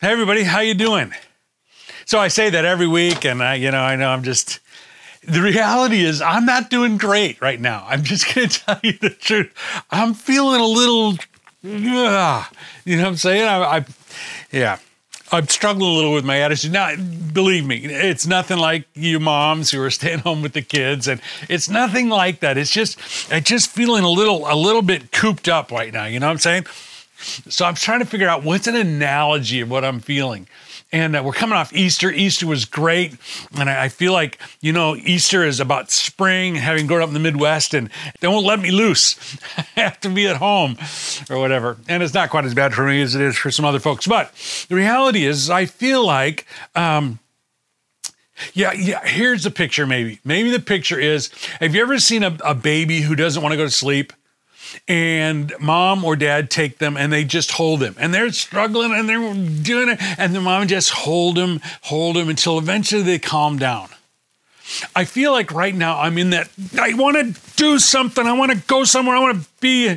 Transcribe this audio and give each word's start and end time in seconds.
Hey 0.00 0.12
everybody, 0.12 0.44
how 0.44 0.60
you 0.60 0.74
doing? 0.74 1.12
So 2.04 2.20
I 2.20 2.28
say 2.28 2.50
that 2.50 2.64
every 2.64 2.86
week, 2.86 3.24
and 3.24 3.42
I, 3.42 3.56
you 3.56 3.72
know, 3.72 3.80
I 3.80 3.96
know 3.96 4.10
I'm 4.10 4.22
just. 4.22 4.60
The 5.24 5.42
reality 5.42 6.04
is, 6.04 6.22
I'm 6.22 6.46
not 6.46 6.70
doing 6.70 6.98
great 6.98 7.42
right 7.42 7.60
now. 7.60 7.84
I'm 7.84 8.04
just 8.04 8.24
going 8.34 8.48
to 8.48 8.60
tell 8.60 8.78
you 8.84 8.92
the 8.92 9.10
truth. 9.10 9.52
I'm 9.90 10.14
feeling 10.14 10.60
a 10.60 10.66
little, 10.66 11.14
uh, 11.64 12.44
you 12.84 12.96
know 12.96 13.02
what 13.02 13.08
I'm 13.08 13.16
saying? 13.16 13.42
I, 13.42 13.78
I, 13.78 13.84
yeah, 14.52 14.78
I'm 15.32 15.48
struggling 15.48 15.90
a 15.90 15.92
little 15.92 16.12
with 16.12 16.24
my 16.24 16.42
attitude. 16.42 16.70
Now, 16.70 16.94
believe 17.32 17.66
me, 17.66 17.78
it's 17.78 18.24
nothing 18.24 18.58
like 18.58 18.86
you 18.94 19.18
moms 19.18 19.72
who 19.72 19.82
are 19.82 19.90
staying 20.00 20.20
home 20.20 20.42
with 20.42 20.52
the 20.52 20.62
kids, 20.62 21.08
and 21.08 21.20
it's 21.48 21.68
nothing 21.68 22.08
like 22.08 22.38
that. 22.38 22.56
It's 22.56 22.70
just, 22.70 23.00
I'm 23.32 23.42
just 23.42 23.68
feeling 23.72 24.04
a 24.04 24.10
little, 24.10 24.48
a 24.48 24.54
little 24.54 24.82
bit 24.82 25.10
cooped 25.10 25.48
up 25.48 25.72
right 25.72 25.92
now. 25.92 26.04
You 26.04 26.20
know 26.20 26.28
what 26.28 26.34
I'm 26.34 26.38
saying? 26.38 26.66
So 27.18 27.64
I'm 27.64 27.74
trying 27.74 28.00
to 28.00 28.06
figure 28.06 28.28
out 28.28 28.44
what's 28.44 28.66
an 28.66 28.76
analogy 28.76 29.60
of 29.60 29.70
what 29.70 29.84
I'm 29.84 30.00
feeling. 30.00 30.46
And 30.90 31.14
uh, 31.14 31.22
we're 31.22 31.32
coming 31.32 31.56
off 31.56 31.72
Easter. 31.74 32.10
Easter 32.10 32.46
was 32.46 32.64
great. 32.64 33.16
And 33.58 33.68
I, 33.68 33.84
I, 33.84 33.88
feel 33.88 34.12
like, 34.12 34.38
you 34.60 34.72
know, 34.72 34.96
Easter 34.96 35.44
is 35.44 35.60
about 35.60 35.90
spring, 35.90 36.54
having 36.54 36.86
grown 36.86 37.02
up 37.02 37.08
in 37.08 37.14
the 37.14 37.20
Midwest, 37.20 37.74
and 37.74 37.90
they 38.20 38.28
won't 38.28 38.46
let 38.46 38.60
me 38.60 38.70
loose. 38.70 39.36
I 39.58 39.80
have 39.80 40.00
to 40.00 40.08
be 40.08 40.26
at 40.26 40.36
home 40.36 40.78
or 41.28 41.38
whatever. 41.38 41.76
And 41.88 42.02
it's 42.02 42.14
not 42.14 42.30
quite 42.30 42.46
as 42.46 42.54
bad 42.54 42.72
for 42.72 42.86
me 42.86 43.02
as 43.02 43.14
it 43.14 43.20
is 43.20 43.36
for 43.36 43.50
some 43.50 43.66
other 43.66 43.80
folks. 43.80 44.06
But 44.06 44.32
the 44.68 44.76
reality 44.76 45.26
is, 45.26 45.50
I 45.50 45.66
feel 45.66 46.06
like, 46.06 46.46
um, 46.74 47.18
yeah, 48.54 48.72
yeah. 48.72 49.04
Here's 49.04 49.42
the 49.42 49.50
picture, 49.50 49.86
maybe. 49.86 50.20
Maybe 50.24 50.50
the 50.50 50.60
picture 50.60 50.98
is 50.98 51.30
have 51.60 51.74
you 51.74 51.82
ever 51.82 51.98
seen 51.98 52.22
a, 52.22 52.36
a 52.44 52.54
baby 52.54 53.00
who 53.00 53.14
doesn't 53.14 53.42
want 53.42 53.52
to 53.52 53.56
go 53.56 53.64
to 53.64 53.70
sleep? 53.70 54.12
And 54.86 55.52
mom 55.60 56.04
or 56.04 56.16
dad 56.16 56.50
take 56.50 56.78
them 56.78 56.96
and 56.96 57.12
they 57.12 57.24
just 57.24 57.52
hold 57.52 57.80
them. 57.80 57.94
And 57.98 58.12
they're 58.12 58.30
struggling 58.32 58.92
and 58.92 59.08
they're 59.08 59.18
doing 59.62 59.88
it. 59.88 59.98
And 60.18 60.34
the 60.34 60.40
mom 60.40 60.66
just 60.68 60.90
hold 60.90 61.36
them 61.36 61.60
hold 61.82 62.16
them 62.16 62.28
until 62.28 62.58
eventually 62.58 63.02
they 63.02 63.18
calm 63.18 63.58
down. 63.58 63.88
I 64.94 65.06
feel 65.06 65.32
like 65.32 65.50
right 65.52 65.74
now 65.74 65.98
i'm 65.98 66.18
in 66.18 66.30
that 66.30 66.50
i 66.78 66.92
want 66.92 67.16
to 67.16 67.40
do 67.56 67.78
something. 67.78 68.26
I 68.26 68.32
want 68.32 68.52
to 68.52 68.58
go 68.66 68.84
somewhere. 68.84 69.16
I 69.16 69.20
want 69.20 69.42
to 69.42 69.48
be. 69.60 69.88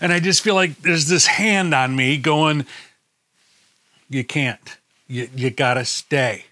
And 0.00 0.12
i 0.12 0.20
just 0.20 0.42
feel 0.42 0.54
like 0.54 0.78
there's 0.82 1.08
this 1.08 1.26
hand 1.26 1.74
on 1.74 1.96
me 1.96 2.18
going 2.18 2.66
you 4.08 4.24
can't. 4.24 4.78
You, 5.08 5.30
you 5.34 5.50
gotta 5.50 5.86
stay 5.86 6.44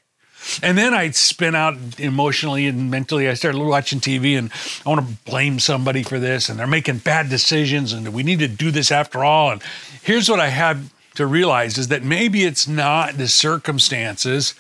and 0.62 0.77
then 0.77 0.94
I'd 0.94 1.14
spin 1.14 1.55
out 1.55 1.77
emotionally 1.98 2.66
and 2.66 2.91
mentally. 2.91 3.28
I 3.28 3.34
started 3.34 3.58
watching 3.60 4.00
TV 4.00 4.38
and 4.38 4.50
I 4.84 4.88
want 4.88 5.06
to 5.06 5.30
blame 5.30 5.58
somebody 5.58 6.02
for 6.02 6.19
this 6.19 6.48
and 6.48 6.58
they're 6.58 6.66
making 6.66 6.98
bad 6.98 7.28
decisions 7.28 7.92
and 7.92 8.12
we 8.12 8.22
need 8.22 8.38
to 8.41 8.48
do 8.48 8.70
this 8.70 8.91
after 8.91 9.24
all. 9.24 9.50
And 9.50 9.62
here's 10.02 10.28
what 10.28 10.41
I 10.41 10.48
had 10.48 10.91
to 11.14 11.27
realize 11.27 11.78
is 11.78 11.88
that 11.88 12.02
maybe 12.02 12.44
it's 12.44 12.66
not 12.66 13.14
the 13.14 13.28
circumstances, 13.28 14.55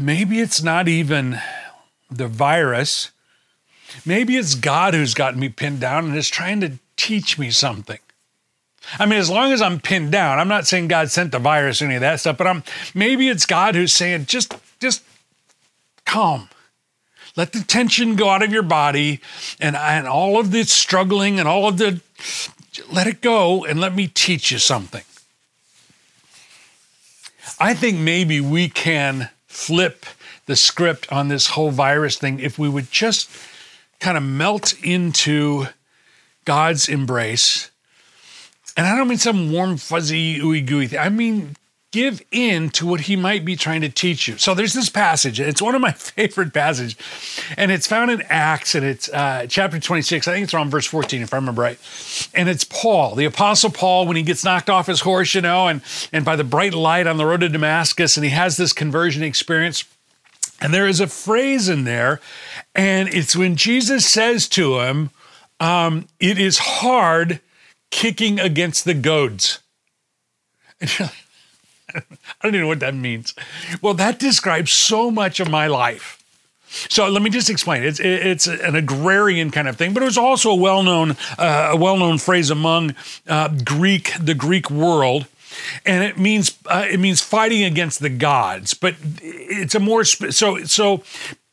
maybe 0.00 0.40
it's 0.40 0.62
not 0.62 0.88
even 0.88 1.40
the 2.10 2.28
virus. 2.28 3.10
Maybe 4.04 4.36
it's 4.36 4.54
God 4.54 4.94
who's 4.94 5.14
gotten 5.14 5.38
me 5.38 5.48
pinned 5.48 5.80
down 5.80 6.06
and 6.06 6.16
is 6.16 6.28
trying 6.28 6.60
to 6.62 6.72
teach 6.96 7.38
me 7.38 7.50
something. 7.50 7.98
I 8.98 9.06
mean, 9.06 9.18
as 9.18 9.30
long 9.30 9.52
as 9.52 9.62
I'm 9.62 9.80
pinned 9.80 10.12
down, 10.12 10.38
I'm 10.38 10.48
not 10.48 10.66
saying 10.66 10.88
God 10.88 11.10
sent 11.10 11.32
the 11.32 11.38
virus 11.38 11.80
or 11.80 11.86
any 11.86 11.94
of 11.96 12.00
that 12.02 12.20
stuff, 12.20 12.36
but 12.36 12.46
I'm 12.46 12.62
maybe 12.94 13.28
it's 13.28 13.46
God 13.46 13.74
who's 13.74 13.92
saying, 13.92 14.26
just, 14.26 14.54
just 14.80 15.02
calm. 16.04 16.48
Let 17.36 17.52
the 17.52 17.60
tension 17.60 18.14
go 18.14 18.28
out 18.28 18.42
of 18.42 18.52
your 18.52 18.62
body 18.62 19.20
and, 19.60 19.74
and 19.74 20.06
all 20.06 20.38
of 20.38 20.50
the 20.52 20.64
struggling 20.64 21.40
and 21.40 21.48
all 21.48 21.68
of 21.68 21.78
the, 21.78 22.00
let 22.92 23.06
it 23.06 23.20
go 23.20 23.64
and 23.64 23.80
let 23.80 23.94
me 23.94 24.06
teach 24.06 24.52
you 24.52 24.58
something. 24.58 25.02
I 27.58 27.74
think 27.74 27.98
maybe 27.98 28.40
we 28.40 28.68
can 28.68 29.30
flip 29.46 30.06
the 30.46 30.56
script 30.56 31.10
on 31.12 31.28
this 31.28 31.48
whole 31.48 31.70
virus 31.70 32.18
thing 32.18 32.38
if 32.38 32.58
we 32.58 32.68
would 32.68 32.90
just 32.90 33.30
kind 34.00 34.16
of 34.16 34.22
melt 34.22 34.74
into 34.82 35.66
God's 36.44 36.88
embrace 36.88 37.70
and 38.76 38.86
I 38.86 38.96
don't 38.96 39.08
mean 39.08 39.18
some 39.18 39.52
warm, 39.52 39.76
fuzzy, 39.76 40.38
ooey 40.38 40.64
gooey 40.64 40.88
thing. 40.88 40.98
I 40.98 41.08
mean, 41.08 41.56
give 41.94 42.20
in 42.32 42.70
to 42.70 42.84
what 42.84 43.02
he 43.02 43.14
might 43.14 43.44
be 43.44 43.54
trying 43.54 43.80
to 43.80 43.88
teach 43.88 44.26
you. 44.26 44.36
So 44.36 44.52
there's 44.52 44.72
this 44.72 44.88
passage. 44.88 45.38
It's 45.38 45.62
one 45.62 45.76
of 45.76 45.80
my 45.80 45.92
favorite 45.96 46.52
passages, 46.52 46.96
and 47.56 47.70
it's 47.70 47.86
found 47.86 48.10
in 48.10 48.20
Acts, 48.22 48.74
and 48.74 48.84
it's 48.84 49.08
uh, 49.10 49.46
chapter 49.48 49.78
26. 49.78 50.26
I 50.26 50.32
think 50.32 50.44
it's 50.44 50.52
around 50.52 50.70
verse 50.70 50.86
14, 50.86 51.22
if 51.22 51.32
I 51.32 51.36
remember 51.36 51.62
right. 51.62 51.78
And 52.34 52.48
it's 52.48 52.64
Paul, 52.64 53.14
the 53.14 53.26
Apostle 53.26 53.70
Paul, 53.70 54.08
when 54.08 54.16
he 54.16 54.24
gets 54.24 54.42
knocked 54.44 54.68
off 54.68 54.88
his 54.88 55.02
horse, 55.02 55.34
you 55.36 55.40
know, 55.40 55.68
and 55.68 55.82
and 56.12 56.24
by 56.24 56.34
the 56.34 56.42
bright 56.42 56.74
light 56.74 57.06
on 57.06 57.16
the 57.16 57.26
road 57.26 57.40
to 57.42 57.48
Damascus, 57.48 58.16
and 58.16 58.24
he 58.24 58.30
has 58.30 58.56
this 58.56 58.72
conversion 58.72 59.22
experience. 59.22 59.84
And 60.60 60.74
there 60.74 60.88
is 60.88 60.98
a 60.98 61.06
phrase 61.06 61.68
in 61.68 61.84
there, 61.84 62.20
and 62.74 63.08
it's 63.08 63.36
when 63.36 63.54
Jesus 63.54 64.04
says 64.04 64.48
to 64.48 64.80
him, 64.80 65.10
um, 65.60 66.08
"It 66.18 66.40
is 66.40 66.58
hard." 66.58 67.40
Kicking 67.94 68.40
against 68.40 68.84
the 68.84 68.92
goads. 68.92 69.60
I 70.82 71.12
don't 72.42 72.52
even 72.52 72.62
know 72.62 72.66
what 72.66 72.80
that 72.80 72.94
means. 72.94 73.34
Well, 73.80 73.94
that 73.94 74.18
describes 74.18 74.72
so 74.72 75.12
much 75.12 75.38
of 75.38 75.48
my 75.48 75.68
life. 75.68 76.20
So 76.66 77.08
let 77.08 77.22
me 77.22 77.30
just 77.30 77.48
explain. 77.48 77.84
It's 77.84 78.00
it's 78.00 78.48
an 78.48 78.74
agrarian 78.74 79.52
kind 79.52 79.68
of 79.68 79.76
thing, 79.76 79.94
but 79.94 80.02
it 80.02 80.06
was 80.06 80.18
also 80.18 80.50
a 80.50 80.56
well 80.56 80.82
known 80.82 81.12
uh, 81.38 81.70
a 81.70 81.76
well 81.76 81.96
known 81.96 82.18
phrase 82.18 82.50
among 82.50 82.96
uh, 83.28 83.48
Greek 83.64 84.12
the 84.20 84.34
Greek 84.34 84.68
world, 84.72 85.26
and 85.84 86.04
it 86.04 86.18
means 86.18 86.58
uh, 86.66 86.86
it 86.90 87.00
means 87.00 87.20
fighting 87.20 87.64
against 87.64 88.00
the 88.00 88.10
gods. 88.10 88.74
But 88.74 88.94
it's 89.22 89.74
a 89.74 89.80
more 89.80 90.04
sp- 90.04 90.32
so 90.32 90.64
so 90.64 91.02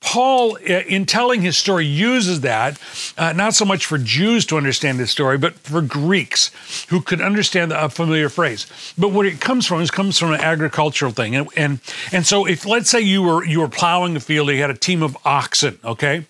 Paul, 0.02 0.58
uh, 0.68 0.82
in 0.88 1.06
telling 1.06 1.42
his 1.42 1.58
story, 1.58 1.86
uses 1.86 2.42
that 2.42 2.80
uh, 3.18 3.34
not 3.34 3.54
so 3.54 3.66
much 3.66 3.86
for 3.86 4.00
Jews 4.00 4.46
to 4.48 4.58
understand 4.58 4.98
his 4.98 5.12
story, 5.12 5.38
but 5.38 5.54
for 5.54 5.82
Greeks 5.82 6.52
who 6.90 7.02
could 7.02 7.22
understand 7.22 7.72
a 7.72 7.88
familiar 7.88 8.28
phrase. 8.28 8.66
But 8.98 9.10
what 9.10 9.28
it 9.28 9.40
comes 9.40 9.68
from 9.68 9.80
is 9.80 9.92
comes 9.92 10.18
from 10.18 10.34
an 10.34 10.42
agricultural 10.42 11.12
thing, 11.12 11.36
and 11.36 11.48
and 11.56 11.80
and 12.12 12.26
so 12.26 12.46
if 12.46 12.66
let's 12.66 12.90
say 12.90 13.00
you 13.00 13.22
were 13.22 13.46
you 13.46 13.60
were 13.60 13.70
plowing 13.70 14.16
a 14.16 14.20
field, 14.20 14.50
you 14.50 14.60
had 14.60 14.72
a 14.72 14.78
team 14.78 15.04
of 15.04 15.16
oxen, 15.24 15.78
okay, 15.86 16.26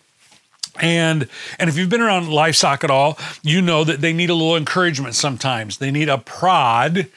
and 0.80 1.28
and 1.60 1.70
if 1.70 1.78
you've 1.78 1.90
been 1.90 2.02
around 2.02 2.30
livestock 2.30 2.84
at 2.84 2.92
all, 2.92 3.18
you 3.42 3.62
know 3.62 3.84
that 3.84 4.02
they 4.02 4.14
need 4.14 4.30
a 4.30 4.34
little 4.34 4.56
encouragement 4.56 5.16
sometimes. 5.16 5.78
They 5.78 5.92
need 5.92 6.10
a 6.10 6.18
prod 6.18 7.08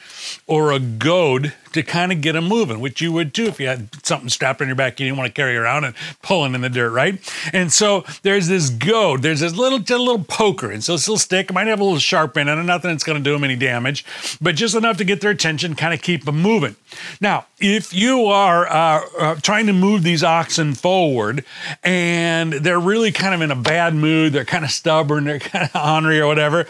or 0.47 0.71
a 0.71 0.79
goad 0.79 1.53
to 1.75 1.83
kind 1.83 2.11
of 2.11 2.21
get 2.21 2.33
them 2.33 2.45
moving, 2.45 2.79
which 2.79 3.01
you 3.01 3.11
would 3.11 3.33
too 3.33 3.45
if 3.45 3.59
you 3.59 3.67
had 3.67 3.89
something 4.05 4.29
strapped 4.29 4.61
on 4.61 4.67
your 4.67 4.75
back 4.75 4.99
you 4.99 5.05
didn't 5.05 5.17
want 5.17 5.27
to 5.27 5.33
carry 5.33 5.57
around 5.57 5.83
and 5.83 5.93
pulling 6.21 6.55
in 6.55 6.61
the 6.61 6.69
dirt, 6.69 6.89
right? 6.91 7.19
And 7.53 7.71
so 7.71 8.05
there's 8.23 8.47
this 8.47 8.69
goad, 8.69 9.21
there's 9.21 9.41
this 9.41 9.55
little 9.55 9.79
little 9.79 10.23
poker, 10.23 10.71
and 10.71 10.83
so 10.83 10.93
this 10.93 11.07
little 11.07 11.19
stick 11.19 11.53
might 11.53 11.67
have 11.67 11.79
a 11.79 11.83
little 11.83 11.99
sharp 11.99 12.37
in 12.37 12.47
it, 12.47 12.57
and 12.57 12.65
nothing 12.65 12.91
that's 12.91 13.03
going 13.03 13.17
to 13.17 13.23
do 13.23 13.33
them 13.33 13.43
any 13.43 13.55
damage, 13.55 14.05
but 14.41 14.55
just 14.55 14.75
enough 14.75 14.97
to 14.97 15.03
get 15.03 15.21
their 15.21 15.31
attention, 15.31 15.75
kind 15.75 15.93
of 15.93 16.01
keep 16.01 16.25
them 16.25 16.41
moving. 16.41 16.75
Now, 17.19 17.45
if 17.59 17.93
you 17.93 18.25
are 18.25 18.67
uh, 18.67 19.05
uh, 19.19 19.35
trying 19.35 19.67
to 19.67 19.73
move 19.73 20.03
these 20.03 20.23
oxen 20.23 20.73
forward 20.73 21.43
and 21.83 22.53
they're 22.53 22.79
really 22.79 23.11
kind 23.11 23.33
of 23.33 23.41
in 23.41 23.51
a 23.51 23.55
bad 23.55 23.93
mood, 23.95 24.33
they're 24.33 24.45
kind 24.45 24.63
of 24.63 24.71
stubborn, 24.71 25.25
they're 25.25 25.39
kind 25.39 25.69
of 25.73 25.81
ornery 25.87 26.19
or 26.19 26.27
whatever, 26.27 26.67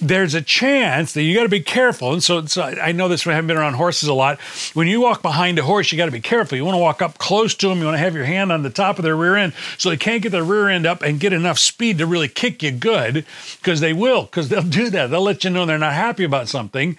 there's 0.00 0.34
a 0.34 0.42
chance 0.42 1.12
that 1.12 1.22
you 1.22 1.34
got 1.34 1.44
to 1.44 1.48
be 1.48 1.60
careful. 1.60 2.12
And 2.12 2.22
so, 2.22 2.44
so 2.46 2.62
I 2.62 2.92
know 2.92 3.08
this, 3.08 3.26
I 3.26 3.34
haven't 3.34 3.48
been 3.48 3.56
around 3.56 3.74
horses 3.74 4.08
a 4.08 4.14
lot 4.14 4.40
when 4.74 4.88
you 4.88 5.00
walk 5.00 5.22
behind 5.22 5.58
a 5.58 5.62
horse, 5.62 5.90
you 5.90 5.98
got 5.98 6.06
to 6.06 6.12
be 6.12 6.20
careful. 6.20 6.56
You 6.56 6.64
want 6.64 6.74
to 6.74 6.80
walk 6.80 7.02
up 7.02 7.18
close 7.18 7.54
to 7.56 7.68
them. 7.68 7.78
You 7.78 7.84
want 7.86 7.94
to 7.94 8.00
have 8.00 8.14
your 8.14 8.24
hand 8.24 8.52
on 8.52 8.62
the 8.62 8.70
top 8.70 8.98
of 8.98 9.02
their 9.02 9.16
rear 9.16 9.36
end 9.36 9.52
so 9.76 9.90
they 9.90 9.96
can't 9.96 10.22
get 10.22 10.32
their 10.32 10.44
rear 10.44 10.68
end 10.68 10.86
up 10.86 11.02
and 11.02 11.20
get 11.20 11.32
enough 11.32 11.58
speed 11.58 11.98
to 11.98 12.06
really 12.06 12.28
kick 12.28 12.62
you 12.62 12.70
good 12.70 13.24
because 13.60 13.80
they 13.80 13.92
will, 13.92 14.22
because 14.22 14.48
they'll 14.48 14.62
do 14.62 14.90
that. 14.90 15.10
They'll 15.10 15.22
let 15.22 15.44
you 15.44 15.50
know 15.50 15.66
they're 15.66 15.78
not 15.78 15.94
happy 15.94 16.24
about 16.24 16.48
something. 16.48 16.96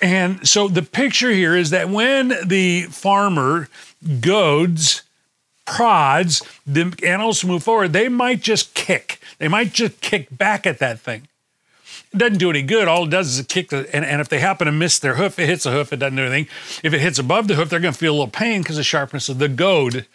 And 0.00 0.46
so 0.46 0.68
the 0.68 0.82
picture 0.82 1.30
here 1.30 1.56
is 1.56 1.70
that 1.70 1.88
when 1.88 2.34
the 2.44 2.82
farmer 2.84 3.68
goads, 4.20 5.02
prods 5.66 6.42
the 6.66 6.92
animals 7.04 7.44
move 7.44 7.62
forward, 7.62 7.92
they 7.92 8.08
might 8.08 8.40
just 8.40 8.74
kick. 8.74 9.20
They 9.38 9.48
might 9.48 9.72
just 9.72 10.00
kick 10.00 10.26
back 10.36 10.66
at 10.66 10.78
that 10.80 10.98
thing. 11.00 11.28
It 12.12 12.18
doesn't 12.18 12.38
do 12.38 12.50
any 12.50 12.62
good. 12.62 12.88
All 12.88 13.04
it 13.04 13.10
does 13.10 13.38
is 13.38 13.46
kick 13.46 13.70
the, 13.70 13.88
and, 13.94 14.04
and 14.04 14.20
if 14.20 14.28
they 14.28 14.40
happen 14.40 14.66
to 14.66 14.72
miss 14.72 14.98
their 14.98 15.14
hoof, 15.14 15.38
it 15.38 15.46
hits 15.46 15.64
a 15.64 15.70
hoof, 15.70 15.92
it 15.92 15.98
doesn't 15.98 16.16
do 16.16 16.22
anything. 16.22 16.48
If 16.82 16.92
it 16.92 17.00
hits 17.00 17.18
above 17.18 17.46
the 17.46 17.54
hoof, 17.54 17.70
they're 17.70 17.80
going 17.80 17.94
to 17.94 17.98
feel 17.98 18.12
a 18.12 18.18
little 18.18 18.28
pain 18.28 18.62
because 18.62 18.76
of 18.76 18.80
the 18.80 18.84
sharpness 18.84 19.28
of 19.28 19.38
the 19.38 19.48
goad. 19.48 20.06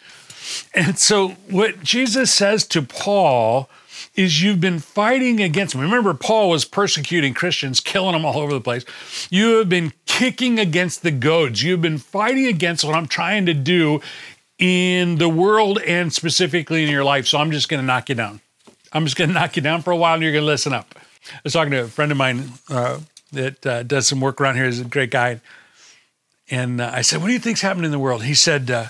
And 0.74 0.98
so 0.98 1.30
what 1.50 1.82
Jesus 1.82 2.32
says 2.32 2.66
to 2.68 2.82
Paul 2.82 3.70
is 4.14 4.42
you've 4.42 4.60
been 4.60 4.78
fighting 4.78 5.40
against 5.40 5.72
them. 5.72 5.82
Remember, 5.82 6.14
Paul 6.14 6.50
was 6.50 6.64
persecuting 6.64 7.34
Christians, 7.34 7.80
killing 7.80 8.12
them 8.12 8.24
all 8.24 8.38
over 8.38 8.52
the 8.52 8.60
place. 8.60 8.84
You 9.30 9.58
have 9.58 9.68
been 9.68 9.92
kicking 10.06 10.58
against 10.58 11.02
the 11.02 11.10
goads. 11.10 11.62
You've 11.62 11.82
been 11.82 11.98
fighting 11.98 12.46
against 12.46 12.84
what 12.84 12.94
I'm 12.94 13.06
trying 13.06 13.46
to 13.46 13.54
do 13.54 14.00
in 14.58 15.16
the 15.16 15.28
world 15.28 15.80
and 15.80 16.12
specifically 16.12 16.84
in 16.84 16.90
your 16.90 17.04
life. 17.04 17.26
So 17.26 17.38
I'm 17.38 17.50
just 17.50 17.68
going 17.68 17.80
to 17.80 17.86
knock 17.86 18.08
you 18.08 18.14
down. 18.14 18.40
I'm 18.92 19.04
just 19.04 19.16
going 19.16 19.28
to 19.28 19.34
knock 19.34 19.56
you 19.56 19.62
down 19.62 19.82
for 19.82 19.90
a 19.90 19.96
while 19.96 20.14
and 20.14 20.22
you're 20.22 20.32
going 20.32 20.44
to 20.44 20.46
listen 20.46 20.72
up. 20.72 20.94
I 21.32 21.40
was 21.44 21.52
talking 21.52 21.72
to 21.72 21.84
a 21.84 21.88
friend 21.88 22.12
of 22.12 22.18
mine 22.18 22.50
uh, 22.68 23.00
that 23.32 23.66
uh, 23.66 23.82
does 23.82 24.06
some 24.06 24.20
work 24.20 24.40
around 24.40 24.56
here. 24.56 24.66
He's 24.66 24.80
a 24.80 24.84
great 24.84 25.10
guy. 25.10 25.40
and 26.50 26.80
uh, 26.80 26.90
I 26.92 27.02
said, 27.02 27.20
"What 27.20 27.28
do 27.28 27.32
you 27.32 27.38
think's 27.38 27.62
happening 27.62 27.86
in 27.86 27.90
the 27.90 27.98
world?" 27.98 28.24
He 28.24 28.34
said, 28.34 28.70
uh, 28.70 28.86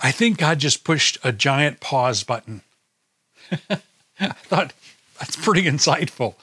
"I 0.00 0.10
think 0.10 0.38
God 0.38 0.58
just 0.58 0.84
pushed 0.84 1.18
a 1.24 1.32
giant 1.32 1.80
pause 1.80 2.22
button." 2.22 2.62
I 3.70 4.28
thought 4.28 4.72
that's 5.18 5.36
pretty 5.36 5.62
insightful. 5.62 6.34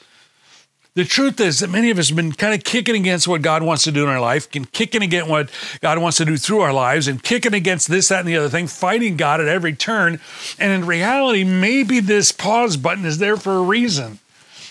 The 0.96 1.04
truth 1.04 1.42
is 1.42 1.60
that 1.60 1.70
many 1.70 1.90
of 1.90 2.00
us 2.00 2.08
have 2.08 2.16
been 2.16 2.32
kind 2.32 2.54
of 2.54 2.64
kicking 2.64 2.96
against 2.96 3.28
what 3.28 3.42
God 3.42 3.62
wants 3.64 3.84
to 3.84 3.92
do 3.92 4.04
in 4.04 4.10
our 4.10 4.22
life, 4.22 4.48
and 4.56 4.72
kicking 4.72 5.04
against 5.04 5.30
what 5.30 5.50
God 5.82 6.00
wants 6.00 6.18
to 6.18 6.26
do 6.26 6.38
through 6.38 6.62
our 6.62 6.72
lives, 6.72 7.10
and 7.10 7.22
kicking 7.22 7.54
against 7.54 7.90
this, 7.90 8.08
that, 8.08 8.22
and 8.22 8.30
the 8.30 8.38
other 8.38 8.48
thing, 8.48 8.68
fighting 8.68 9.18
God 9.18 9.42
at 9.42 9.50
every 9.50 9.76
turn. 9.76 10.22
And 10.58 10.72
in 10.72 10.88
reality, 10.88 11.44
maybe 11.44 12.00
this 12.00 12.32
pause 12.32 12.78
button 12.78 13.04
is 13.06 13.18
there 13.18 13.36
for 13.36 13.58
a 13.58 13.62
reason. 13.62 14.20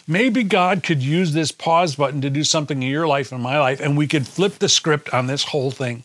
Maybe 0.07 0.43
God 0.43 0.83
could 0.83 1.03
use 1.03 1.33
this 1.33 1.51
pause 1.51 1.97
button 1.97 2.21
to 2.21 2.31
do 2.31 2.45
something 2.45 2.83
in 2.83 2.91
your 2.91 3.07
life 3.07 3.33
and 3.33 3.43
my 3.43 3.59
life, 3.59 3.81
and 3.81 3.97
we 3.97 4.07
could 4.07 4.27
flip 4.27 4.59
the 4.59 4.69
script 4.69 5.13
on 5.15 5.27
this 5.27 5.45
whole 5.45 5.71
thing. 5.71 6.05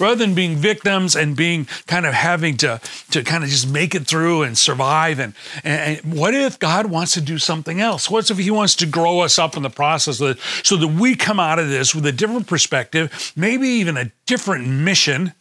Rather 0.00 0.16
than 0.16 0.34
being 0.34 0.56
victims 0.56 1.14
and 1.14 1.36
being 1.36 1.66
kind 1.86 2.06
of 2.06 2.14
having 2.14 2.56
to 2.56 2.80
to 3.10 3.22
kind 3.22 3.44
of 3.44 3.50
just 3.50 3.68
make 3.68 3.94
it 3.94 4.06
through 4.06 4.42
and 4.42 4.58
survive 4.58 5.20
and, 5.20 5.34
and, 5.62 6.00
what 6.12 6.34
if 6.34 6.58
god 6.58 6.86
wants 6.86 7.12
to 7.12 7.20
do 7.20 7.38
something 7.38 7.80
else? 7.80 8.10
What 8.10 8.28
if 8.30 8.38
he 8.38 8.50
wants 8.50 8.74
to 8.76 8.86
grow 8.86 9.20
us 9.20 9.38
up 9.38 9.56
in 9.56 9.62
the 9.62 9.70
process 9.70 10.18
so 10.18 10.32
that, 10.32 10.38
so 10.64 10.76
that 10.76 10.88
we 10.88 11.14
come 11.14 11.38
out 11.38 11.58
of 11.58 11.68
this 11.68 11.94
with 11.94 12.04
a 12.06 12.10
different 12.10 12.48
perspective 12.48 13.32
maybe 13.36 13.68
even 13.68 13.96
a 13.96 14.10
different 14.24 14.66
mission 14.66 15.34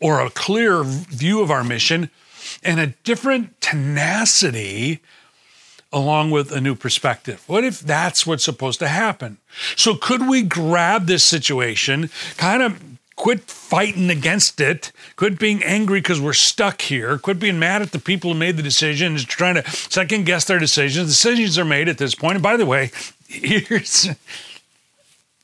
or 0.00 0.20
a 0.20 0.30
clear 0.30 0.82
view 0.82 1.40
of 1.40 1.50
our 1.50 1.62
mission 1.62 2.10
and 2.64 2.80
a 2.80 2.88
different 3.04 3.60
tenacity 3.60 5.00
along 5.92 6.30
with 6.30 6.50
a 6.52 6.60
new 6.60 6.74
perspective. 6.74 7.42
What 7.46 7.64
if 7.64 7.80
that's 7.80 8.26
what's 8.26 8.44
supposed 8.44 8.78
to 8.80 8.88
happen? 8.88 9.38
So, 9.76 9.94
could 9.94 10.28
we 10.28 10.42
grab 10.42 11.06
this 11.06 11.24
situation, 11.24 12.10
kind 12.36 12.62
of 12.62 12.82
quit 13.16 13.42
fighting 13.42 14.10
against 14.10 14.60
it, 14.60 14.90
quit 15.16 15.38
being 15.38 15.62
angry 15.62 16.00
because 16.00 16.20
we're 16.20 16.32
stuck 16.32 16.82
here, 16.82 17.18
quit 17.18 17.38
being 17.38 17.58
mad 17.58 17.82
at 17.82 17.92
the 17.92 17.98
people 17.98 18.32
who 18.32 18.38
made 18.38 18.56
the 18.56 18.62
decisions, 18.62 19.24
trying 19.24 19.54
to 19.54 19.70
second 19.70 20.26
guess 20.26 20.44
their 20.44 20.58
decisions. 20.58 21.08
Decisions 21.08 21.58
are 21.58 21.64
made 21.64 21.88
at 21.88 21.98
this 21.98 22.14
point. 22.14 22.34
And 22.36 22.42
by 22.42 22.56
the 22.56 22.66
way, 22.66 22.90
here's 23.28 24.08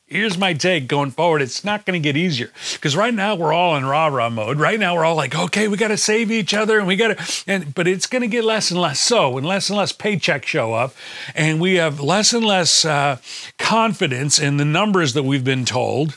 here's 0.08 0.38
my 0.38 0.54
take 0.54 0.88
going 0.88 1.10
forward. 1.10 1.42
It's 1.42 1.64
not 1.64 1.86
going 1.86 2.00
to 2.00 2.04
get 2.04 2.16
easier 2.16 2.50
because 2.72 2.96
right 2.96 3.14
now 3.14 3.34
we're 3.34 3.52
all 3.52 3.76
in 3.76 3.84
rah 3.84 4.06
rah 4.06 4.30
mode. 4.30 4.58
Right 4.58 4.80
now 4.80 4.94
we're 4.94 5.04
all 5.04 5.14
like, 5.14 5.36
okay, 5.36 5.68
we 5.68 5.76
got 5.76 5.88
to 5.88 5.96
save 5.96 6.30
each 6.30 6.54
other 6.54 6.78
and 6.78 6.88
we 6.88 6.96
got 6.96 7.16
to, 7.16 7.44
and 7.46 7.74
but 7.74 7.86
it's 7.86 8.06
going 8.06 8.22
to 8.22 8.28
get 8.28 8.44
less 8.44 8.70
and 8.70 8.80
less 8.80 8.98
so, 8.98 9.36
and 9.38 9.46
less 9.46 9.68
and 9.68 9.78
less 9.78 9.92
paychecks 9.92 10.44
show 10.44 10.72
up, 10.72 10.94
and 11.34 11.60
we 11.60 11.74
have 11.74 12.00
less 12.00 12.32
and 12.32 12.44
less 12.44 12.84
uh, 12.84 13.18
confidence 13.58 14.38
in 14.38 14.56
the 14.56 14.64
numbers 14.64 15.12
that 15.12 15.22
we've 15.22 15.44
been 15.44 15.64
told 15.64 16.16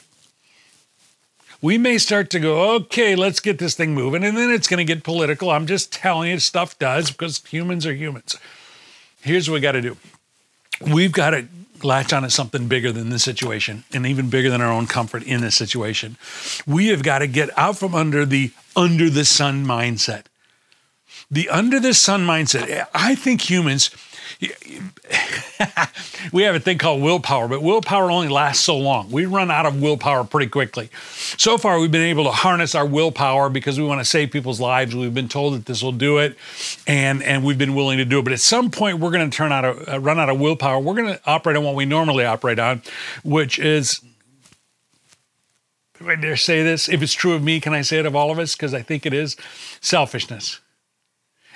we 1.61 1.77
may 1.77 1.97
start 1.99 2.31
to 2.31 2.39
go, 2.39 2.73
okay, 2.75 3.15
let's 3.15 3.39
get 3.39 3.59
this 3.59 3.75
thing 3.75 3.93
moving. 3.93 4.23
And 4.23 4.35
then 4.35 4.49
it's 4.49 4.67
going 4.67 4.79
to 4.79 4.93
get 4.93 5.03
political. 5.03 5.51
I'm 5.51 5.67
just 5.67 5.93
telling 5.93 6.31
you, 6.31 6.39
stuff 6.39 6.77
does 6.79 7.11
because 7.11 7.45
humans 7.45 7.85
are 7.85 7.93
humans. 7.93 8.35
Here's 9.21 9.47
what 9.47 9.55
we 9.55 9.59
got 9.59 9.73
to 9.73 9.81
do 9.81 9.95
we've 10.81 11.11
got 11.11 11.31
to 11.31 11.47
latch 11.83 12.13
on 12.13 12.23
to 12.23 12.29
something 12.29 12.67
bigger 12.67 12.91
than 12.91 13.09
this 13.09 13.23
situation 13.23 13.83
and 13.93 14.05
even 14.05 14.29
bigger 14.29 14.49
than 14.49 14.61
our 14.61 14.71
own 14.71 14.87
comfort 14.87 15.23
in 15.23 15.41
this 15.41 15.55
situation. 15.55 16.17
We 16.67 16.87
have 16.87 17.03
got 17.03 17.19
to 17.19 17.27
get 17.27 17.49
out 17.57 17.77
from 17.77 17.95
under 17.95 18.25
the 18.25 18.51
under 18.75 19.09
the 19.09 19.25
sun 19.25 19.65
mindset. 19.65 20.25
The 21.29 21.49
under 21.49 21.79
the 21.79 21.93
sun 21.93 22.25
mindset. 22.25 22.87
I 22.93 23.15
think 23.15 23.49
humans 23.49 23.89
we 26.31 26.43
have 26.43 26.55
a 26.55 26.59
thing 26.59 26.77
called 26.77 27.01
willpower, 27.01 27.47
but 27.47 27.61
willpower 27.61 28.09
only 28.09 28.27
lasts 28.27 28.63
so 28.63 28.77
long. 28.77 29.11
We 29.11 29.25
run 29.25 29.51
out 29.51 29.65
of 29.65 29.81
willpower 29.81 30.23
pretty 30.23 30.47
quickly. 30.47 30.89
So 31.37 31.57
far, 31.57 31.79
we've 31.79 31.91
been 31.91 32.01
able 32.01 32.23
to 32.25 32.31
harness 32.31 32.75
our 32.75 32.85
willpower 32.85 33.49
because 33.49 33.79
we 33.79 33.85
want 33.85 33.99
to 33.99 34.05
save 34.05 34.31
people's 34.31 34.59
lives. 34.59 34.95
We've 34.95 35.13
been 35.13 35.27
told 35.27 35.55
that 35.55 35.65
this 35.65 35.83
will 35.83 35.91
do 35.91 36.17
it, 36.19 36.37
and 36.87 37.21
and 37.23 37.43
we've 37.43 37.57
been 37.57 37.75
willing 37.75 37.97
to 37.97 38.05
do 38.05 38.19
it. 38.19 38.23
But 38.23 38.33
at 38.33 38.39
some 38.39 38.71
point, 38.71 38.99
we're 38.99 39.11
going 39.11 39.29
to 39.29 39.35
turn 39.35 39.51
out 39.51 39.65
of, 39.65 39.87
uh, 39.87 39.99
run 39.99 40.19
out 40.19 40.29
of 40.29 40.39
willpower. 40.39 40.79
We're 40.79 40.95
going 40.95 41.13
to 41.13 41.21
operate 41.25 41.57
on 41.57 41.63
what 41.63 41.75
we 41.75 41.85
normally 41.85 42.25
operate 42.25 42.59
on, 42.59 42.81
which 43.23 43.59
is. 43.59 44.01
I 46.03 46.15
dare 46.15 46.35
say 46.35 46.63
this? 46.63 46.89
If 46.89 47.03
it's 47.03 47.13
true 47.13 47.33
of 47.33 47.43
me, 47.43 47.59
can 47.59 47.73
I 47.73 47.83
say 47.83 47.99
it 47.99 48.07
of 48.07 48.15
all 48.15 48.31
of 48.31 48.39
us? 48.39 48.55
Because 48.55 48.73
I 48.73 48.81
think 48.81 49.05
it 49.05 49.13
is 49.13 49.37
selfishness 49.81 50.59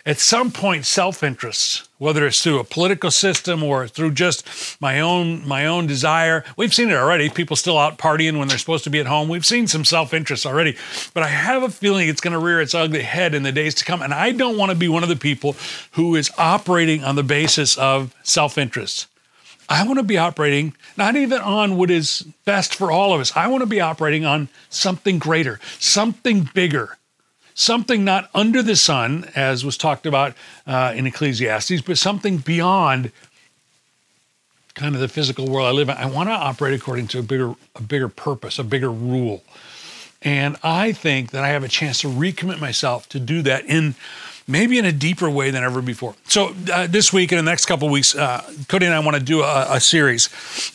at 0.05 0.19
some 0.19 0.51
point 0.51 0.85
self-interest 0.85 1.87
whether 1.97 2.27
it's 2.27 2.43
through 2.43 2.59
a 2.59 2.63
political 2.63 3.09
system 3.09 3.63
or 3.63 3.87
through 3.87 4.11
just 4.11 4.79
my 4.81 4.99
own 4.99 5.47
my 5.47 5.65
own 5.65 5.87
desire. 5.87 6.43
We've 6.57 6.73
seen 6.73 6.89
it 6.89 6.95
already. 6.95 7.29
People 7.29 7.55
still 7.55 7.77
out 7.77 7.97
partying 7.97 8.37
when 8.37 8.47
they're 8.47 8.57
supposed 8.57 8.83
to 8.83 8.89
be 8.89 8.99
at 8.99 9.05
home. 9.05 9.29
We've 9.29 9.45
seen 9.45 9.67
some 9.67 9.85
self-interest 9.85 10.45
already. 10.45 10.75
But 11.13 11.23
i 11.23 11.27
have 11.27 11.63
a 11.63 11.69
feeling 11.69 12.09
it's 12.09 12.21
going 12.21 12.33
to 12.33 12.39
rear 12.39 12.59
its 12.59 12.75
ugly 12.75 13.01
head 13.01 13.33
in 13.33 13.43
the 13.43 13.51
days 13.51 13.75
to 13.75 13.85
come. 13.85 14.01
And 14.01 14.13
i 14.13 14.31
don't 14.31 14.57
want 14.57 14.71
to 14.71 14.77
be 14.77 14.87
one 14.87 15.03
of 15.03 15.09
the 15.09 15.15
people 15.15 15.55
who 15.91 16.15
is 16.15 16.31
operating 16.37 17.03
on 17.03 17.15
the 17.15 17.23
basis 17.23 17.77
of 17.77 18.13
self-interest 18.23 19.07
I 19.67 19.83
want 19.85 19.97
to 19.97 20.03
be 20.03 20.19
operating 20.19 20.75
not 20.95 21.15
even 21.15 21.39
on 21.39 21.75
what 21.75 21.89
is 21.89 22.21
best 22.45 22.75
for 22.75 22.91
all 22.91 23.15
of 23.15 23.19
us. 23.19 23.35
I 23.35 23.47
want 23.47 23.61
to 23.61 23.65
be 23.67 23.81
operating 23.81 24.23
on 24.23 24.47
something 24.69 25.17
greater, 25.17 25.59
something 25.79 26.47
bigger, 26.53 26.99
something 27.55 28.03
not 28.03 28.29
under 28.35 28.61
the 28.61 28.75
sun, 28.75 29.31
as 29.33 29.65
was 29.65 29.77
talked 29.77 30.05
about 30.05 30.35
uh, 30.67 30.93
in 30.95 31.07
Ecclesiastes, 31.07 31.81
but 31.81 31.97
something 31.97 32.37
beyond 32.37 33.11
kind 34.75 34.93
of 34.93 35.01
the 35.01 35.07
physical 35.07 35.49
world 35.49 35.67
I 35.67 35.71
live 35.71 35.89
in. 35.89 35.95
I 35.95 36.05
want 36.05 36.29
to 36.29 36.33
operate 36.33 36.73
according 36.73 37.07
to 37.07 37.19
a 37.19 37.23
bigger, 37.23 37.55
a 37.75 37.81
bigger 37.81 38.09
purpose, 38.09 38.59
a 38.59 38.63
bigger 38.63 38.91
rule. 38.91 39.41
And 40.21 40.57
I 40.63 40.91
think 40.91 41.31
that 41.31 41.43
I 41.43 41.49
have 41.49 41.63
a 41.63 41.67
chance 41.67 42.01
to 42.01 42.07
recommit 42.07 42.59
myself 42.59 43.07
to 43.09 43.19
do 43.19 43.41
that 43.43 43.65
in 43.65 43.95
maybe 44.47 44.77
in 44.77 44.85
a 44.85 44.91
deeper 44.91 45.29
way 45.29 45.51
than 45.51 45.63
ever 45.63 45.81
before. 45.81 46.15
So 46.27 46.55
uh, 46.71 46.87
this 46.87 47.11
week 47.11 47.31
and 47.31 47.39
the 47.39 47.49
next 47.49 47.65
couple 47.65 47.89
weeks, 47.89 48.15
uh, 48.15 48.43
Cody 48.67 48.85
and 48.85 48.93
I 48.93 48.99
want 48.99 49.17
to 49.17 49.23
do 49.23 49.41
a, 49.41 49.75
a, 49.75 49.79
series, 49.79 50.29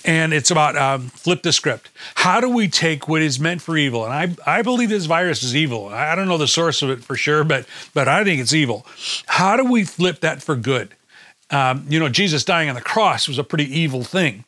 and 0.05 0.33
it's 0.33 0.51
about 0.51 0.77
um, 0.77 1.09
flip 1.09 1.43
the 1.43 1.53
script. 1.53 1.91
How 2.17 2.41
do 2.41 2.49
we 2.49 2.69
take 2.69 3.09
what 3.09 3.23
is 3.23 3.39
meant 3.39 3.63
for 3.63 3.77
evil? 3.77 4.05
And 4.05 4.37
I, 4.47 4.59
I 4.59 4.63
believe 4.63 4.89
this 4.89 5.07
virus 5.07 5.43
is 5.43 5.55
evil. 5.55 5.89
I 5.89 6.15
don't 6.15 6.29
know 6.29 6.39
the 6.39 6.49
source 6.49 6.83
of 6.83 6.91
it 6.91 7.05
for 7.05 7.17
sure, 7.17 7.45
but 7.45 7.67
but 7.95 8.09
I 8.09 8.25
think 8.25 8.41
it's 8.41 8.53
evil. 8.53 8.87
How 9.27 9.57
do 9.57 9.65
we 9.65 9.85
flip 9.85 10.21
that 10.21 10.43
for 10.43 10.57
good? 10.57 10.95
Um, 11.51 11.85
you 11.89 11.99
know, 11.99 12.09
Jesus 12.09 12.45
dying 12.45 12.69
on 12.69 12.77
the 12.77 12.81
cross 12.81 13.27
was 13.27 13.39
a 13.39 13.45
pretty 13.45 13.65
evil 13.77 14.05
thing. 14.05 14.45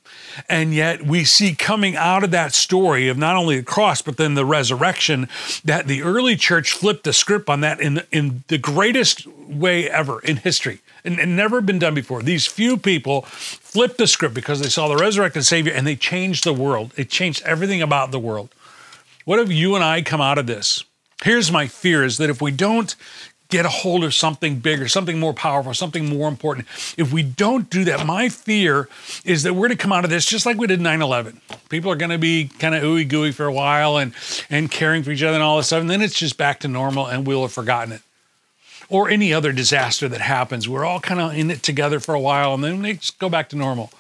And 0.49 0.75
yet 0.75 1.03
we 1.05 1.25
see 1.25 1.55
coming 1.55 1.97
out 1.97 2.25
of 2.25 2.31
that 2.31 2.53
story 2.53 3.09
of 3.09 3.19
not 3.19 3.37
only 3.37 3.57
the 3.57 3.63
cross, 3.63 4.03
but 4.03 4.17
then 4.17 4.35
the 4.35 4.45
resurrection, 4.45 5.29
that 5.65 5.87
the 5.87 6.03
early 6.03 6.37
church 6.37 6.73
flipped 6.73 7.05
the 7.05 7.13
script 7.13 7.49
on 7.49 7.61
that 7.61 7.81
in, 7.81 8.03
in 8.11 8.45
the 8.49 8.59
greatest 8.59 9.27
way 9.27 9.89
ever 9.89 10.21
in 10.21 10.37
history 10.37 10.81
and, 11.05 11.19
and 11.19 11.37
never 11.37 11.61
been 11.61 11.79
done 11.79 11.95
before. 11.95 12.23
These 12.23 12.47
few 12.47 12.77
people 12.77 13.23
flipped 13.23 13.99
the 13.99 14.07
script 14.07 14.35
because 14.35 14.61
they 14.61 14.69
saw 14.69 14.89
the 14.89 14.97
resurrected 14.97 15.45
Savior 15.45 15.73
and 15.73 15.87
they 15.87 15.97
changed 15.97 16.45
the 16.45 16.53
world. 16.53 16.93
It 16.97 17.11
changed 17.11 17.43
everything 17.45 17.83
about 17.83 18.11
the 18.11 18.19
world. 18.19 18.51
What 19.25 19.39
have 19.39 19.53
you 19.53 19.75
and 19.75 19.85
I 19.85 20.03
come 20.03 20.21
out 20.21 20.39
of 20.39 20.47
this? 20.47 20.85
Here's 21.23 21.53
my 21.53 21.69
fear 21.69 22.05
is 22.05 22.19
that 22.19 22.31
if 22.31 22.43
we 22.43 22.51
don't 22.51 22.95
get 23.53 23.67
a 23.67 23.69
hold 23.69 24.03
of 24.03 24.15
something 24.15 24.59
bigger, 24.61 24.89
something 24.89 25.21
more 25.21 25.35
powerful, 25.35 25.75
something 25.75 26.09
more 26.09 26.27
important. 26.27 26.67
If 26.97 27.13
we 27.13 27.23
don't 27.23 27.69
do 27.69 27.85
that, 27.85 28.07
my 28.07 28.31
fear 28.31 28.89
is 29.27 29.43
that 29.43 29.53
we're 29.53 29.69
going 29.69 29.77
to 29.77 29.83
come 29.83 29.93
out 29.93 30.05
of 30.05 30.11
this 30.11 30.25
just 30.25 30.47
like 30.47 30.57
we 30.57 30.67
did 30.67 30.81
9 30.81 31.03
11. 31.03 31.39
People 31.69 31.93
are 31.93 31.97
going 31.97 32.11
to 32.11 32.19
be 32.19 32.49
kind 32.59 32.75
of 32.75 32.83
ooey 32.83 33.07
gooey 33.07 33.31
for 33.31 33.45
a 33.45 33.53
while 33.53 33.99
and, 33.99 34.15
and 34.49 34.71
caring 34.71 35.03
for 35.03 35.11
each 35.11 35.23
other 35.23 35.35
and 35.35 35.43
all 35.43 35.59
this 35.59 35.67
stuff. 35.67 35.83
And 35.83 35.91
then 35.91 36.01
it's 36.01 36.19
just 36.19 36.39
back 36.39 36.61
to 36.61 36.69
normal 36.69 37.07
and 37.07 37.27
we'll 37.27 37.43
have 37.43 37.53
forgotten 37.53 37.93
it. 37.93 38.01
Or 38.89 39.11
any 39.11 39.35
other 39.35 39.53
disaster 39.53 40.09
that 40.09 40.23
happens. 40.23 40.67
We're 40.67 40.87
all 40.87 41.01
kind 41.01 41.21
of 41.21 41.37
in 41.37 41.51
it 41.51 41.63
together 41.63 42.01
for 42.01 42.15
a 42.15 42.21
while 42.21 42.55
and 42.55 42.65
then 42.65 42.81
they 42.81 42.95
just 42.95 43.19
go 43.19 43.29
back 43.29 43.51
to 43.51 43.57
normal. 43.57 43.93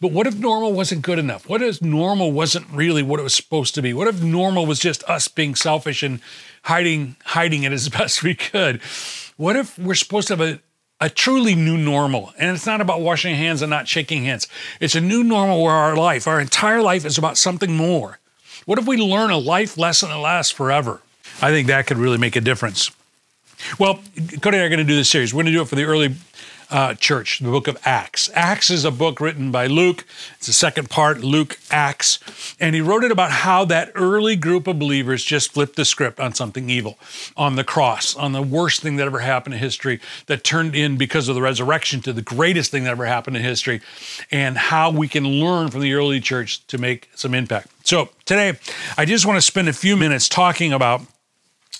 But 0.00 0.12
what 0.12 0.26
if 0.26 0.36
normal 0.36 0.74
wasn't 0.74 1.02
good 1.02 1.18
enough? 1.18 1.48
What 1.48 1.62
if 1.62 1.82
normal 1.82 2.30
wasn't 2.30 2.66
really 2.70 3.02
what 3.02 3.18
it 3.18 3.24
was 3.24 3.34
supposed 3.34 3.74
to 3.74 3.82
be? 3.82 3.94
What 3.94 4.06
if 4.06 4.22
normal 4.22 4.66
was 4.66 4.78
just 4.78 5.02
us 5.04 5.26
being 5.28 5.54
selfish 5.54 6.04
and 6.04 6.20
hiding 6.62 7.16
hiding 7.24 7.62
it 7.64 7.72
as 7.72 7.88
best 7.88 8.22
we 8.22 8.34
could? 8.34 8.80
What 9.36 9.56
if 9.56 9.78
we're 9.78 9.94
supposed 9.94 10.28
to 10.28 10.36
have 10.36 10.40
a, 10.40 10.60
a 11.00 11.08
truly 11.08 11.54
new 11.54 11.76
normal? 11.76 12.32
And 12.38 12.54
it's 12.54 12.66
not 12.66 12.80
about 12.80 13.00
washing 13.00 13.34
hands 13.34 13.62
and 13.62 13.70
not 13.70 13.86
shaking 13.86 14.24
hands. 14.24 14.48
It's 14.80 14.94
a 14.94 15.00
new 15.00 15.22
normal 15.22 15.62
where 15.62 15.74
our 15.74 15.96
life, 15.96 16.26
our 16.26 16.40
entire 16.40 16.82
life 16.82 17.04
is 17.04 17.18
about 17.18 17.36
something 17.36 17.74
more. 17.74 18.18
What 18.66 18.78
if 18.78 18.86
we 18.86 18.96
learn 18.96 19.30
a 19.30 19.38
life 19.38 19.78
lesson 19.78 20.10
that 20.10 20.18
lasts 20.18 20.52
forever? 20.52 21.00
I 21.40 21.50
think 21.50 21.68
that 21.68 21.86
could 21.86 21.98
really 21.98 22.18
make 22.18 22.36
a 22.36 22.40
difference. 22.40 22.90
Well, 23.78 24.00
Cody 24.40 24.56
and 24.56 24.62
I 24.62 24.66
are 24.66 24.68
going 24.68 24.78
to 24.78 24.84
do 24.84 24.96
this 24.96 25.10
series. 25.10 25.32
We're 25.32 25.42
going 25.42 25.52
to 25.52 25.58
do 25.58 25.62
it 25.62 25.68
for 25.68 25.76
the 25.76 25.84
early 25.84 26.14
uh, 26.70 26.94
church, 26.94 27.38
the 27.38 27.50
book 27.50 27.68
of 27.68 27.78
Acts. 27.84 28.30
Acts 28.34 28.70
is 28.70 28.84
a 28.84 28.90
book 28.90 29.20
written 29.20 29.50
by 29.50 29.66
Luke. 29.66 30.04
It's 30.36 30.46
the 30.46 30.52
second 30.52 30.90
part, 30.90 31.20
Luke 31.20 31.58
Acts. 31.70 32.18
And 32.60 32.74
he 32.74 32.80
wrote 32.80 33.04
it 33.04 33.10
about 33.10 33.30
how 33.30 33.64
that 33.66 33.92
early 33.94 34.36
group 34.36 34.66
of 34.66 34.78
believers 34.78 35.24
just 35.24 35.52
flipped 35.52 35.76
the 35.76 35.84
script 35.84 36.20
on 36.20 36.34
something 36.34 36.68
evil, 36.68 36.98
on 37.36 37.56
the 37.56 37.64
cross, 37.64 38.14
on 38.16 38.32
the 38.32 38.42
worst 38.42 38.80
thing 38.80 38.96
that 38.96 39.06
ever 39.06 39.20
happened 39.20 39.54
in 39.54 39.60
history 39.60 40.00
that 40.26 40.44
turned 40.44 40.74
in 40.74 40.96
because 40.96 41.28
of 41.28 41.34
the 41.34 41.42
resurrection 41.42 42.00
to 42.02 42.12
the 42.12 42.22
greatest 42.22 42.70
thing 42.70 42.84
that 42.84 42.90
ever 42.90 43.06
happened 43.06 43.36
in 43.36 43.42
history, 43.42 43.80
and 44.30 44.58
how 44.58 44.90
we 44.90 45.08
can 45.08 45.24
learn 45.26 45.70
from 45.70 45.80
the 45.80 45.94
early 45.94 46.20
church 46.20 46.66
to 46.66 46.78
make 46.78 47.08
some 47.14 47.34
impact. 47.34 47.68
So 47.84 48.10
today, 48.26 48.58
I 48.96 49.04
just 49.04 49.24
want 49.24 49.38
to 49.38 49.42
spend 49.42 49.68
a 49.68 49.72
few 49.72 49.96
minutes 49.96 50.28
talking 50.28 50.72
about 50.72 51.02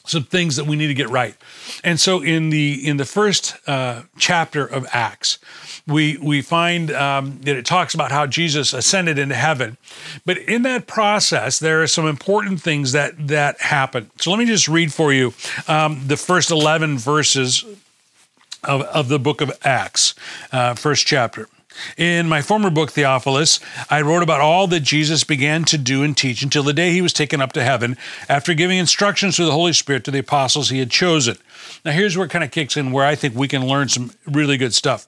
some 0.09 0.25
things 0.25 0.57
that 0.57 0.67
we 0.67 0.77
need 0.77 0.89
to 0.89 0.95
get 0.95 1.09
right. 1.11 1.37
And 1.85 2.01
so 2.01 2.23
in 2.23 2.51
the 2.51 2.89
in 2.89 2.97
the 2.97 3.05
first 3.05 3.57
uh, 3.67 4.03
chapter 4.17 4.65
of 4.67 4.87
Acts, 4.93 5.39
we 5.87 6.17
we 6.19 6.43
find 6.43 6.91
um, 6.91 7.39
that 7.43 7.57
it 7.57 7.67
talks 7.67 7.95
about 7.95 8.11
how 8.11 8.27
Jesus 8.27 8.73
ascended 8.73 9.19
into 9.19 9.35
heaven. 9.35 9.77
But 10.25 10.39
in 10.39 10.63
that 10.63 10.87
process, 10.87 11.59
there 11.59 11.83
are 11.83 11.87
some 11.87 12.09
important 12.09 12.61
things 12.63 12.93
that 12.93 13.29
that 13.29 13.61
happen. 13.61 14.11
So 14.21 14.31
let 14.31 14.39
me 14.39 14.47
just 14.47 14.69
read 14.69 14.93
for 14.93 15.13
you 15.13 15.35
um, 15.67 16.01
the 16.07 16.17
first 16.17 16.51
eleven 16.51 16.99
verses 16.99 17.65
of, 18.65 18.83
of 18.83 19.09
the 19.09 19.19
book 19.19 19.41
of 19.41 19.51
Acts, 19.63 20.15
uh, 20.53 20.75
first 20.75 21.07
chapter. 21.07 21.49
In 21.97 22.29
my 22.29 22.43
former 22.43 22.71
book, 22.71 22.93
Theophilus, 22.93 23.61
I 23.91 24.03
wrote 24.03 24.23
about 24.23 24.41
all 24.41 24.67
that 24.69 24.81
Jesus 24.81 25.25
began 25.25 25.65
to 25.65 25.79
do 25.79 26.03
and 26.03 26.17
teach 26.17 26.43
until 26.43 26.63
the 26.63 26.73
day 26.73 26.93
he 26.93 27.03
was 27.03 27.13
taken 27.13 27.41
up 27.41 27.53
to 27.53 27.65
heaven 27.65 27.97
after 28.29 28.55
giving 28.55 28.79
instructions 28.79 29.37
through 29.37 29.47
the 29.47 29.53
Holy 29.53 29.73
Spirit 29.73 30.05
to 30.05 30.11
the 30.11 30.21
apostles 30.21 30.71
he 30.71 30.79
had 30.79 30.91
chosen. 30.91 31.37
Now, 31.85 31.93
here's 31.93 32.17
where 32.17 32.27
it 32.27 32.31
kind 32.31 32.45
of 32.45 32.51
kicks 32.51 32.77
in 32.77 32.93
where 32.93 33.07
I 33.07 33.15
think 33.15 33.35
we 33.35 33.49
can 33.49 33.67
learn 33.67 33.89
some 33.89 34.13
really 34.27 34.57
good 34.57 34.75
stuff. 34.75 35.07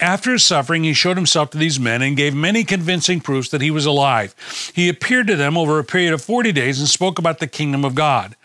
After 0.00 0.32
his 0.32 0.44
suffering, 0.44 0.84
he 0.84 0.92
showed 0.92 1.16
himself 1.16 1.50
to 1.50 1.58
these 1.58 1.80
men 1.80 2.02
and 2.02 2.16
gave 2.16 2.34
many 2.34 2.64
convincing 2.64 3.20
proofs 3.20 3.48
that 3.50 3.60
he 3.60 3.70
was 3.70 3.86
alive. 3.86 4.34
He 4.74 4.88
appeared 4.88 5.26
to 5.28 5.36
them 5.36 5.56
over 5.56 5.78
a 5.78 5.84
period 5.84 6.12
of 6.12 6.22
40 6.22 6.52
days 6.52 6.78
and 6.78 6.88
spoke 6.88 7.18
about 7.18 7.38
the 7.38 7.46
kingdom 7.46 7.84
of 7.84 7.94
God. 7.94 8.36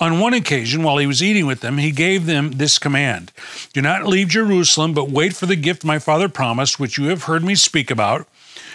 On 0.00 0.20
one 0.20 0.34
occasion, 0.34 0.82
while 0.82 0.98
he 0.98 1.06
was 1.06 1.22
eating 1.22 1.46
with 1.46 1.60
them, 1.60 1.78
he 1.78 1.90
gave 1.90 2.26
them 2.26 2.52
this 2.52 2.78
command 2.78 3.32
Do 3.72 3.82
not 3.82 4.06
leave 4.06 4.28
Jerusalem, 4.28 4.94
but 4.94 5.10
wait 5.10 5.34
for 5.34 5.46
the 5.46 5.56
gift 5.56 5.84
my 5.84 5.98
father 5.98 6.28
promised, 6.28 6.78
which 6.80 6.98
you 6.98 7.06
have 7.06 7.24
heard 7.24 7.44
me 7.44 7.54
speak 7.54 7.90
about. 7.90 8.26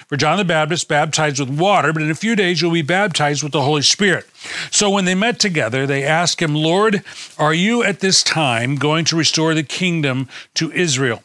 For 0.08 0.18
John 0.18 0.38
the 0.38 0.46
Baptist 0.46 0.88
baptized 0.88 1.40
with 1.40 1.50
water, 1.50 1.94
but 1.94 2.02
in 2.02 2.10
a 2.10 2.16
few 2.16 2.36
days 2.36 2.62
you'll 2.62 2.72
be 2.72 2.82
baptized 2.82 3.44
with 3.44 3.52
the 3.52 3.62
Holy 3.62 3.84
Spirit. 3.84 4.28
So 4.72 4.90
when 4.90 5.06
they 5.06 5.14
met 5.14 5.40
together, 5.40 5.86
they 5.86 6.04
asked 6.04 6.42
him, 6.42 6.56
Lord, 6.56 7.04
are 7.38 7.54
you 7.54 7.84
at 7.84 8.00
this 8.00 8.24
time 8.24 8.76
going 8.76 9.06
to 9.06 9.16
restore 9.16 9.54
the 9.54 9.62
kingdom 9.62 10.28
to 10.56 10.72
Israel? 10.72 11.22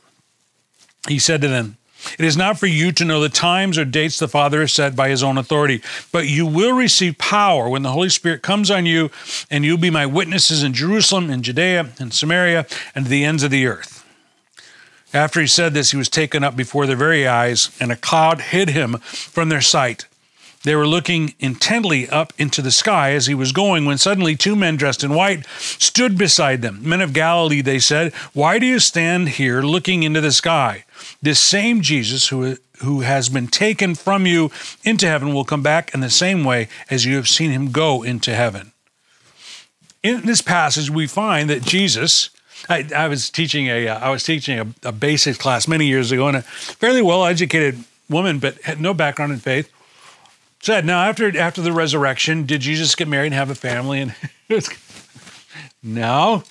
He 1.09 1.19
said 1.19 1.41
to 1.41 1.49
them, 1.49 1.79
it 2.19 2.25
is 2.25 2.37
not 2.37 2.59
for 2.59 2.67
you 2.67 2.93
to 2.93 3.05
know 3.05 3.21
the 3.21 3.29
times 3.29 3.79
or 3.79 3.85
dates 3.85 4.19
the 4.19 4.29
Father 4.29 4.61
has 4.61 4.73
set 4.73 4.97
by 4.97 5.09
his 5.09 5.23
own 5.23 5.39
authority, 5.39 5.83
but 6.13 6.29
you 6.29 6.47
will 6.47 6.73
receive 6.73 7.19
power 7.19 7.69
when 7.69 7.83
the 7.83 7.93
Holy 7.93 8.09
Spirit 8.09 8.43
comes 8.43 8.71
on 8.71 8.87
you, 8.87 9.11
and 9.51 9.65
you'll 9.65 9.79
be 9.79 9.91
my 9.91 10.07
witnesses 10.07 10.63
in 10.63 10.73
Jerusalem, 10.73 11.31
in 11.31 11.43
Judea, 11.43 11.91
in 12.01 12.11
Samaria, 12.11 12.67
and 12.95 13.05
to 13.05 13.11
the 13.11 13.25
ends 13.25 13.43
of 13.43 13.51
the 13.51 13.67
earth. 13.67 14.05
After 15.13 15.41
he 15.41 15.47
said 15.47 15.75
this, 15.75 15.93
he 15.93 15.97
was 15.97 16.09
taken 16.09 16.43
up 16.43 16.57
before 16.57 16.87
their 16.87 16.97
very 16.97 17.27
eyes, 17.27 17.71
and 17.79 17.93
a 17.93 17.97
cloud 17.97 18.41
hid 18.41 18.71
him 18.71 18.99
from 18.99 19.49
their 19.49 19.61
sight. 19.61 20.07
They 20.65 20.75
were 20.75 20.89
looking 20.89 21.35
intently 21.39 22.09
up 22.09 22.33
into 22.39 22.63
the 22.63 22.71
sky 22.71 23.13
as 23.13 23.27
he 23.27 23.35
was 23.35 23.53
going 23.53 23.85
when 23.85 23.99
suddenly 23.99 24.35
two 24.35 24.57
men 24.57 24.77
dressed 24.77 25.05
in 25.05 25.15
white 25.15 25.47
stood 25.59 26.17
beside 26.17 26.63
them. 26.63 26.81
Men 26.83 27.03
of 27.03 27.13
Galilee, 27.13 27.61
they 27.61 27.79
said, 27.79 28.15
Why 28.33 28.59
do 28.59 28.67
you 28.67 28.79
stand 28.79 29.29
here 29.29 29.61
looking 29.61 30.03
into 30.03 30.23
the 30.23 30.33
sky? 30.33 30.84
This 31.23 31.41
same 31.41 31.81
Jesus 31.81 32.29
who, 32.29 32.57
who 32.83 33.01
has 33.01 33.29
been 33.29 33.49
taken 33.49 33.95
from 33.95 34.27
you 34.27 34.51
into 34.85 35.07
heaven 35.07 35.33
will 35.33 35.45
come 35.45 35.63
back 35.63 35.95
in 35.95 36.01
the 36.01 36.11
same 36.11 36.45
way 36.45 36.69
as 36.91 37.05
you 37.05 37.17
have 37.17 37.29
seen 37.29 37.51
him 37.51 37.71
go 37.71 38.03
into 38.03 38.35
heaven. 38.35 38.73
In 40.03 40.23
this 40.27 40.43
passage, 40.43 40.91
we 40.91 41.07
find 41.07 41.49
that 41.51 41.63
Jesus. 41.63 42.31
I, 42.69 42.87
I 42.95 43.09
was 43.09 43.31
teaching 43.31 43.67
a 43.67 43.89
uh, 43.89 43.99
I 43.99 44.11
was 44.11 44.23
teaching 44.23 44.59
a, 44.59 44.89
a 44.89 44.93
basics 44.93 45.39
class 45.39 45.67
many 45.67 45.87
years 45.87 46.13
ago, 46.13 46.29
and 46.29 46.37
a 46.37 46.43
fairly 46.43 47.03
well 47.03 47.25
educated 47.25 47.85
woman, 48.09 48.39
but 48.39 48.61
had 48.63 48.81
no 48.81 48.95
background 48.95 49.33
in 49.33 49.39
faith, 49.39 49.71
said, 50.61 50.85
"Now 50.85 51.03
after 51.03 51.37
after 51.39 51.61
the 51.61 51.73
resurrection, 51.73 52.47
did 52.47 52.61
Jesus 52.61 52.95
get 52.95 53.09
married 53.09 53.29
and 53.29 53.35
have 53.35 53.51
a 53.51 53.55
family?" 53.55 54.01
And 54.01 54.15
no. 55.83 56.45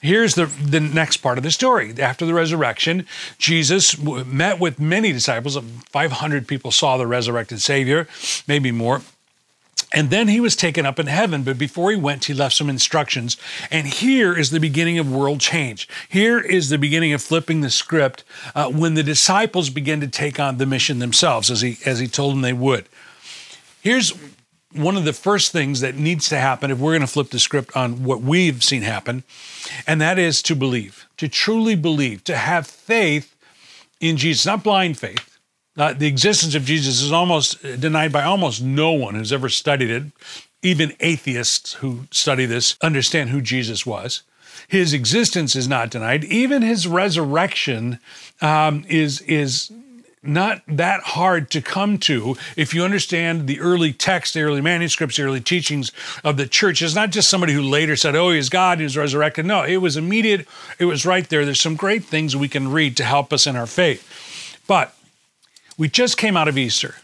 Here's 0.00 0.34
the 0.34 0.46
the 0.46 0.80
next 0.80 1.18
part 1.18 1.38
of 1.38 1.44
the 1.44 1.50
story. 1.50 1.94
After 2.00 2.24
the 2.24 2.34
resurrection, 2.34 3.06
Jesus 3.38 3.98
met 3.98 4.60
with 4.60 4.78
many 4.78 5.12
disciples. 5.12 5.56
500 5.90 6.46
people 6.46 6.70
saw 6.70 6.96
the 6.96 7.06
resurrected 7.06 7.60
Savior, 7.60 8.06
maybe 8.46 8.70
more. 8.70 9.02
And 9.94 10.10
then 10.10 10.28
he 10.28 10.40
was 10.40 10.54
taken 10.54 10.84
up 10.84 10.98
in 10.98 11.06
heaven, 11.06 11.44
but 11.44 11.56
before 11.56 11.90
he 11.90 11.96
went, 11.96 12.26
he 12.26 12.34
left 12.34 12.54
some 12.54 12.68
instructions. 12.68 13.38
And 13.70 13.86
here 13.86 14.36
is 14.36 14.50
the 14.50 14.60
beginning 14.60 14.98
of 14.98 15.10
world 15.10 15.40
change. 15.40 15.88
Here 16.10 16.38
is 16.38 16.68
the 16.68 16.76
beginning 16.76 17.14
of 17.14 17.22
flipping 17.22 17.62
the 17.62 17.70
script 17.70 18.22
uh, 18.54 18.68
when 18.68 18.94
the 18.94 19.02
disciples 19.02 19.70
begin 19.70 20.00
to 20.02 20.08
take 20.08 20.38
on 20.38 20.58
the 20.58 20.66
mission 20.66 20.98
themselves, 20.98 21.50
as 21.50 21.62
he 21.62 21.78
as 21.86 22.00
he 22.00 22.06
told 22.06 22.34
them 22.34 22.42
they 22.42 22.52
would. 22.52 22.86
Here's 23.80 24.12
one 24.72 24.96
of 24.96 25.04
the 25.04 25.12
first 25.12 25.52
things 25.52 25.80
that 25.80 25.96
needs 25.96 26.28
to 26.28 26.38
happen 26.38 26.70
if 26.70 26.78
we're 26.78 26.92
going 26.92 27.00
to 27.00 27.06
flip 27.06 27.30
the 27.30 27.38
script 27.38 27.74
on 27.76 28.04
what 28.04 28.20
we've 28.20 28.62
seen 28.62 28.82
happen, 28.82 29.24
and 29.86 30.00
that 30.00 30.18
is 30.18 30.42
to 30.42 30.54
believe, 30.54 31.06
to 31.16 31.28
truly 31.28 31.74
believe, 31.74 32.22
to 32.24 32.36
have 32.36 32.66
faith 32.66 33.34
in 34.00 34.16
Jesus, 34.16 34.46
not 34.46 34.62
blind 34.62 34.98
faith. 34.98 35.38
Uh, 35.76 35.92
the 35.92 36.06
existence 36.06 36.54
of 36.54 36.64
Jesus 36.64 37.00
is 37.00 37.12
almost 37.12 37.62
denied 37.62 38.12
by 38.12 38.24
almost 38.24 38.62
no 38.62 38.92
one 38.92 39.14
who's 39.14 39.32
ever 39.32 39.48
studied 39.48 39.90
it. 39.90 40.02
Even 40.60 40.92
atheists 40.98 41.74
who 41.74 42.06
study 42.10 42.44
this 42.44 42.76
understand 42.82 43.30
who 43.30 43.40
Jesus 43.40 43.86
was. 43.86 44.22
His 44.66 44.92
existence 44.92 45.54
is 45.54 45.68
not 45.68 45.90
denied. 45.90 46.24
Even 46.24 46.62
his 46.62 46.88
resurrection 46.88 48.00
um, 48.40 48.84
is 48.88 49.20
is 49.20 49.70
not 50.22 50.62
that 50.66 51.00
hard 51.00 51.50
to 51.50 51.60
come 51.60 51.98
to 51.98 52.36
if 52.56 52.74
you 52.74 52.82
understand 52.84 53.46
the 53.46 53.60
early 53.60 53.92
texts, 53.92 54.34
the 54.34 54.42
early 54.42 54.60
manuscripts, 54.60 55.16
the 55.16 55.22
early 55.22 55.40
teachings 55.40 55.92
of 56.24 56.36
the 56.36 56.46
church. 56.46 56.82
It's 56.82 56.94
not 56.94 57.10
just 57.10 57.30
somebody 57.30 57.52
who 57.52 57.62
later 57.62 57.96
said, 57.96 58.16
oh, 58.16 58.30
he's 58.30 58.48
God, 58.48 58.80
he's 58.80 58.96
resurrected. 58.96 59.46
No, 59.46 59.62
it 59.64 59.78
was 59.78 59.96
immediate, 59.96 60.46
it 60.78 60.86
was 60.86 61.06
right 61.06 61.28
there. 61.28 61.44
There's 61.44 61.60
some 61.60 61.76
great 61.76 62.04
things 62.04 62.36
we 62.36 62.48
can 62.48 62.70
read 62.70 62.96
to 62.96 63.04
help 63.04 63.32
us 63.32 63.46
in 63.46 63.56
our 63.56 63.66
faith. 63.66 64.62
But 64.66 64.94
we 65.76 65.88
just 65.88 66.16
came 66.16 66.36
out 66.36 66.48
of 66.48 66.58
Easter. 66.58 66.96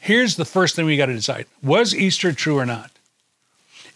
Here's 0.00 0.36
the 0.36 0.44
first 0.44 0.74
thing 0.74 0.86
we 0.86 0.96
got 0.96 1.06
to 1.06 1.14
decide 1.14 1.46
was 1.62 1.94
Easter 1.94 2.32
true 2.32 2.58
or 2.58 2.66
not? 2.66 2.90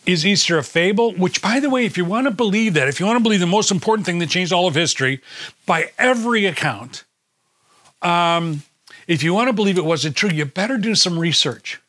Is 0.06 0.24
Easter 0.24 0.56
a 0.56 0.62
fable? 0.62 1.12
Which, 1.14 1.42
by 1.42 1.58
the 1.58 1.68
way, 1.68 1.84
if 1.84 1.98
you 1.98 2.04
want 2.04 2.28
to 2.28 2.30
believe 2.30 2.74
that, 2.74 2.86
if 2.86 3.00
you 3.00 3.06
want 3.06 3.16
to 3.16 3.22
believe 3.22 3.40
the 3.40 3.46
most 3.46 3.72
important 3.72 4.06
thing 4.06 4.20
that 4.20 4.28
changed 4.28 4.52
all 4.52 4.68
of 4.68 4.76
history, 4.76 5.20
by 5.66 5.90
every 5.98 6.46
account, 6.46 7.02
um, 8.02 8.62
if 9.06 9.22
you 9.22 9.34
want 9.34 9.48
to 9.48 9.52
believe 9.52 9.78
it 9.78 9.84
wasn't 9.84 10.16
true, 10.16 10.30
you 10.30 10.44
better 10.44 10.76
do 10.76 10.94
some 10.94 11.18
research. 11.18 11.80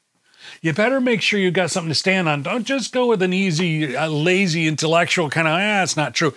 You 0.61 0.73
better 0.73 0.99
make 0.99 1.21
sure 1.21 1.39
you 1.39 1.51
got 1.51 1.71
something 1.71 1.89
to 1.89 1.95
stand 1.95 2.27
on. 2.27 2.43
Don't 2.43 2.65
just 2.65 2.91
go 2.91 3.07
with 3.07 3.21
an 3.21 3.33
easy, 3.33 3.95
uh, 3.95 4.07
lazy, 4.07 4.67
intellectual 4.67 5.29
kind 5.29 5.47
of, 5.47 5.53
ah, 5.53 5.83
it's 5.83 5.97
not 5.97 6.15
true. 6.15 6.33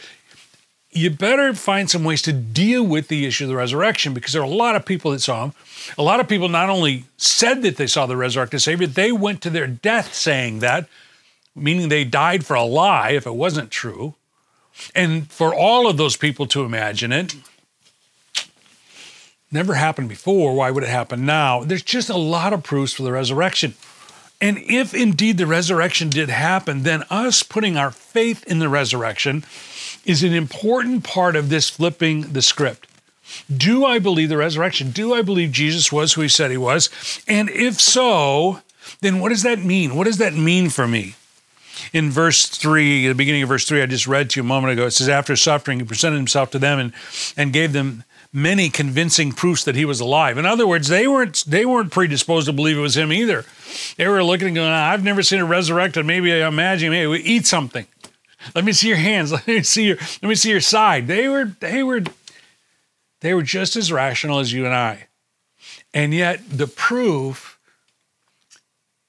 You 0.92 1.10
better 1.10 1.54
find 1.54 1.88
some 1.88 2.04
ways 2.04 2.20
to 2.22 2.32
deal 2.32 2.82
with 2.84 3.08
the 3.08 3.24
issue 3.24 3.44
of 3.44 3.50
the 3.50 3.56
resurrection 3.56 4.12
because 4.12 4.32
there 4.32 4.42
are 4.42 4.46
a 4.46 4.48
lot 4.48 4.76
of 4.76 4.84
people 4.84 5.12
that 5.12 5.20
saw 5.20 5.44
him. 5.44 5.52
A 5.96 6.02
lot 6.02 6.20
of 6.20 6.28
people 6.28 6.48
not 6.48 6.68
only 6.68 7.04
said 7.16 7.62
that 7.62 7.76
they 7.76 7.86
saw 7.86 8.06
the 8.06 8.16
resurrected 8.16 8.60
Savior, 8.60 8.86
they 8.86 9.12
went 9.12 9.40
to 9.42 9.50
their 9.50 9.68
death 9.68 10.14
saying 10.14 10.58
that, 10.58 10.88
meaning 11.54 11.88
they 11.88 12.04
died 12.04 12.44
for 12.44 12.54
a 12.54 12.64
lie 12.64 13.10
if 13.10 13.26
it 13.26 13.34
wasn't 13.34 13.70
true. 13.70 14.14
And 14.94 15.30
for 15.30 15.54
all 15.54 15.88
of 15.88 15.96
those 15.96 16.16
people 16.16 16.46
to 16.48 16.64
imagine 16.64 17.12
it, 17.12 17.34
never 19.52 19.74
happened 19.74 20.08
before. 20.08 20.54
Why 20.54 20.70
would 20.70 20.84
it 20.84 20.88
happen 20.88 21.26
now? 21.26 21.64
There's 21.64 21.82
just 21.82 22.10
a 22.10 22.16
lot 22.16 22.52
of 22.52 22.62
proofs 22.62 22.92
for 22.92 23.02
the 23.02 23.12
resurrection. 23.12 23.74
And 24.40 24.58
if 24.58 24.94
indeed 24.94 25.36
the 25.36 25.46
resurrection 25.46 26.08
did 26.08 26.30
happen, 26.30 26.82
then 26.82 27.04
us 27.10 27.42
putting 27.42 27.76
our 27.76 27.90
faith 27.90 28.42
in 28.44 28.58
the 28.58 28.68
resurrection 28.68 29.44
is 30.06 30.22
an 30.22 30.32
important 30.32 31.04
part 31.04 31.36
of 31.36 31.50
this 31.50 31.68
flipping 31.68 32.32
the 32.32 32.40
script. 32.40 32.86
Do 33.54 33.84
I 33.84 33.98
believe 33.98 34.28
the 34.28 34.38
resurrection? 34.38 34.90
Do 34.90 35.14
I 35.14 35.22
believe 35.22 35.52
Jesus 35.52 35.92
was 35.92 36.14
who 36.14 36.22
he 36.22 36.28
said 36.28 36.50
he 36.50 36.56
was? 36.56 36.88
And 37.28 37.50
if 37.50 37.80
so, 37.80 38.60
then 39.00 39.20
what 39.20 39.28
does 39.28 39.42
that 39.42 39.60
mean? 39.60 39.94
What 39.94 40.04
does 40.04 40.18
that 40.18 40.34
mean 40.34 40.70
for 40.70 40.88
me? 40.88 41.16
In 41.92 42.10
verse 42.10 42.46
3, 42.46 43.08
the 43.08 43.14
beginning 43.14 43.42
of 43.42 43.48
verse 43.48 43.66
3, 43.66 43.82
I 43.82 43.86
just 43.86 44.06
read 44.06 44.30
to 44.30 44.40
you 44.40 44.44
a 44.44 44.46
moment 44.46 44.72
ago, 44.72 44.86
it 44.86 44.90
says, 44.90 45.08
After 45.08 45.36
suffering, 45.36 45.80
he 45.80 45.84
presented 45.84 46.16
himself 46.16 46.50
to 46.50 46.58
them 46.58 46.78
and, 46.78 46.92
and 47.36 47.52
gave 47.52 47.72
them 47.72 48.04
many 48.32 48.70
convincing 48.70 49.32
proofs 49.32 49.64
that 49.64 49.74
he 49.74 49.84
was 49.84 50.00
alive. 50.00 50.38
In 50.38 50.46
other 50.46 50.66
words, 50.66 50.88
they 50.88 51.08
weren't 51.08 51.44
they 51.46 51.66
weren't 51.66 51.92
predisposed 51.92 52.46
to 52.46 52.52
believe 52.52 52.78
it 52.78 52.80
was 52.80 52.96
him 52.96 53.12
either. 53.12 53.44
They 53.96 54.08
were 54.08 54.22
looking 54.24 54.48
and 54.48 54.56
going, 54.56 54.72
I've 54.72 55.04
never 55.04 55.22
seen 55.22 55.40
a 55.40 55.44
resurrected. 55.44 56.06
Maybe 56.06 56.32
I 56.32 56.46
imagine 56.46 56.90
maybe 56.90 57.08
we 57.08 57.20
eat 57.20 57.46
something. 57.46 57.86
Let 58.54 58.64
me 58.64 58.72
see 58.72 58.88
your 58.88 58.96
hands. 58.96 59.32
Let 59.32 59.46
me 59.46 59.62
see 59.62 59.86
your 59.86 59.96
let 59.96 60.28
me 60.28 60.34
see 60.34 60.50
your 60.50 60.60
side. 60.60 61.06
They 61.06 61.28
were 61.28 61.46
they 61.60 61.82
were 61.82 62.02
They 63.20 63.34
were 63.34 63.42
just 63.42 63.76
as 63.76 63.92
rational 63.92 64.38
as 64.38 64.52
you 64.52 64.64
and 64.64 64.74
I. 64.74 65.08
And 65.92 66.14
yet, 66.14 66.40
the 66.48 66.68
proof, 66.68 67.58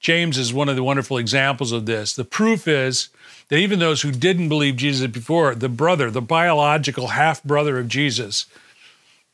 James 0.00 0.36
is 0.36 0.52
one 0.52 0.68
of 0.68 0.76
the 0.76 0.82
wonderful 0.82 1.16
examples 1.16 1.72
of 1.72 1.86
this. 1.86 2.12
The 2.12 2.24
proof 2.24 2.66
is 2.66 3.08
that 3.48 3.58
even 3.58 3.78
those 3.78 4.02
who 4.02 4.10
didn't 4.10 4.48
believe 4.48 4.76
Jesus 4.76 5.06
before, 5.06 5.54
the 5.54 5.68
brother, 5.68 6.10
the 6.10 6.20
biological 6.20 7.08
half 7.08 7.42
brother 7.44 7.78
of 7.78 7.88
Jesus, 7.88 8.46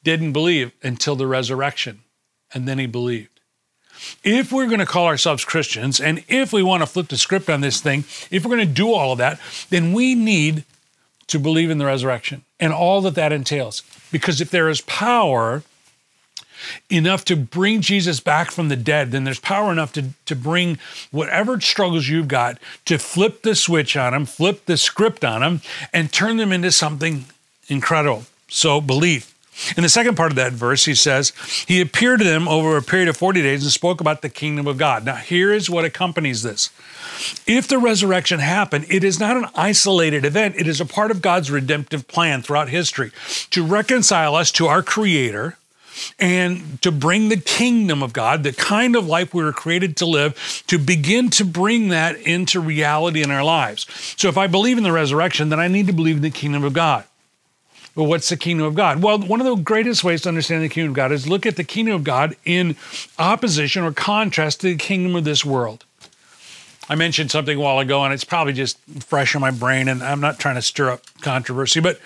didn't 0.03 0.33
believe 0.33 0.73
until 0.83 1.17
the 1.17 1.27
resurrection. 1.27 2.01
And 2.53 2.67
then 2.67 2.79
he 2.79 2.87
believed. 2.87 3.41
If 4.23 4.53
we're 4.53 4.67
going 4.67 4.79
to 4.79 4.87
call 4.87 5.07
ourselves 5.07 5.45
Christians, 5.45 6.01
and 6.01 6.25
if 6.29 6.53
we 6.53 6.63
want 6.63 6.83
to 6.83 6.87
flip 6.87 7.09
the 7.09 7.17
script 7.17 7.51
on 7.51 7.61
this 7.61 7.81
thing, 7.81 8.05
if 8.31 8.45
we're 8.45 8.57
going 8.57 8.69
to 8.69 8.75
do 8.75 8.93
all 8.93 9.13
of 9.13 9.19
that, 9.19 9.41
then 9.71 9.93
we 9.93 10.15
need 10.15 10.65
to 11.27 11.39
believe 11.39 11.71
in 11.71 11.79
the 11.79 11.85
resurrection 11.85 12.43
and 12.59 12.73
all 12.73 13.01
that 13.03 13.15
that 13.17 13.33
entails. 13.33 13.83
Because 14.11 14.41
if 14.41 14.51
there 14.51 14.69
is 14.69 14.81
power 14.83 15.63
enough 16.91 17.25
to 17.27 17.37
bring 17.37 17.81
Jesus 17.81 18.21
back 18.21 18.51
from 18.51 18.69
the 18.69 18.77
dead, 18.77 19.13
then 19.13 19.25
there's 19.25 19.41
power 19.41 19.71
enough 19.71 19.93
to, 19.93 20.07
to 20.27 20.35
bring 20.35 20.79
whatever 21.11 21.61
struggles 21.61 22.09
you've 22.09 22.29
got 22.29 22.59
to 22.87 22.99
flip 22.99 23.43
the 23.43 23.55
switch 23.55 23.97
on 23.97 24.13
them, 24.13 24.27
flip 24.27 24.67
the 24.67 24.77
script 24.77 25.25
on 25.25 25.41
them, 25.41 25.61
and 25.93 26.13
turn 26.13 26.37
them 26.37 26.53
into 26.53 26.73
something 26.73 27.27
incredible. 27.69 28.25
So 28.49 28.81
believe. 28.81 29.35
In 29.77 29.83
the 29.83 29.89
second 29.89 30.17
part 30.17 30.31
of 30.31 30.37
that 30.37 30.53
verse, 30.53 30.85
he 30.85 30.95
says, 30.95 31.33
He 31.67 31.81
appeared 31.81 32.21
to 32.21 32.25
them 32.25 32.47
over 32.47 32.77
a 32.77 32.83
period 32.83 33.09
of 33.09 33.17
40 33.17 33.43
days 33.43 33.63
and 33.63 33.73
spoke 33.73 34.01
about 34.01 34.23
the 34.23 34.29
kingdom 34.29 34.67
of 34.67 34.79
God. 34.79 35.05
Now, 35.05 35.17
here 35.17 35.53
is 35.53 35.69
what 35.69 35.85
accompanies 35.85 36.43
this. 36.43 36.71
If 37.47 37.67
the 37.67 37.79
resurrection 37.79 38.39
happened, 38.39 38.87
it 38.89 39.03
is 39.03 39.19
not 39.19 39.37
an 39.37 39.47
isolated 39.55 40.25
event, 40.25 40.55
it 40.57 40.69
is 40.69 40.81
a 40.81 40.87
part 40.87 41.11
of 41.11 41.21
God's 41.21 41.51
redemptive 41.51 42.07
plan 42.07 42.43
throughout 42.43 42.69
history 42.69 43.11
to 43.51 43.65
reconcile 43.65 44.35
us 44.37 44.53
to 44.53 44.67
our 44.67 44.83
Creator 44.83 45.57
and 46.19 46.81
to 46.83 46.93
bring 46.93 47.29
the 47.29 47.37
kingdom 47.37 48.03
of 48.03 48.13
God, 48.13 48.45
the 48.45 48.53
kind 48.53 48.95
of 48.95 49.07
life 49.07 49.35
we 49.35 49.43
were 49.43 49.53
created 49.53 49.97
to 49.97 50.07
live, 50.07 50.63
to 50.69 50.79
begin 50.79 51.31
to 51.31 51.45
bring 51.45 51.89
that 51.89 52.17
into 52.21 52.61
reality 52.61 53.23
in 53.23 53.31
our 53.33 53.43
lives. 53.43 53.87
So 54.17 54.29
if 54.29 54.39
I 54.39 54.47
believe 54.47 54.79
in 54.79 54.85
the 54.85 54.93
resurrection, 54.93 55.49
then 55.49 55.59
I 55.59 55.67
need 55.67 55.89
to 55.89 55.93
believe 55.93 56.17
in 56.17 56.23
the 56.23 56.31
kingdom 56.31 56.63
of 56.63 56.73
God. 56.73 57.05
Well, 57.99 58.07
what's 58.07 58.29
the 58.29 58.37
kingdom 58.37 58.65
of 58.65 58.77
God? 58.77 59.03
Well, 59.03 59.19
one 59.19 59.41
of 59.41 59.47
the 59.47 59.57
greatest 59.57 60.05
ways 60.05 60.23
to 60.23 60.29
understand 60.29 60.63
the 60.63 60.69
kingdom 60.69 60.93
of 60.93 60.95
God 60.95 61.11
is 61.11 61.29
look 61.29 61.45
at 61.47 61.57
the 61.57 61.65
kingdom 61.65 61.97
of 61.97 62.05
God 62.05 62.37
in 62.45 62.77
opposition 63.19 63.83
or 63.83 63.91
contrast 63.91 64.61
to 64.61 64.69
the 64.69 64.77
kingdom 64.77 65.17
of 65.17 65.25
this 65.25 65.45
world. 65.45 65.85
I 66.89 66.95
mentioned 66.95 67.33
something 67.33 67.59
a 67.59 67.61
while 67.61 67.81
ago, 67.81 68.05
and 68.05 68.15
it's 68.15 68.23
probably 68.23 68.53
just 68.53 68.79
fresh 69.01 69.35
in 69.35 69.41
my 69.41 69.51
brain, 69.51 69.89
and 69.89 70.01
I'm 70.01 70.21
not 70.21 70.39
trying 70.39 70.55
to 70.55 70.63
stir 70.63 70.91
up 70.91 71.03
controversy, 71.23 71.81
but 71.81 71.99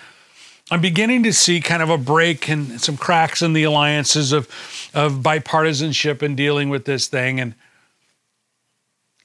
I'm 0.71 0.81
beginning 0.81 1.21
to 1.23 1.31
see 1.31 1.61
kind 1.61 1.83
of 1.83 1.91
a 1.91 1.97
break 1.99 2.49
and 2.49 2.81
some 2.81 2.97
cracks 2.97 3.43
in 3.43 3.53
the 3.53 3.61
alliances 3.61 4.31
of, 4.31 4.47
of 4.95 5.17
bipartisanship 5.17 6.23
and 6.23 6.35
dealing 6.35 6.69
with 6.69 6.85
this 6.85 7.07
thing. 7.07 7.39
And 7.39 7.53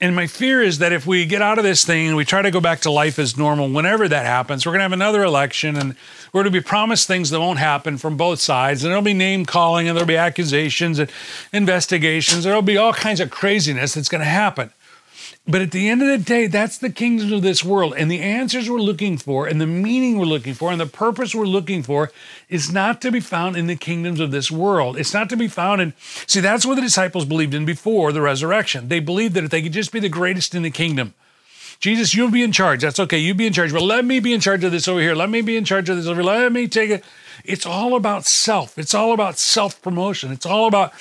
and 0.00 0.14
my 0.14 0.28
fear 0.28 0.62
is 0.62 0.78
that 0.78 0.92
if 0.92 1.06
we 1.06 1.26
get 1.26 1.42
out 1.42 1.58
of 1.58 1.64
this 1.64 1.84
thing 1.84 2.06
and 2.06 2.16
we 2.16 2.24
try 2.24 2.40
to 2.40 2.52
go 2.52 2.60
back 2.60 2.80
to 2.80 2.90
life 2.90 3.18
as 3.18 3.36
normal, 3.36 3.68
whenever 3.68 4.06
that 4.06 4.24
happens, 4.24 4.64
we're 4.64 4.70
going 4.70 4.78
to 4.78 4.84
have 4.84 4.92
another 4.92 5.24
election 5.24 5.76
and 5.76 5.96
we're 6.32 6.44
going 6.44 6.52
to 6.52 6.60
be 6.60 6.64
promised 6.64 7.08
things 7.08 7.30
that 7.30 7.40
won't 7.40 7.58
happen 7.58 7.98
from 7.98 8.16
both 8.16 8.38
sides. 8.38 8.84
And 8.84 8.90
there'll 8.90 9.02
be 9.02 9.12
name 9.12 9.44
calling 9.44 9.88
and 9.88 9.96
there'll 9.96 10.06
be 10.06 10.16
accusations 10.16 11.00
and 11.00 11.10
investigations. 11.52 12.44
There'll 12.44 12.62
be 12.62 12.76
all 12.76 12.92
kinds 12.92 13.18
of 13.18 13.30
craziness 13.30 13.94
that's 13.94 14.08
going 14.08 14.20
to 14.20 14.24
happen. 14.24 14.70
But 15.46 15.62
at 15.62 15.70
the 15.70 15.88
end 15.88 16.02
of 16.02 16.08
the 16.08 16.18
day, 16.18 16.46
that's 16.46 16.76
the 16.76 16.90
kingdoms 16.90 17.32
of 17.32 17.42
this 17.42 17.64
world. 17.64 17.94
And 17.96 18.10
the 18.10 18.20
answers 18.20 18.68
we're 18.68 18.78
looking 18.78 19.16
for, 19.16 19.46
and 19.46 19.60
the 19.60 19.66
meaning 19.66 20.18
we're 20.18 20.26
looking 20.26 20.54
for, 20.54 20.70
and 20.70 20.80
the 20.80 20.86
purpose 20.86 21.34
we're 21.34 21.46
looking 21.46 21.82
for 21.82 22.12
is 22.50 22.70
not 22.70 23.00
to 23.00 23.10
be 23.10 23.20
found 23.20 23.56
in 23.56 23.66
the 23.66 23.76
kingdoms 23.76 24.20
of 24.20 24.30
this 24.30 24.50
world. 24.50 24.98
It's 24.98 25.14
not 25.14 25.30
to 25.30 25.36
be 25.36 25.48
found 25.48 25.80
in, 25.80 25.94
see, 26.26 26.40
that's 26.40 26.66
what 26.66 26.74
the 26.74 26.82
disciples 26.82 27.24
believed 27.24 27.54
in 27.54 27.64
before 27.64 28.12
the 28.12 28.20
resurrection. 28.20 28.88
They 28.88 29.00
believed 29.00 29.34
that 29.34 29.44
if 29.44 29.50
they 29.50 29.62
could 29.62 29.72
just 29.72 29.92
be 29.92 30.00
the 30.00 30.08
greatest 30.10 30.54
in 30.54 30.62
the 30.62 30.70
kingdom, 30.70 31.14
Jesus, 31.80 32.14
you'll 32.14 32.30
be 32.30 32.42
in 32.42 32.52
charge. 32.52 32.82
That's 32.82 32.98
okay. 32.98 33.18
You 33.18 33.34
be 33.34 33.46
in 33.46 33.52
charge. 33.52 33.72
But 33.72 33.82
let 33.82 34.04
me 34.04 34.18
be 34.18 34.34
in 34.34 34.40
charge 34.40 34.64
of 34.64 34.72
this 34.72 34.88
over 34.88 35.00
here. 35.00 35.14
Let 35.14 35.30
me 35.30 35.40
be 35.42 35.56
in 35.56 35.64
charge 35.64 35.88
of 35.88 35.96
this 35.96 36.06
over 36.06 36.20
here. 36.20 36.30
Let 36.30 36.52
me 36.52 36.66
take 36.66 36.90
it. 36.90 37.04
It's 37.44 37.64
all 37.64 37.94
about 37.94 38.26
self. 38.26 38.76
It's 38.78 38.94
all 38.94 39.12
about 39.12 39.38
self 39.38 39.80
promotion. 39.80 40.32
It's 40.32 40.44
all 40.44 40.66
about 40.66 40.92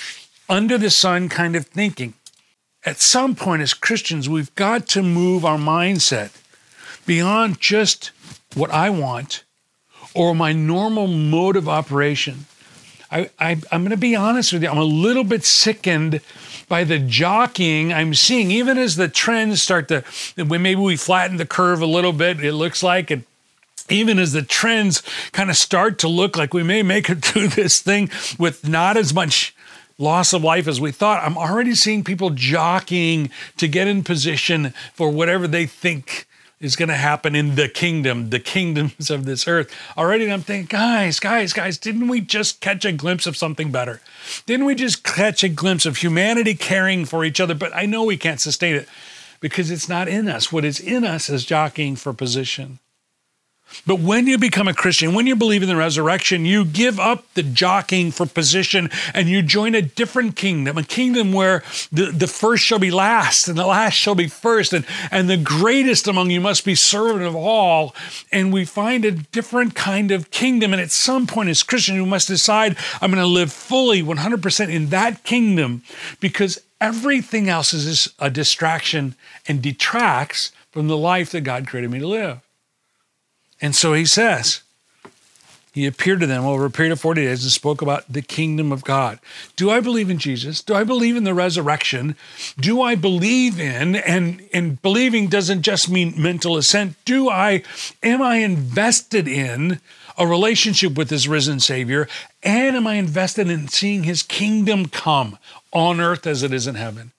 under 0.47 0.77
the 0.77 0.91
sun 0.91 1.29
kind 1.29 1.55
of 1.55 1.65
thinking 1.65 2.13
at 2.87 3.01
some 3.01 3.35
point 3.35 3.61
as 3.61 3.73
Christians, 3.73 4.29
we've 4.29 4.55
got 4.55 4.87
to 4.87 5.03
move 5.03 5.43
our 5.43 5.57
mindset 5.57 6.31
beyond 7.05 7.59
just 7.59 8.11
what 8.55 8.71
I 8.71 8.89
want 8.89 9.43
or 10.15 10.33
my 10.33 10.53
normal 10.53 11.07
mode 11.07 11.57
of 11.57 11.67
operation. 11.67 12.45
I, 13.11 13.29
am 13.39 13.81
going 13.81 13.89
to 13.89 13.97
be 13.97 14.15
honest 14.15 14.53
with 14.53 14.63
you, 14.63 14.69
I'm 14.69 14.77
a 14.77 14.85
little 14.85 15.25
bit 15.25 15.43
sickened 15.43 16.21
by 16.69 16.85
the 16.85 16.97
jockeying 16.97 17.91
I'm 17.91 18.13
seeing, 18.13 18.51
even 18.51 18.77
as 18.77 18.95
the 18.95 19.09
trends 19.09 19.61
start 19.61 19.89
to, 19.89 20.05
maybe 20.37 20.75
we 20.75 20.95
flatten 20.95 21.35
the 21.35 21.45
curve 21.45 21.81
a 21.81 21.85
little 21.85 22.13
bit, 22.13 22.41
it 22.41 22.53
looks 22.53 22.81
like, 22.81 23.11
and 23.11 23.25
even 23.89 24.17
as 24.17 24.31
the 24.31 24.43
trends 24.43 25.03
kind 25.33 25.49
of 25.49 25.57
start 25.57 25.99
to 25.99 26.07
look 26.07 26.37
like 26.37 26.53
we 26.53 26.63
may 26.63 26.83
make 26.83 27.09
it 27.09 27.21
through 27.25 27.49
this 27.49 27.81
thing 27.81 28.09
with 28.39 28.65
not 28.65 28.95
as 28.95 29.13
much 29.13 29.53
loss 29.97 30.33
of 30.33 30.43
life 30.43 30.67
as 30.67 30.79
we 30.79 30.91
thought. 30.91 31.23
I'm 31.23 31.37
already 31.37 31.75
seeing 31.75 32.03
people 32.03 32.29
jockeying 32.31 33.29
to 33.57 33.67
get 33.67 33.87
in 33.87 34.03
position 34.03 34.73
for 34.93 35.09
whatever 35.09 35.47
they 35.47 35.65
think 35.65 36.27
is 36.59 36.75
going 36.75 36.89
to 36.89 36.95
happen 36.95 37.35
in 37.35 37.55
the 37.55 37.69
kingdom, 37.69 38.29
the 38.29 38.39
kingdoms 38.39 39.09
of 39.11 39.25
this 39.25 39.47
earth. 39.47 39.71
Already 39.97 40.31
I'm 40.31 40.41
thinking, 40.41 40.67
guys, 40.67 41.19
guys, 41.19 41.53
guys, 41.53 41.77
didn't 41.77 42.07
we 42.07 42.21
just 42.21 42.61
catch 42.61 42.85
a 42.85 42.91
glimpse 42.91 43.27
of 43.27 43.37
something 43.37 43.71
better? 43.71 44.01
Didn't 44.45 44.65
we 44.65 44.75
just 44.75 45.03
catch 45.03 45.43
a 45.43 45.49
glimpse 45.49 45.85
of 45.85 45.97
humanity 45.97 46.55
caring 46.55 47.05
for 47.05 47.23
each 47.23 47.39
other? 47.39 47.53
But 47.53 47.75
I 47.75 47.85
know 47.85 48.03
we 48.03 48.17
can't 48.17 48.39
sustain 48.39 48.75
it 48.75 48.87
because 49.39 49.69
it's 49.69 49.87
not 49.87 50.07
in 50.07 50.27
us. 50.27 50.51
What 50.51 50.65
is 50.65 50.79
in 50.79 51.03
us 51.03 51.29
is 51.29 51.45
jockeying 51.45 51.95
for 51.95 52.13
position. 52.13 52.79
But 53.85 53.99
when 53.99 54.27
you 54.27 54.37
become 54.37 54.67
a 54.67 54.73
Christian, 54.73 55.13
when 55.13 55.27
you 55.27 55.35
believe 55.35 55.61
in 55.61 55.69
the 55.69 55.75
resurrection, 55.75 56.45
you 56.45 56.65
give 56.65 56.99
up 56.99 57.31
the 57.33 57.43
jockeying 57.43 58.11
for 58.11 58.25
position 58.25 58.89
and 59.13 59.29
you 59.29 59.41
join 59.41 59.75
a 59.75 59.81
different 59.81 60.35
kingdom, 60.35 60.77
a 60.77 60.83
kingdom 60.83 61.33
where 61.33 61.63
the, 61.91 62.11
the 62.11 62.27
first 62.27 62.63
shall 62.63 62.79
be 62.79 62.91
last 62.91 63.47
and 63.47 63.57
the 63.57 63.65
last 63.65 63.93
shall 63.93 64.15
be 64.15 64.27
first, 64.27 64.73
and, 64.73 64.85
and 65.11 65.29
the 65.29 65.37
greatest 65.37 66.07
among 66.07 66.31
you 66.31 66.41
must 66.41 66.65
be 66.65 66.75
servant 66.75 67.23
of 67.23 67.35
all. 67.35 67.95
And 68.31 68.51
we 68.51 68.65
find 68.65 69.05
a 69.05 69.11
different 69.11 69.75
kind 69.75 70.11
of 70.11 70.31
kingdom. 70.31 70.73
And 70.73 70.81
at 70.81 70.91
some 70.91 71.27
point, 71.27 71.49
as 71.49 71.63
Christians, 71.63 71.99
we 71.99 72.05
must 72.05 72.27
decide 72.27 72.77
I'm 73.01 73.11
going 73.11 73.23
to 73.23 73.27
live 73.27 73.51
fully 73.51 74.01
100% 74.01 74.73
in 74.73 74.89
that 74.89 75.23
kingdom 75.23 75.83
because 76.19 76.59
everything 76.79 77.49
else 77.49 77.73
is 77.73 78.13
a 78.19 78.29
distraction 78.29 79.15
and 79.47 79.61
detracts 79.61 80.51
from 80.71 80.87
the 80.87 80.97
life 80.97 81.31
that 81.31 81.41
God 81.41 81.67
created 81.67 81.91
me 81.91 81.99
to 81.99 82.07
live. 82.07 82.46
And 83.61 83.75
so 83.75 83.93
he 83.93 84.05
says, 84.05 84.61
he 85.77 85.85
appeared 85.85 86.21
to 86.21 86.25
them 86.25 86.43
over 86.43 86.65
a 86.65 86.71
period 86.71 86.91
of 86.91 86.99
40 86.99 87.21
days 87.23 87.43
and 87.43 87.51
spoke 87.51 87.83
about 87.83 88.11
the 88.11 88.23
kingdom 88.23 88.71
of 88.71 88.83
God. 88.83 89.19
Do 89.55 89.69
I 89.69 89.79
believe 89.79 90.09
in 90.09 90.17
Jesus? 90.17 90.63
Do 90.63 90.73
I 90.73 90.83
believe 90.83 91.15
in 91.15 91.23
the 91.23 91.35
resurrection? 91.35 92.15
Do 92.59 92.81
I 92.81 92.95
believe 92.95 93.59
in, 93.59 93.95
and, 93.95 94.41
and 94.51 94.81
believing 94.81 95.27
doesn't 95.27 95.61
just 95.61 95.87
mean 95.87 96.15
mental 96.17 96.57
assent. 96.57 96.95
Do 97.05 97.29
I, 97.29 97.61
am 98.01 98.23
I 98.23 98.37
invested 98.37 99.27
in 99.27 99.79
a 100.17 100.25
relationship 100.25 100.97
with 100.97 101.09
this 101.09 101.27
risen 101.27 101.59
Savior? 101.59 102.07
And 102.41 102.75
am 102.75 102.87
I 102.87 102.95
invested 102.95 103.47
in 103.47 103.67
seeing 103.67 104.01
his 104.01 104.23
kingdom 104.23 104.87
come 104.87 105.37
on 105.71 105.99
earth 105.99 106.25
as 106.25 106.41
it 106.41 106.51
is 106.51 106.65
in 106.65 106.73
heaven? 106.73 107.11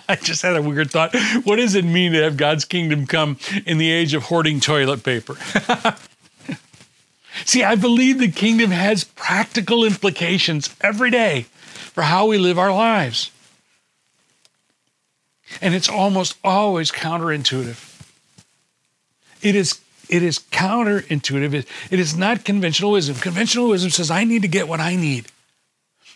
I 0.08 0.16
just 0.16 0.42
had 0.42 0.56
a 0.56 0.62
weird 0.62 0.90
thought. 0.90 1.14
What 1.44 1.56
does 1.56 1.74
it 1.74 1.84
mean 1.84 2.12
to 2.12 2.22
have 2.22 2.36
God's 2.36 2.64
kingdom 2.64 3.06
come 3.06 3.38
in 3.66 3.78
the 3.78 3.90
age 3.90 4.14
of 4.14 4.24
hoarding 4.24 4.60
toilet 4.60 5.02
paper? 5.02 5.36
See, 7.44 7.64
I 7.64 7.74
believe 7.74 8.18
the 8.18 8.30
kingdom 8.30 8.70
has 8.70 9.04
practical 9.04 9.84
implications 9.84 10.74
every 10.80 11.10
day 11.10 11.46
for 11.92 12.02
how 12.02 12.26
we 12.26 12.38
live 12.38 12.58
our 12.58 12.72
lives. 12.72 13.30
And 15.60 15.74
it's 15.74 15.88
almost 15.88 16.38
always 16.44 16.90
counterintuitive. 16.90 17.88
It 19.42 19.56
is 19.56 19.80
it 20.08 20.22
is 20.22 20.38
counterintuitive. 20.38 21.54
It, 21.54 21.66
it 21.90 21.98
is 21.98 22.16
not 22.16 22.44
conventional 22.44 22.92
wisdom. 22.92 23.16
Conventional 23.16 23.68
wisdom 23.68 23.90
says, 23.90 24.10
I 24.10 24.24
need 24.24 24.42
to 24.42 24.48
get 24.48 24.68
what 24.68 24.80
I 24.80 24.94
need. 24.94 25.26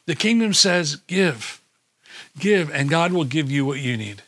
The 0.04 0.14
kingdom 0.14 0.52
says, 0.52 0.96
give. 1.06 1.62
Give, 2.38 2.70
and 2.72 2.88
God 2.88 3.12
will 3.12 3.24
give 3.24 3.50
you 3.50 3.64
what 3.64 3.78
you 3.78 3.96
need. 3.96 4.22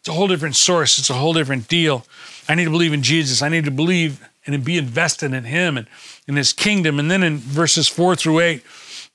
It's 0.00 0.08
a 0.08 0.12
whole 0.12 0.28
different 0.28 0.56
source. 0.56 0.98
It's 0.98 1.10
a 1.10 1.14
whole 1.14 1.32
different 1.32 1.66
deal. 1.68 2.06
I 2.48 2.54
need 2.54 2.64
to 2.64 2.70
believe 2.70 2.92
in 2.92 3.02
Jesus. 3.02 3.42
I 3.42 3.48
need 3.48 3.64
to 3.64 3.70
believe 3.70 4.26
and 4.46 4.64
be 4.64 4.78
invested 4.78 5.32
in 5.32 5.44
Him 5.44 5.76
and 5.76 5.88
in 6.28 6.36
His 6.36 6.52
kingdom. 6.52 7.00
And 7.00 7.10
then 7.10 7.22
in 7.22 7.38
verses 7.38 7.88
four 7.88 8.14
through 8.14 8.40
eight, 8.40 8.62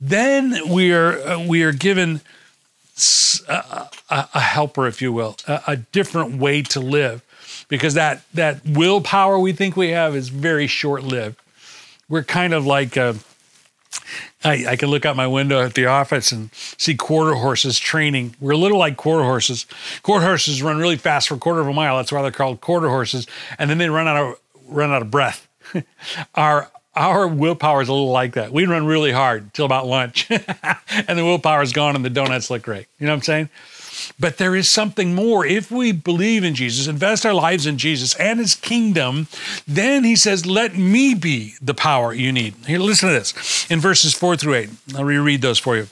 then 0.02 0.68
we 0.68 0.92
are 0.92 1.14
uh, 1.22 1.48
we 1.48 1.64
are 1.64 1.72
given 1.72 2.20
a, 3.48 3.88
a, 4.10 4.30
a, 4.34 4.40
helper, 4.40 4.86
if 4.88 5.02
you 5.02 5.14
will, 5.14 5.38
a, 5.48 5.62
a 5.68 5.78
different 5.78 6.38
way 6.38 6.62
to 6.64 6.80
live. 6.80 7.24
because 7.70 7.94
that 7.94 8.22
that 8.34 8.60
willpower 8.66 9.40
we 9.40 9.54
think 9.54 9.78
we 9.78 9.92
have 9.92 10.14
is 10.16 10.28
very 10.28 10.68
short 10.68 11.04
lived. 11.04 11.40
We're 12.10 12.24
kind 12.24 12.54
of 12.54 12.66
like 12.66 12.98
uh, 12.98 13.14
I, 14.44 14.66
I, 14.70 14.76
can 14.76 14.90
look 14.90 15.06
out 15.06 15.16
my 15.16 15.28
window 15.28 15.62
at 15.62 15.74
the 15.74 15.86
office 15.86 16.32
and 16.32 16.50
see 16.54 16.96
quarter 16.96 17.34
horses 17.34 17.78
training. 17.78 18.36
We're 18.40 18.52
a 18.52 18.58
little 18.58 18.80
like 18.80 18.98
quarter 18.98 19.24
horses. 19.24 19.66
Quarter 20.02 20.26
horses 20.26 20.64
run 20.64 20.78
really 20.78 20.98
fast 20.98 21.28
for 21.28 21.36
a 21.36 21.38
quarter 21.38 21.62
of 21.62 21.68
a 21.68 21.74
mile. 21.74 21.98
That's 21.98 22.12
why 22.12 22.22
they're 22.22 22.32
called 22.32 22.62
quarter 22.62 22.90
horses, 22.90 23.28
and 23.60 23.70
then 23.70 23.78
they 23.78 23.90
run 23.90 24.08
out 24.08 24.18
of 24.18 24.40
run 24.68 24.92
out 24.92 25.02
of 25.02 25.12
breath. 25.12 25.48
our 26.36 26.72
our 26.96 27.28
willpower 27.28 27.82
is 27.82 27.90
a 27.90 27.94
little 27.94 28.12
like 28.12 28.34
that. 28.34 28.52
We 28.52 28.66
run 28.66 28.86
really 28.86 29.12
hard 29.12 29.54
till 29.54 29.66
about 29.66 29.88
lunch, 29.88 30.28
and 30.30 31.20
the 31.20 31.24
willpower 31.24 31.62
is 31.62 31.72
gone, 31.72 31.96
and 31.96 32.04
the 32.04 32.10
donuts 32.10 32.50
look 32.50 32.64
great. 32.64 32.88
You 33.00 33.08
know 33.08 33.14
what 33.14 33.18
I'm 33.18 33.24
saying? 33.24 33.50
But 34.20 34.38
there 34.38 34.56
is 34.56 34.70
something 34.70 35.14
more. 35.14 35.46
If 35.46 35.72
we 35.72 35.92
believe 35.92 36.44
in 36.44 36.56
Jesus, 36.56 36.88
invest 36.88 37.26
our 37.26 37.34
lives 37.34 37.66
in 37.66 37.78
Jesus 37.78 38.16
and 38.16 38.40
his 38.40 38.56
kingdom, 38.56 39.28
then 39.68 40.04
he 40.04 40.16
says, 40.16 40.46
Let 40.46 40.76
me 40.76 41.14
be 41.14 41.56
the 41.62 41.74
power 41.74 42.14
you 42.14 42.32
need. 42.32 42.56
Here, 42.68 42.80
listen 42.80 43.10
to 43.10 43.14
this 43.16 43.70
in 43.70 43.80
verses 43.80 44.14
four 44.14 44.36
through 44.36 44.56
eight. 44.56 44.70
I'll 44.96 45.04
reread 45.04 45.42
those 45.42 45.60
for 45.60 45.78
you. 45.78 45.88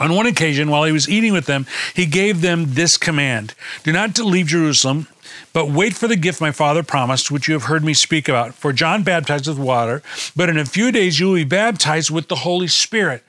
On 0.00 0.14
one 0.14 0.26
occasion, 0.26 0.70
while 0.70 0.84
he 0.84 0.92
was 0.92 1.10
eating 1.10 1.34
with 1.34 1.44
them, 1.44 1.66
he 1.94 2.06
gave 2.06 2.40
them 2.40 2.72
this 2.74 2.96
command 2.96 3.54
Do 3.82 3.92
not 3.92 4.18
leave 4.18 4.46
Jerusalem, 4.46 5.08
but 5.52 5.68
wait 5.68 5.94
for 5.94 6.08
the 6.08 6.16
gift 6.16 6.40
my 6.40 6.52
father 6.52 6.82
promised, 6.82 7.30
which 7.30 7.48
you 7.48 7.54
have 7.54 7.64
heard 7.64 7.84
me 7.84 7.92
speak 7.92 8.28
about. 8.28 8.54
For 8.54 8.72
John 8.72 9.02
baptized 9.02 9.46
with 9.46 9.58
water, 9.58 10.02
but 10.34 10.48
in 10.48 10.56
a 10.56 10.64
few 10.64 10.90
days 10.90 11.20
you 11.20 11.26
will 11.28 11.34
be 11.34 11.44
baptized 11.44 12.10
with 12.10 12.28
the 12.28 12.36
Holy 12.36 12.68
Spirit. 12.68 13.24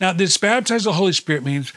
Now, 0.00 0.12
this 0.14 0.38
baptized 0.38 0.86
the 0.86 0.94
Holy 0.94 1.12
Spirit 1.12 1.44
means 1.44 1.72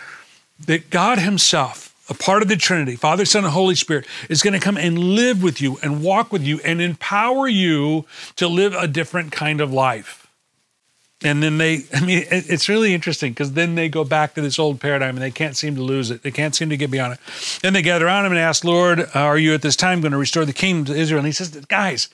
that 0.66 0.90
God 0.90 1.20
Himself, 1.20 1.94
a 2.10 2.14
part 2.14 2.42
of 2.42 2.48
the 2.48 2.56
Trinity, 2.56 2.96
Father, 2.96 3.26
Son, 3.26 3.44
and 3.44 3.54
Holy 3.54 3.76
Spirit, 3.76 4.06
is 4.30 4.42
going 4.42 4.54
to 4.54 4.60
come 4.60 4.78
and 4.78 4.98
live 4.98 5.42
with 5.42 5.62
you 5.62 5.78
and 5.82 6.04
walk 6.04 6.32
with 6.32 6.44
you 6.44 6.60
and 6.64 6.82
empower 6.82 7.48
you 7.48 8.06
to 8.36 8.48
live 8.48 8.74
a 8.74 8.88
different 8.88 9.32
kind 9.32 9.62
of 9.62 9.72
life. 9.72 10.24
And 11.24 11.42
then 11.42 11.58
they, 11.58 11.86
I 11.94 12.02
mean, 12.02 12.26
it's 12.30 12.70
really 12.70 12.94
interesting 12.94 13.32
because 13.32 13.54
then 13.54 13.76
they 13.76 13.90
go 13.90 14.04
back 14.04 14.36
to 14.36 14.42
this 14.42 14.60
old 14.60 14.80
paradigm 14.80 15.16
and 15.16 15.24
they 15.24 15.32
can't 15.32 15.56
seem 15.56 15.76
to 15.76 15.82
lose 15.82 16.12
it. 16.12 16.24
They 16.24 16.32
can't 16.32 16.54
seem 16.54 16.70
to 16.70 16.78
get 16.78 16.92
beyond 16.92 17.14
it. 17.14 17.20
Then 17.62 17.74
they 17.74 17.82
gather 17.82 18.06
around 18.06 18.26
him 18.26 18.34
and 18.34 18.40
ask, 18.40 18.64
Lord, 18.64 19.08
are 19.14 19.38
you 19.38 19.54
at 19.54 19.62
this 19.62 19.76
time 19.76 20.02
going 20.02 20.12
to 20.12 20.18
restore 20.18 20.46
the 20.46 20.54
kingdom 20.54 20.94
to 20.94 21.00
Israel? 21.00 21.20
And 21.20 21.28
he 21.28 21.34
says, 21.34 21.50
guys, 21.68 22.10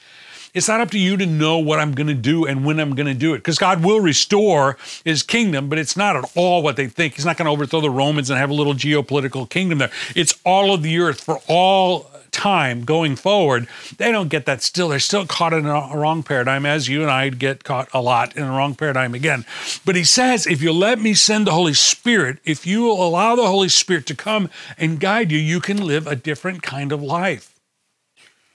it's 0.53 0.67
not 0.67 0.81
up 0.81 0.91
to 0.91 0.99
you 0.99 1.17
to 1.17 1.25
know 1.25 1.59
what 1.59 1.79
I'm 1.79 1.93
going 1.93 2.07
to 2.07 2.13
do 2.13 2.45
and 2.45 2.65
when 2.65 2.79
I'm 2.79 2.95
going 2.95 3.07
to 3.07 3.13
do 3.13 3.33
it 3.33 3.39
because 3.39 3.57
God 3.57 3.83
will 3.83 3.99
restore 3.99 4.77
his 5.03 5.23
kingdom, 5.23 5.69
but 5.69 5.77
it's 5.77 5.97
not 5.97 6.15
at 6.15 6.31
all 6.35 6.61
what 6.61 6.75
they 6.75 6.87
think. 6.87 7.15
He's 7.15 7.25
not 7.25 7.37
going 7.37 7.45
to 7.45 7.51
overthrow 7.51 7.81
the 7.81 7.89
Romans 7.89 8.29
and 8.29 8.39
have 8.39 8.49
a 8.49 8.53
little 8.53 8.73
geopolitical 8.73 9.49
kingdom 9.49 9.79
there. 9.79 9.91
It's 10.15 10.39
all 10.45 10.73
of 10.73 10.83
the 10.83 10.97
earth 10.99 11.21
for 11.21 11.41
all 11.47 12.09
time 12.31 12.83
going 12.83 13.15
forward. 13.15 13.67
They 13.97 14.11
don't 14.11 14.29
get 14.29 14.45
that 14.45 14.61
still. 14.61 14.89
They're 14.89 14.99
still 14.99 15.25
caught 15.25 15.53
in 15.53 15.65
a 15.65 15.91
wrong 15.93 16.23
paradigm, 16.23 16.65
as 16.65 16.87
you 16.87 17.01
and 17.01 17.11
I 17.11 17.29
get 17.29 17.63
caught 17.63 17.89
a 17.93 18.01
lot 18.01 18.35
in 18.35 18.43
a 18.43 18.51
wrong 18.51 18.75
paradigm 18.75 19.13
again. 19.13 19.45
But 19.85 19.95
he 19.95 20.03
says, 20.03 20.47
if 20.47 20.61
you 20.61 20.71
let 20.71 20.99
me 20.99 21.13
send 21.13 21.47
the 21.47 21.51
Holy 21.51 21.73
Spirit, 21.73 22.39
if 22.45 22.65
you 22.65 22.83
will 22.83 23.05
allow 23.05 23.35
the 23.35 23.47
Holy 23.47 23.69
Spirit 23.69 24.05
to 24.07 24.15
come 24.15 24.49
and 24.77 24.99
guide 24.99 25.31
you, 25.31 25.37
you 25.37 25.59
can 25.59 25.85
live 25.85 26.07
a 26.07 26.15
different 26.15 26.61
kind 26.61 26.91
of 26.91 27.01
life. 27.01 27.58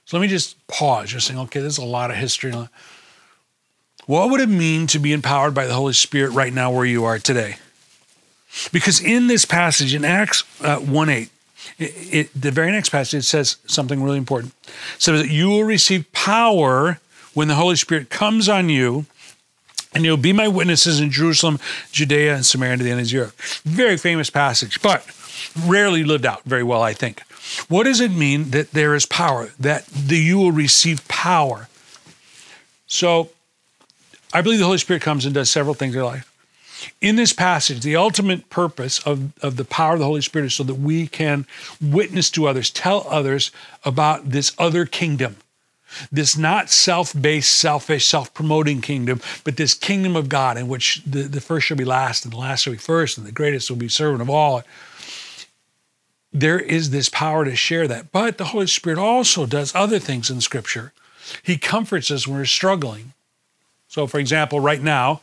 So 0.07 0.17
let 0.17 0.23
me 0.23 0.29
just 0.29 0.65
pause. 0.67 1.13
You're 1.13 1.21
saying, 1.21 1.41
okay, 1.41 1.61
there's 1.61 1.79
a 1.79 1.85
lot 1.85 2.11
of 2.11 2.17
history. 2.17 2.53
What 4.07 4.31
would 4.31 4.41
it 4.41 4.49
mean 4.49 4.87
to 4.89 4.99
be 4.99 5.13
empowered 5.13 5.55
by 5.55 5.67
the 5.67 5.75
Holy 5.75 5.95
Spirit 5.95 6.33
right 6.33 6.53
now 6.53 6.71
where 6.71 6.85
you 6.85 7.05
are 7.05 7.19
today? 7.19 7.57
Because 8.73 9.01
in 9.01 9.27
this 9.27 9.45
passage, 9.45 9.95
in 9.95 10.05
Acts 10.05 10.45
uh, 10.61 10.77
1 10.77 11.09
8, 11.09 11.31
it, 11.79 12.15
it, 12.15 12.41
the 12.41 12.51
very 12.51 12.71
next 12.71 12.91
passage, 12.91 13.21
it 13.21 13.23
says 13.23 13.57
something 13.67 14.03
really 14.03 14.19
important. 14.19 14.53
It 14.97 15.03
says 15.03 15.23
that 15.23 15.31
you 15.31 15.49
will 15.49 15.65
receive 15.65 16.11
power 16.13 17.01
when 17.33 17.49
the 17.49 17.55
Holy 17.55 17.77
Spirit 17.77 18.11
comes 18.11 18.49
on 18.49 18.69
you, 18.69 19.07
and 19.95 20.05
you'll 20.05 20.17
be 20.17 20.33
my 20.33 20.49
witnesses 20.49 21.01
in 21.01 21.11
Jerusalem, 21.11 21.59
Judea, 21.91 22.35
and 22.35 22.47
Samaria 22.47 22.77
to 22.77 22.85
the 22.85 22.91
end 22.91 23.01
of 23.01 23.09
the 23.09 23.19
earth. 23.19 23.63
Very 23.65 23.97
famous 23.97 24.31
passage, 24.31 24.83
but 24.83 25.07
rarely 25.67 26.05
lived 26.05 26.27
out 26.27 26.43
very 26.45 26.63
well, 26.63 26.83
I 26.83 26.93
think. 26.93 27.23
What 27.69 27.85
does 27.85 28.01
it 28.01 28.11
mean 28.11 28.51
that 28.51 28.73
there 28.73 28.95
is 28.95 29.07
power, 29.07 29.51
that 29.61 29.87
the, 29.87 30.17
you 30.17 30.39
will 30.39 30.53
receive 30.53 31.07
power? 31.09 31.69
So 32.87 33.31
I 34.33 34.41
believe 34.41 34.59
the 34.59 34.65
Holy 34.65 34.79
Spirit 34.79 35.03
comes 35.03 35.25
and 35.25 35.35
does 35.35 35.51
several 35.51 35.75
things 35.75 35.95
in 35.95 35.99
your 35.99 36.07
life. 36.07 36.31
In 37.01 37.17
this 37.17 37.33
passage, 37.33 37.81
the 37.81 37.97
ultimate 37.97 38.51
purpose 38.51 38.99
of, 39.07 39.33
of 39.43 39.57
the 39.57 39.65
power 39.65 39.95
of 39.95 40.01
the 40.01 40.05
Holy 40.05 40.21
Spirit 40.21 40.47
is 40.47 40.55
so 40.55 40.65
that 40.65 40.75
we 40.75 41.07
can 41.07 41.47
witness 41.81 42.31
to 42.31 42.47
others, 42.47 42.71
tell 42.71 43.07
others 43.09 43.53
about 43.85 44.31
this 44.31 44.53
other 44.59 44.85
kingdom, 44.85 45.37
this 46.11 46.37
not 46.37 46.71
self 46.71 47.15
based, 47.19 47.55
selfish, 47.55 48.07
self 48.07 48.35
promoting 48.35 48.81
kingdom, 48.81 49.21
but 49.45 49.57
this 49.57 49.73
kingdom 49.73 50.17
of 50.17 50.29
God 50.29 50.59
in 50.59 50.67
which 50.67 51.03
the, 51.07 51.23
the 51.23 51.41
first 51.41 51.67
shall 51.67 51.77
be 51.77 51.85
last, 51.85 52.25
and 52.25 52.33
the 52.33 52.39
last 52.39 52.63
shall 52.63 52.73
be 52.73 52.79
first, 52.79 53.17
and 53.17 53.27
the 53.27 53.33
greatest 53.33 53.71
will 53.71 53.77
be 53.77 53.89
servant 53.89 54.21
of 54.21 54.29
all 54.29 54.63
there 56.35 56.59
is 56.59 56.91
this 56.91 57.09
power 57.09 57.45
to 57.45 57.55
share 57.55 57.87
that. 57.87 58.11
But 58.11 58.37
the 58.37 58.47
Holy 58.47 58.67
Spirit 58.67 58.99
also 58.99 59.47
does 59.47 59.73
other 59.75 60.01
things 60.01 60.29
in 60.29 60.41
Scripture. 60.41 60.93
He 61.43 61.57
comforts 61.57 62.11
us 62.11 62.27
when 62.27 62.37
we're 62.37 62.45
struggling. 62.45 63.13
So, 63.87 64.09
for 64.09 64.19
example, 64.19 64.59
right 64.59 64.83
now, 64.83 65.21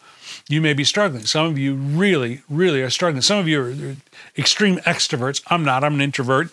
you 0.48 0.62
may 0.62 0.72
be 0.72 0.86
struggling. 0.86 1.26
Some 1.26 1.48
of 1.48 1.58
you 1.58 1.76
really, 1.76 2.42
really 2.50 2.82
are 2.82 2.90
struggling. 2.90 3.22
Some 3.22 3.38
of 3.38 3.48
you 3.48 3.62
are 3.62 3.96
extreme 4.38 4.78
extroverts. 4.78 5.44
I'm 5.48 5.66
not, 5.66 5.84
I'm 5.84 5.96
an 5.96 6.02
introvert. 6.02 6.52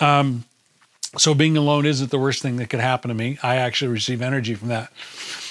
Um, 0.00 0.44
so, 1.18 1.34
being 1.34 1.58
alone 1.58 1.84
isn't 1.84 2.10
the 2.10 2.18
worst 2.18 2.40
thing 2.40 2.56
that 2.56 2.70
could 2.70 2.80
happen 2.80 3.10
to 3.10 3.14
me. 3.14 3.38
I 3.42 3.56
actually 3.56 3.92
receive 3.92 4.22
energy 4.22 4.54
from 4.54 4.68
that. 4.68 4.90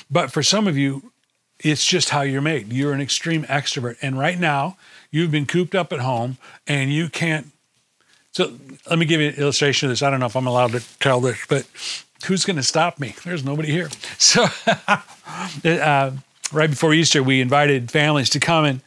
But 0.10 0.32
for 0.32 0.42
some 0.42 0.68
of 0.68 0.76
you, 0.76 1.12
it's 1.60 1.86
just 1.86 2.10
how 2.10 2.22
you're 2.22 2.42
made. 2.42 2.74
You're 2.74 2.94
an 2.94 3.02
extreme 3.02 3.44
extrovert. 3.44 3.98
And 4.02 4.18
right 4.18 4.40
now, 4.40 4.78
you've 5.12 5.32
been 5.32 5.46
cooped 5.46 5.76
up 5.76 5.94
at 5.94 6.00
home 6.00 6.38
and 6.66 6.92
you 6.92 7.10
can't 7.10 7.52
so 8.38 8.54
let 8.88 9.00
me 9.00 9.08
give 9.08 9.20
you 9.20 9.30
an 9.30 9.34
illustration 9.34 9.88
of 9.88 9.92
this. 9.92 10.04
I 10.04 10.12
don't 10.12 10.20
know 10.20 10.28
if 10.28 10.36
I'm 10.36 10.46
allowed 10.46 10.74
to 10.74 11.00
tell 11.00 11.20
this, 11.20 11.40
but 11.50 11.66
who's 12.28 12.46
going 12.46 12.58
to 12.58 12.64
stop 12.64 13.00
me? 13.00 13.16
There's 13.26 13.44
nobody 13.44 13.72
here. 13.72 13.90
So 14.20 14.46
uh, 15.66 16.12
right 16.52 16.70
before 16.70 16.94
Easter, 16.94 17.24
we 17.24 17.42
invited 17.42 17.90
families 17.90 18.30
to 18.30 18.40
come 18.40 18.66
and, 18.66 18.82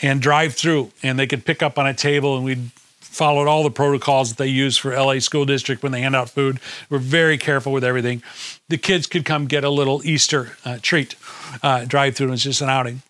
and 0.00 0.22
drive 0.22 0.54
through, 0.54 0.90
and 1.02 1.18
they 1.18 1.26
could 1.26 1.44
pick 1.44 1.62
up 1.62 1.78
on 1.78 1.86
a 1.86 1.92
table, 1.92 2.34
and 2.36 2.46
we 2.46 2.54
followed 3.00 3.46
all 3.46 3.62
the 3.62 3.70
protocols 3.70 4.30
that 4.30 4.38
they 4.38 4.48
use 4.48 4.78
for 4.78 4.96
LA 4.96 5.18
School 5.18 5.44
District 5.44 5.82
when 5.82 5.92
they 5.92 6.00
hand 6.00 6.16
out 6.16 6.30
food. 6.30 6.58
We're 6.88 6.98
very 6.98 7.36
careful 7.36 7.72
with 7.72 7.84
everything. 7.84 8.22
The 8.70 8.78
kids 8.78 9.06
could 9.06 9.26
come 9.26 9.48
get 9.48 9.64
a 9.64 9.70
little 9.70 10.00
Easter 10.06 10.56
uh, 10.64 10.78
treat, 10.80 11.14
uh, 11.62 11.84
drive 11.84 12.16
through, 12.16 12.28
and 12.28 12.34
it's 12.34 12.44
just 12.44 12.62
an 12.62 12.70
outing. 12.70 13.02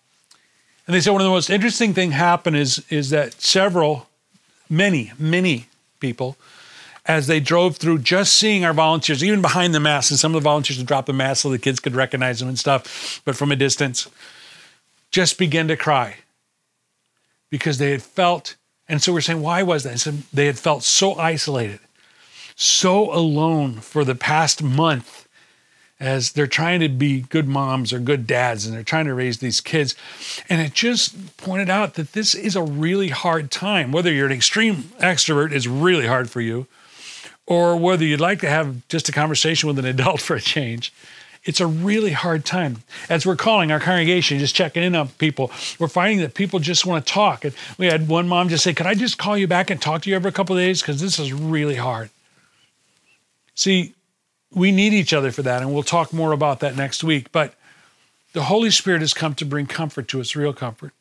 And 0.87 0.93
they 0.93 0.99
said 0.99 1.11
one 1.11 1.21
of 1.21 1.25
the 1.25 1.31
most 1.31 1.49
interesting 1.49 1.93
thing 1.93 2.11
happened 2.11 2.57
is 2.57 2.83
is 2.89 3.11
that 3.11 3.41
several, 3.41 4.09
many, 4.69 5.13
many 5.17 5.68
people 5.99 6.37
as 7.05 7.27
they 7.27 7.39
drove 7.39 7.77
through, 7.77 7.97
just 7.97 8.33
seeing 8.33 8.63
our 8.63 8.73
volunteers, 8.73 9.23
even 9.23 9.41
behind 9.41 9.73
the 9.73 9.79
mask, 9.79 10.11
and 10.11 10.19
some 10.19 10.35
of 10.35 10.41
the 10.43 10.47
volunteers 10.47 10.77
would 10.77 10.87
drop 10.87 11.07
the 11.07 11.13
mask 11.13 11.41
so 11.41 11.49
the 11.49 11.57
kids 11.57 11.79
could 11.79 11.95
recognize 11.95 12.39
them 12.39 12.47
and 12.47 12.59
stuff, 12.59 13.21
but 13.25 13.35
from 13.35 13.51
a 13.51 13.55
distance, 13.55 14.07
just 15.09 15.39
began 15.39 15.67
to 15.67 15.75
cry 15.75 16.17
because 17.49 17.79
they 17.79 17.91
had 17.91 18.03
felt, 18.03 18.55
and 18.87 19.01
so 19.01 19.11
we're 19.11 19.21
saying, 19.21 19.41
why 19.41 19.63
was 19.63 19.83
that? 19.83 19.99
So 19.99 20.11
they 20.31 20.45
had 20.45 20.59
felt 20.59 20.83
so 20.83 21.15
isolated, 21.15 21.79
so 22.55 23.11
alone 23.11 23.75
for 23.75 24.03
the 24.03 24.15
past 24.15 24.61
month 24.61 25.27
as 25.99 26.31
they're 26.31 26.47
trying 26.47 26.79
to 26.79 26.87
be 26.87 27.21
good 27.21 27.47
moms 27.47 27.91
or 27.91 27.99
good 27.99 28.25
dads 28.25 28.65
and 28.65 28.73
they're 28.73 28.83
trying 28.83 29.05
to 29.05 29.13
raise 29.13 29.39
these 29.39 29.59
kids. 29.59 29.95
And 30.49 30.61
it 30.61 30.73
just 30.73 31.37
pointed 31.37 31.69
out 31.69 31.95
that 31.95 32.13
this 32.13 32.33
is 32.33 32.55
a 32.55 32.63
really 32.63 33.09
hard 33.09 33.51
time. 33.51 33.91
Whether 33.91 34.11
you're 34.11 34.27
an 34.27 34.31
extreme 34.31 34.83
extrovert 34.99 35.51
is 35.51 35.67
really 35.67 36.07
hard 36.07 36.29
for 36.29 36.41
you, 36.41 36.67
or 37.45 37.75
whether 37.75 38.05
you'd 38.05 38.21
like 38.21 38.39
to 38.41 38.49
have 38.49 38.87
just 38.87 39.09
a 39.09 39.11
conversation 39.11 39.67
with 39.67 39.79
an 39.79 39.85
adult 39.85 40.21
for 40.21 40.35
a 40.35 40.41
change. 40.41 40.93
It's 41.45 41.61
a 41.61 41.67
really 41.67 42.11
hard 42.11 42.43
time. 42.43 42.83
As 43.09 43.25
we're 43.25 43.37
calling 43.37 43.71
our 43.71 43.79
congregation, 43.79 44.39
just 44.39 44.55
checking 44.55 44.83
in 44.83 44.93
on 44.93 45.07
people, 45.07 45.51
we're 45.79 45.87
finding 45.87 46.19
that 46.19 46.33
people 46.33 46.59
just 46.59 46.85
want 46.85 47.05
to 47.05 47.11
talk. 47.11 47.45
And 47.45 47.55
we 47.77 47.87
had 47.87 48.09
one 48.09 48.27
mom 48.27 48.49
just 48.49 48.63
say, 48.63 48.73
Could 48.73 48.85
I 48.85 48.93
just 48.93 49.17
call 49.17 49.37
you 49.37 49.47
back 49.47 49.69
and 49.69 49.81
talk 49.81 50.01
to 50.01 50.09
you 50.09 50.15
every 50.15 50.33
couple 50.33 50.55
of 50.55 50.61
days? 50.61 50.81
Because 50.81 50.99
this 51.01 51.17
is 51.17 51.31
really 51.31 51.75
hard. 51.75 52.09
See, 53.55 53.95
we 54.53 54.71
need 54.71 54.93
each 54.93 55.13
other 55.13 55.31
for 55.31 55.41
that. 55.43 55.61
And 55.61 55.73
we'll 55.73 55.83
talk 55.83 56.13
more 56.13 56.31
about 56.31 56.59
that 56.59 56.75
next 56.75 57.03
week. 57.03 57.31
But 57.31 57.53
the 58.33 58.43
Holy 58.43 58.71
Spirit 58.71 59.01
has 59.01 59.13
come 59.13 59.35
to 59.35 59.45
bring 59.45 59.65
comfort 59.65 60.07
to 60.09 60.21
us, 60.21 60.35
real 60.35 60.53
comfort. 60.53 60.93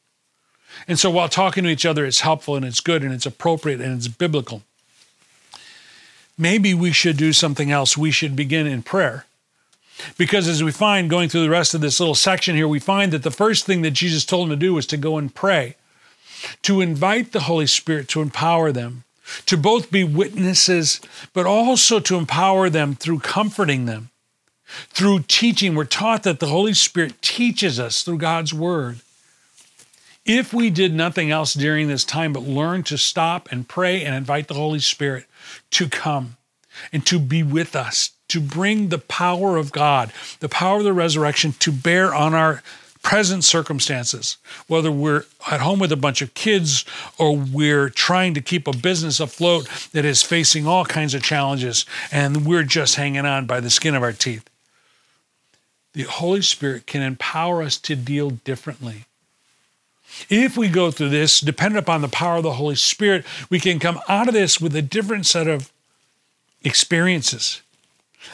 And 0.87 0.99
so 0.99 1.11
while 1.11 1.29
talking 1.29 1.65
to 1.65 1.71
each 1.71 1.87
other, 1.87 2.05
it's 2.05 2.21
helpful 2.21 2.57
and 2.57 2.65
it's 2.65 2.81
good 2.81 3.03
and 3.03 3.13
it's 3.13 3.27
appropriate 3.27 3.81
and 3.81 3.97
it's 3.97 4.09
biblical. 4.09 4.63
Maybe 6.37 6.75
we 6.75 6.93
should 6.93 7.17
do 7.17 7.33
something 7.33 7.71
else. 7.71 7.97
We 7.97 8.11
should 8.11 8.37
begin 8.37 8.67
in 8.67 8.83
prayer. 8.83 9.25
Because 10.17 10.47
as 10.47 10.63
we 10.63 10.71
find 10.71 11.11
going 11.11 11.29
through 11.29 11.43
the 11.43 11.51
rest 11.51 11.75
of 11.75 11.81
this 11.81 11.99
little 11.99 12.15
section 12.15 12.55
here, 12.55 12.69
we 12.69 12.79
find 12.79 13.13
that 13.13 13.25
the 13.25 13.33
first 13.33 13.67
thing 13.67 13.83
that 13.83 13.91
Jesus 13.93 14.25
told 14.25 14.49
them 14.49 14.59
to 14.59 14.67
do 14.67 14.75
was 14.75 14.87
to 14.87 14.97
go 14.97 15.19
and 15.19 15.35
pray, 15.35 15.75
to 16.63 16.81
invite 16.81 17.33
the 17.33 17.41
Holy 17.41 17.67
Spirit 17.67 18.07
to 18.09 18.23
empower 18.23 18.71
them 18.71 19.03
to 19.47 19.57
both 19.57 19.91
be 19.91 20.05
witnesses, 20.05 21.01
but 21.33 21.47
also 21.47 22.01
to 22.01 22.17
empower 22.17 22.71
them 22.71 22.95
through 22.95 23.21
comforting 23.21 23.87
them, 23.87 24.11
through 24.67 25.25
teaching. 25.29 25.75
We're 25.75 25.85
taught 25.85 26.23
that 26.25 26.41
the 26.41 26.47
Holy 26.47 26.75
Spirit 26.75 27.21
teaches 27.23 27.79
us 27.79 28.03
through 28.03 28.19
God's 28.19 28.55
Word. 28.55 29.01
If 30.25 30.53
we 30.53 30.69
did 30.69 30.93
nothing 30.93 31.31
else 31.31 31.55
during 31.55 31.89
this 31.89 32.05
time 32.05 32.35
but 32.35 32.43
learn 32.43 32.83
to 32.85 32.99
stop 32.99 33.49
and 33.51 33.67
pray 33.67 34.05
and 34.05 34.15
invite 34.15 34.49
the 34.49 34.55
Holy 34.55 34.81
Spirit 34.81 35.25
to 35.71 35.89
come 35.89 36.37
and 36.93 37.05
to 37.07 37.19
be 37.19 37.43
with 37.43 37.75
us, 37.75 38.11
to 38.29 38.41
bring 38.41 38.89
the 38.89 38.99
power 38.99 39.57
of 39.57 39.73
God, 39.73 40.13
the 40.41 40.49
power 40.49 40.79
of 40.79 40.85
the 40.85 40.93
resurrection 40.93 41.55
to 41.61 41.73
bear 41.73 42.15
on 42.15 42.35
our 42.35 42.63
present 43.03 43.45
circumstances, 43.45 44.37
whether 44.67 44.91
we're 44.91 45.25
at 45.51 45.61
home 45.61 45.79
with 45.79 45.93
a 45.93 45.97
bunch 45.97 46.23
of 46.23 46.35
kids 46.35 46.85
or 47.19 47.37
we're 47.37 47.89
trying 47.89 48.35
to 48.35 48.41
keep 48.41 48.67
a 48.67 48.77
business 48.77 49.21
afloat 49.21 49.69
that 49.93 50.05
is 50.05 50.23
facing 50.23 50.67
all 50.67 50.85
kinds 50.85 51.15
of 51.15 51.23
challenges 51.23 51.87
and 52.13 52.47
we're 52.47 52.63
just 52.63 52.97
hanging 52.97 53.27
on 53.27 53.47
by 53.47 53.61
the 53.61 53.71
skin 53.71 53.95
of 53.95 54.03
our 54.03 54.13
teeth. 54.13 54.49
The 55.95 56.03
Holy 56.03 56.43
Spirit 56.43 56.87
can 56.87 57.03
empower 57.03 57.63
us 57.63 57.77
to 57.79 57.97
deal 57.97 58.31
differently. 58.31 59.05
If 60.29 60.57
we 60.57 60.69
go 60.69 60.91
through 60.91 61.11
this, 61.11 61.41
dependent 61.41 61.85
upon 61.85 62.03
the 62.03 62.09
power 62.09 62.37
of 62.37 62.43
the 62.43 62.55
Holy 62.55 62.75
Spirit, 62.75 63.25
we 63.51 63.61
can 63.61 63.79
come 63.79 64.01
out 64.09 64.29
of 64.29 64.35
this 64.35 64.61
with 64.61 64.75
a 64.75 64.83
different 64.83 65.27
set 65.27 65.47
of 65.47 65.73
experiences 66.65 67.63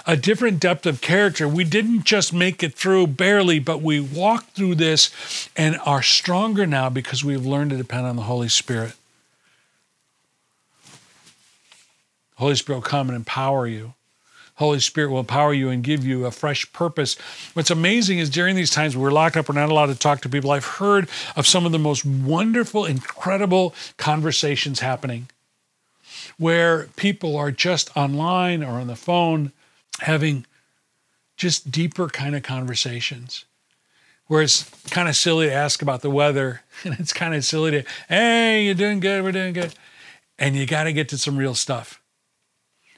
a 0.06 0.16
different 0.16 0.60
depth 0.60 0.86
of 0.86 1.00
character. 1.00 1.48
We 1.48 1.64
didn't 1.64 2.04
just 2.04 2.32
make 2.32 2.62
it 2.62 2.74
through 2.74 3.08
barely, 3.08 3.58
but 3.58 3.82
we 3.82 4.00
walked 4.00 4.50
through 4.50 4.76
this 4.76 5.48
and 5.56 5.78
are 5.84 6.02
stronger 6.02 6.66
now 6.66 6.90
because 6.90 7.24
we've 7.24 7.46
learned 7.46 7.70
to 7.70 7.76
depend 7.76 8.06
on 8.06 8.16
the 8.16 8.22
Holy 8.22 8.48
Spirit. 8.48 8.94
Holy 12.36 12.56
Spirit 12.56 12.78
will 12.78 12.82
come 12.82 13.08
and 13.08 13.16
empower 13.16 13.66
you. 13.66 13.94
Holy 14.56 14.78
Spirit 14.78 15.10
will 15.10 15.20
empower 15.20 15.52
you 15.52 15.68
and 15.68 15.82
give 15.82 16.04
you 16.04 16.26
a 16.26 16.30
fresh 16.30 16.70
purpose. 16.72 17.16
What's 17.54 17.70
amazing 17.70 18.18
is 18.18 18.30
during 18.30 18.54
these 18.54 18.70
times 18.70 18.96
we're 18.96 19.10
locked 19.10 19.36
up, 19.36 19.48
we're 19.48 19.54
not 19.56 19.68
allowed 19.68 19.86
to 19.86 19.96
talk 19.96 20.20
to 20.22 20.28
people. 20.28 20.52
I've 20.52 20.64
heard 20.64 21.08
of 21.34 21.46
some 21.46 21.66
of 21.66 21.72
the 21.72 21.78
most 21.78 22.04
wonderful, 22.04 22.84
incredible 22.84 23.74
conversations 23.96 24.80
happening 24.80 25.28
where 26.38 26.84
people 26.96 27.36
are 27.36 27.50
just 27.50 27.96
online 27.96 28.62
or 28.62 28.80
on 28.80 28.86
the 28.86 28.96
phone 28.96 29.52
having 30.00 30.46
just 31.36 31.70
deeper 31.70 32.08
kind 32.08 32.36
of 32.36 32.42
conversations 32.42 33.44
where 34.26 34.42
it's 34.42 34.70
kind 34.90 35.08
of 35.08 35.16
silly 35.16 35.46
to 35.46 35.52
ask 35.52 35.82
about 35.82 36.00
the 36.00 36.10
weather 36.10 36.62
and 36.84 36.98
it's 36.98 37.12
kind 37.12 37.34
of 37.34 37.44
silly 37.44 37.70
to 37.70 37.84
hey 38.08 38.64
you're 38.64 38.74
doing 38.74 39.00
good? 39.00 39.22
We're 39.22 39.32
doing 39.32 39.52
good. 39.52 39.74
And 40.38 40.56
you 40.56 40.66
got 40.66 40.84
to 40.84 40.92
get 40.92 41.08
to 41.10 41.18
some 41.18 41.36
real 41.36 41.54
stuff. 41.54 42.00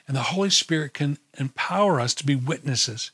And 0.09 0.17
the 0.17 0.23
holy 0.23 0.51
spirit 0.51 0.95
can 0.95 1.19
empower 1.39 2.01
us 2.01 2.15
to 2.15 2.27
be 2.27 2.35
witnesses 2.35 3.11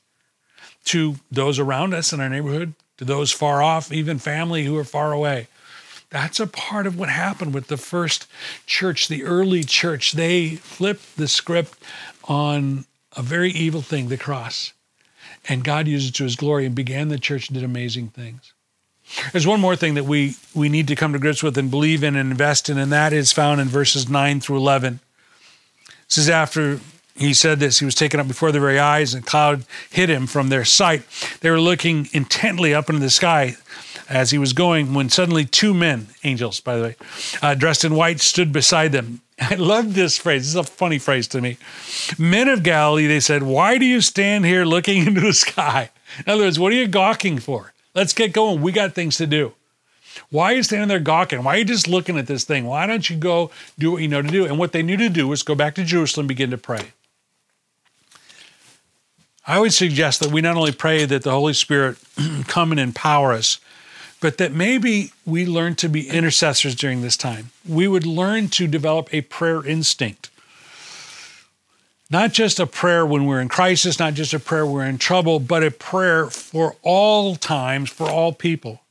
to 0.85 1.17
those 1.31 1.59
around 1.59 1.95
us 1.95 2.13
in 2.13 2.21
our 2.21 2.29
neighborhood 2.29 2.75
to 2.99 3.05
those 3.05 3.33
far 3.33 3.63
off 3.63 3.91
even 3.91 4.19
family 4.19 4.65
who 4.65 4.77
are 4.77 4.85
far 4.85 5.13
away. 5.13 5.49
That's 6.11 6.39
a 6.39 6.47
part 6.47 6.87
of 6.87 6.99
what 6.99 7.09
happened 7.09 7.55
with 7.55 7.69
the 7.69 7.79
first 7.79 8.27
church 8.67 9.09
the 9.09 9.25
early 9.25 9.65
church. 9.65 10.13
They 10.13 10.57
flipped 10.57 11.17
the 11.17 11.27
script 11.27 11.79
on 12.25 12.85
a 13.17 13.23
very 13.23 13.51
evil 13.51 13.83
thing, 13.83 14.09
the 14.09 14.17
cross. 14.17 14.73
And 15.49 15.65
God 15.65 15.89
used 15.89 16.09
it 16.09 16.15
to 16.17 16.25
his 16.25 16.37
glory 16.37 16.67
and 16.67 16.75
began 16.75 17.09
the 17.09 17.19
church 17.19 17.49
and 17.49 17.55
did 17.55 17.65
amazing 17.65 18.09
things. 18.09 18.53
There's 19.33 19.47
one 19.47 19.61
more 19.61 19.77
thing 19.77 19.95
that 19.95 20.05
we, 20.05 20.37
we 20.55 20.69
need 20.69 20.89
to 20.89 20.97
come 20.97 21.13
to 21.13 21.19
grips 21.19 21.43
with 21.43 21.59
and 21.59 21.71
believe 21.71 22.03
in 22.03 22.17
and 22.17 22.31
invest 22.31 22.71
in, 22.71 22.79
and 22.79 22.93
that 22.93 23.13
is 23.13 23.33
found 23.33 23.61
in 23.61 23.69
verses 23.69 24.09
9 24.09 24.41
through 24.41 24.57
11. 24.57 25.01
This 26.09 26.19
is 26.19 26.31
after 26.31 26.81
he 27.17 27.35
said 27.35 27.61
this, 27.61 27.79
he 27.79 27.85
was 27.85 27.95
taken 27.95 28.21
up 28.21 28.29
before 28.29 28.53
their 28.53 28.61
very 28.61 28.79
eyes, 28.79 29.13
and 29.13 29.23
a 29.23 29.27
cloud 29.27 29.65
hid 29.91 30.09
him 30.09 30.27
from 30.27 30.49
their 30.49 30.65
sight. 30.65 31.03
They 31.41 31.51
were 31.51 31.61
looking 31.61 32.09
intently 32.13 32.75
up 32.75 32.89
into 32.89 33.01
the 33.01 33.11
sky 33.11 33.57
as 34.09 34.31
he 34.31 34.39
was 34.39 34.53
going 34.53 34.95
when 34.95 35.11
suddenly 35.11 35.45
two 35.45 35.75
men, 35.75 36.09
angels, 36.25 36.61
by 36.61 36.77
the 36.77 36.83
way, 36.83 36.97
uh, 37.43 37.55
dressed 37.55 37.85
in 37.85 37.95
white, 37.95 38.21
stood 38.21 38.53
beside 38.53 38.93
them. 38.93 39.21
I 39.51 39.55
love 39.57 39.95
this 39.95 40.19
phrase. 40.19 40.43
This 40.43 40.49
is 40.51 40.57
a 40.57 40.65
funny 40.65 40.99
phrase 40.99 41.27
to 41.29 41.41
me. 41.41 41.57
Men 42.19 42.49
of 42.49 42.63
Galilee, 42.63 43.07
they 43.07 43.21
said, 43.21 43.43
Why 43.43 43.79
do 43.79 43.85
you 43.85 44.01
stand 44.01 44.45
here 44.45 44.65
looking 44.65 45.07
into 45.07 45.21
the 45.21 45.33
sky? 45.33 45.91
In 46.25 46.33
other 46.33 46.45
words, 46.45 46.59
what 46.59 46.73
are 46.73 46.77
you 46.77 46.87
gawking 46.87 47.39
for? 47.39 47.73
Let's 47.95 48.13
get 48.13 48.33
going. 48.33 48.63
We 48.63 48.73
got 48.73 48.95
things 48.95 49.17
to 49.17 49.27
do. 49.27 49.55
Why 50.31 50.53
are 50.53 50.57
you 50.57 50.63
standing 50.63 50.89
there 50.89 51.01
gawking? 51.01 51.43
Why 51.43 51.55
are 51.55 51.59
you 51.59 51.65
just 51.65 51.89
looking 51.89 52.19
at 52.19 52.27
this 52.27 52.45
thing? 52.45 52.67
Why 52.67 52.87
don't 52.87 53.09
you 53.09 53.17
go 53.17 53.51
do 53.79 53.93
what 53.93 54.03
you 54.03 54.09
know 54.09 54.23
to 54.23 54.29
do? 54.29 54.45
And 54.45 54.59
what 54.59 54.73
they 54.73 54.83
knew 54.83 54.97
to 54.99 55.09
do 55.09 55.27
was 55.29 55.43
go 55.43 55.55
back 55.55 55.75
to 55.77 55.85
Jerusalem, 55.85 56.25
and 56.25 56.29
begin 56.29 56.51
to 56.51 56.59
pray. 56.59 56.93
I 59.47 59.59
would 59.59 59.73
suggest 59.73 60.21
that 60.21 60.31
we 60.31 60.41
not 60.41 60.57
only 60.57 60.73
pray 60.73 61.05
that 61.05 61.23
the 61.23 61.33
Holy 61.33 61.55
Spirit 61.55 61.97
come 62.47 62.71
and 62.71 62.81
empower 62.81 63.33
us, 63.33 63.59
but 64.23 64.39
that 64.39 64.53
maybe 64.53 65.13
we 65.27 65.45
learn 65.45 65.75
to 65.75 65.89
be 65.89 66.09
intercessors 66.09 66.77
during 66.77 67.03
this 67.03 67.17
time. 67.17 67.51
We 67.69 67.89
would 67.89 68.07
learn 68.07 68.49
to 68.51 68.69
develop 68.69 69.13
a 69.13 69.23
prayer 69.23 69.67
instinct. 69.67 70.31
Not 72.09 72.33
just 72.33 72.61
a 72.61 72.67
prayer 72.67 73.05
when 73.05 73.27
we're 73.27 73.41
in 73.41 73.49
crisis, 73.49 73.99
not 73.99 74.15
just 74.15 74.33
a 74.33 74.39
prayer 74.39 74.65
when 74.65 74.75
we're 74.75 74.87
in 74.87 74.99
trouble, 74.99 75.41
but 75.41 75.65
a 75.65 75.73
prayer 75.73 76.27
for 76.31 76.77
all 76.83 77.35
times, 77.35 77.91
for 77.91 78.09
all 78.09 78.33
people. 78.33 78.83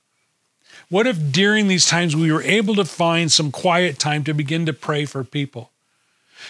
What 0.89 1.07
if 1.07 1.31
during 1.31 1.69
these 1.69 1.85
times 1.85 2.13
we 2.13 2.31
were 2.31 2.43
able 2.43 2.75
to 2.75 2.83
find 2.83 3.31
some 3.31 3.51
quiet 3.51 3.97
time 3.97 4.25
to 4.25 4.33
begin 4.33 4.65
to 4.65 4.73
pray 4.73 5.05
for 5.05 5.23
people? 5.23 5.71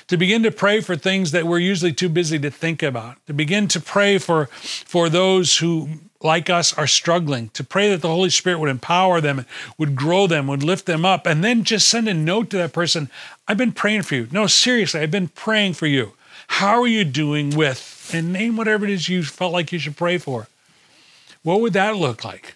to 0.07 0.17
begin 0.17 0.41
to 0.43 0.51
pray 0.51 0.79
for 0.79 0.95
things 0.95 1.31
that 1.31 1.45
we're 1.45 1.59
usually 1.59 1.91
too 1.91 2.09
busy 2.09 2.39
to 2.39 2.49
think 2.49 2.81
about, 2.81 3.17
to 3.27 3.33
begin 3.33 3.67
to 3.67 3.79
pray 3.79 4.17
for, 4.17 4.45
for 4.45 5.09
those 5.09 5.57
who, 5.57 5.89
like 6.23 6.49
us, 6.49 6.77
are 6.77 6.87
struggling, 6.87 7.49
to 7.49 7.63
pray 7.63 7.89
that 7.89 8.01
the 8.01 8.07
Holy 8.07 8.29
Spirit 8.29 8.59
would 8.59 8.69
empower 8.69 9.21
them, 9.21 9.45
would 9.77 9.95
grow 9.95 10.27
them, 10.27 10.47
would 10.47 10.63
lift 10.63 10.85
them 10.85 11.05
up, 11.05 11.25
and 11.25 11.43
then 11.43 11.63
just 11.63 11.89
send 11.89 12.07
a 12.07 12.13
note 12.13 12.49
to 12.51 12.57
that 12.57 12.73
person 12.73 13.09
I've 13.47 13.57
been 13.57 13.71
praying 13.71 14.03
for 14.03 14.15
you. 14.15 14.27
No, 14.31 14.47
seriously, 14.47 15.01
I've 15.01 15.11
been 15.11 15.27
praying 15.27 15.73
for 15.73 15.87
you. 15.87 16.13
How 16.47 16.81
are 16.81 16.87
you 16.87 17.03
doing 17.03 17.51
with, 17.51 18.11
and 18.13 18.31
name 18.31 18.55
whatever 18.55 18.85
it 18.85 18.91
is 18.91 19.09
you 19.09 19.23
felt 19.23 19.53
like 19.53 19.71
you 19.71 19.79
should 19.79 19.97
pray 19.97 20.17
for. 20.17 20.47
What 21.43 21.61
would 21.61 21.73
that 21.73 21.95
look 21.95 22.23
like? 22.23 22.55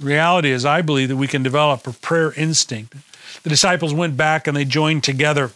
reality 0.00 0.50
is, 0.50 0.64
I 0.64 0.82
believe 0.82 1.08
that 1.08 1.16
we 1.16 1.26
can 1.26 1.42
develop 1.42 1.86
a 1.86 1.92
prayer 1.92 2.32
instinct. 2.32 2.94
The 3.42 3.50
disciples 3.50 3.94
went 3.94 4.16
back 4.16 4.46
and 4.46 4.56
they 4.56 4.64
joined 4.64 5.04
together 5.04 5.52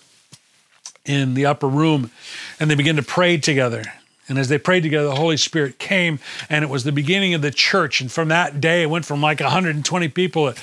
in 1.05 1.35
the 1.35 1.47
upper 1.47 1.69
room 1.69 2.11
and 2.59 2.71
they 2.71 2.75
began 2.75 2.97
to 2.97 3.03
pray 3.03 3.39
together. 3.39 3.85
And 4.31 4.39
as 4.39 4.49
they 4.49 4.59
prayed 4.59 4.85
together, 4.85 5.09
the 5.09 5.17
Holy 5.17 5.37
Spirit 5.37 5.79
came, 5.79 6.21
and 6.49 6.65
it 6.65 6.71
was 6.71 6.85
the 6.85 6.93
beginning 6.93 7.35
of 7.35 7.43
the 7.43 7.51
church. 7.51 8.01
And 8.01 8.11
from 8.11 8.29
that 8.29 8.61
day, 8.61 8.83
it 8.83 8.87
went 8.91 9.05
from 9.05 9.21
like 9.21 9.41
120 9.41 10.09
people, 10.09 10.55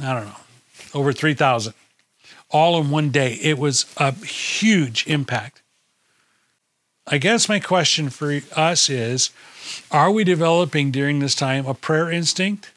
I 0.00 0.14
don't 0.14 0.26
know, 0.26 0.36
over 0.94 1.12
3,000, 1.12 1.74
all 2.50 2.80
in 2.80 2.90
one 2.90 3.10
day. 3.10 3.34
It 3.42 3.58
was 3.58 3.92
a 3.96 4.12
huge 4.12 5.06
impact. 5.08 5.60
I 7.06 7.18
guess 7.18 7.48
my 7.48 7.58
question 7.58 8.10
for 8.10 8.40
us 8.54 8.88
is 8.88 9.30
Are 9.90 10.12
we 10.12 10.22
developing 10.22 10.92
during 10.92 11.18
this 11.18 11.34
time 11.34 11.66
a 11.66 11.74
prayer 11.74 12.10
instinct? 12.10 12.70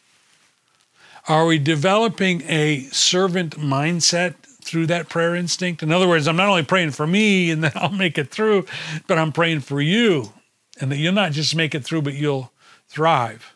Are 1.28 1.46
we 1.46 1.60
developing 1.60 2.41
a 2.48 2.86
servant 2.86 3.58
mindset 3.58 4.34
through 4.63 4.88
that 4.88 5.10
prayer 5.10 5.36
instinct. 5.36 5.84
In 5.84 5.91
other 5.91 6.08
words, 6.08 6.28
I'm 6.28 6.36
not 6.36 6.49
only 6.49 6.63
praying 6.63 6.91
for 6.91 7.06
me 7.06 7.52
and 7.52 7.63
that 7.63 7.76
I'll 7.76 7.91
make 7.91 8.17
it 8.17 8.32
through, 8.32 8.65
but 9.08 9.17
I'm 9.17 9.32
praying 9.32 9.62
for 9.62 9.82
you 9.82 10.34
and 10.80 10.91
that 10.91 10.97
you'll 10.97 11.13
not 11.13 11.32
just 11.32 11.56
make 11.56 11.76
it 11.76 11.84
through, 11.84 12.02
but 12.02 12.13
you'll 12.13 12.52
thrive. 12.88 13.54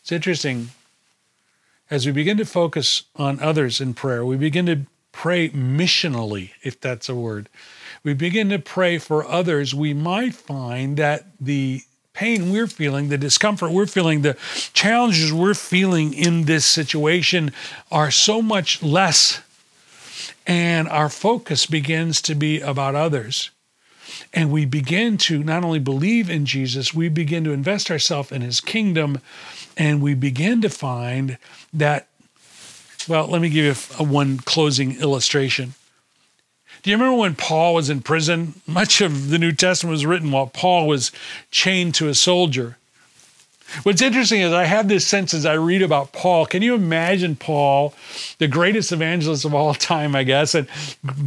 It's 0.00 0.12
interesting. 0.12 0.70
As 1.90 2.06
we 2.06 2.12
begin 2.12 2.36
to 2.38 2.44
focus 2.44 3.04
on 3.16 3.40
others 3.40 3.80
in 3.80 3.94
prayer, 3.94 4.24
we 4.24 4.36
begin 4.36 4.66
to 4.66 4.86
pray 5.12 5.50
missionally, 5.50 6.50
if 6.62 6.80
that's 6.80 7.08
a 7.08 7.14
word. 7.14 7.48
We 8.04 8.14
begin 8.14 8.50
to 8.50 8.58
pray 8.58 8.98
for 8.98 9.26
others. 9.26 9.74
We 9.74 9.94
might 9.94 10.34
find 10.34 10.96
that 10.96 11.26
the 11.40 11.82
pain 12.18 12.50
we're 12.50 12.66
feeling, 12.66 13.10
the 13.10 13.16
discomfort 13.16 13.70
we're 13.70 13.86
feeling, 13.86 14.22
the 14.22 14.36
challenges 14.72 15.32
we're 15.32 15.54
feeling 15.54 16.12
in 16.12 16.46
this 16.46 16.64
situation 16.64 17.52
are 17.92 18.10
so 18.10 18.42
much 18.42 18.82
less. 18.82 19.40
And 20.44 20.88
our 20.88 21.10
focus 21.10 21.64
begins 21.66 22.20
to 22.22 22.34
be 22.34 22.60
about 22.60 22.96
others. 22.96 23.50
And 24.34 24.50
we 24.50 24.64
begin 24.64 25.16
to 25.18 25.44
not 25.44 25.62
only 25.62 25.78
believe 25.78 26.28
in 26.28 26.44
Jesus, 26.44 26.92
we 26.92 27.08
begin 27.08 27.44
to 27.44 27.52
invest 27.52 27.88
ourselves 27.88 28.32
in 28.32 28.42
his 28.42 28.60
kingdom. 28.60 29.20
And 29.76 30.02
we 30.02 30.14
begin 30.14 30.60
to 30.62 30.68
find 30.68 31.38
that, 31.72 32.08
well, 33.06 33.28
let 33.28 33.40
me 33.40 33.48
give 33.48 33.64
you 33.64 34.04
a, 34.04 34.08
one 34.08 34.38
closing 34.38 35.00
illustration. 35.00 35.74
Do 36.82 36.90
you 36.90 36.96
remember 36.96 37.18
when 37.18 37.34
Paul 37.34 37.74
was 37.74 37.90
in 37.90 38.02
prison? 38.02 38.60
Much 38.66 39.00
of 39.00 39.30
the 39.30 39.38
New 39.38 39.52
Testament 39.52 39.92
was 39.92 40.06
written 40.06 40.30
while 40.30 40.46
Paul 40.46 40.86
was 40.86 41.10
chained 41.50 41.94
to 41.96 42.08
a 42.08 42.14
soldier. 42.14 42.76
What's 43.82 44.00
interesting 44.00 44.40
is 44.40 44.52
I 44.52 44.64
have 44.64 44.88
this 44.88 45.06
sense 45.06 45.34
as 45.34 45.44
I 45.44 45.54
read 45.54 45.82
about 45.82 46.12
Paul. 46.12 46.46
Can 46.46 46.62
you 46.62 46.74
imagine 46.74 47.36
Paul, 47.36 47.94
the 48.38 48.48
greatest 48.48 48.92
evangelist 48.92 49.44
of 49.44 49.54
all 49.54 49.74
time, 49.92 50.16
I 50.16 50.24
guess, 50.24 50.54
and 50.54 50.68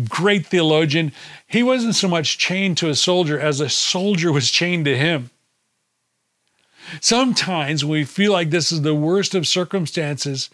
great 0.09 0.47
theologian? 0.47 1.11
He 1.47 1.61
wasn't 1.61 1.95
so 1.95 2.07
much 2.07 2.37
chained 2.37 2.77
to 2.77 2.89
a 2.89 2.95
soldier 2.95 3.39
as 3.39 3.59
a 3.59 3.69
soldier 3.69 4.31
was 4.31 4.49
chained 4.49 4.85
to 4.85 4.97
him. 4.97 5.29
Sometimes 6.99 7.85
we 7.85 8.03
feel 8.03 8.31
like 8.31 8.49
this 8.49 8.71
is 8.71 8.81
the 8.81 8.95
worst 8.95 9.35
of 9.35 9.47
circumstances 9.47 10.49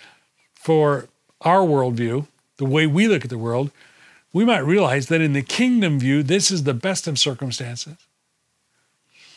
for 0.54 1.08
our 1.42 1.62
worldview, 1.62 2.28
the 2.58 2.66
way 2.66 2.86
we 2.86 3.08
look 3.08 3.24
at 3.24 3.30
the 3.30 3.38
world. 3.38 3.72
We 4.38 4.46
might 4.46 4.60
realize 4.60 5.08
that 5.08 5.20
in 5.20 5.34
the 5.34 5.42
kingdom 5.42 6.00
view, 6.00 6.22
this 6.22 6.52
is 6.52 6.62
the 6.62 6.76
best 6.76 7.08
of 7.08 7.18
circumstances. 7.18 7.98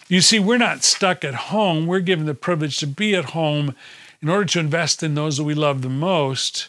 You 0.09 0.21
see, 0.21 0.39
we're 0.39 0.59
not 0.59 0.85
stuck 0.85 1.25
at 1.25 1.49
home. 1.49 1.87
We're 1.87 2.01
given 2.01 2.27
the 2.27 2.35
privilege 2.35 2.77
to 2.81 2.87
be 2.87 3.15
at 3.15 3.31
home 3.31 3.75
in 4.21 4.29
order 4.29 4.45
to 4.45 4.61
invest 4.61 5.03
in 5.03 5.15
those 5.15 5.39
that 5.39 5.45
we 5.45 5.55
love 5.55 5.81
the 5.81 5.89
most 5.89 6.69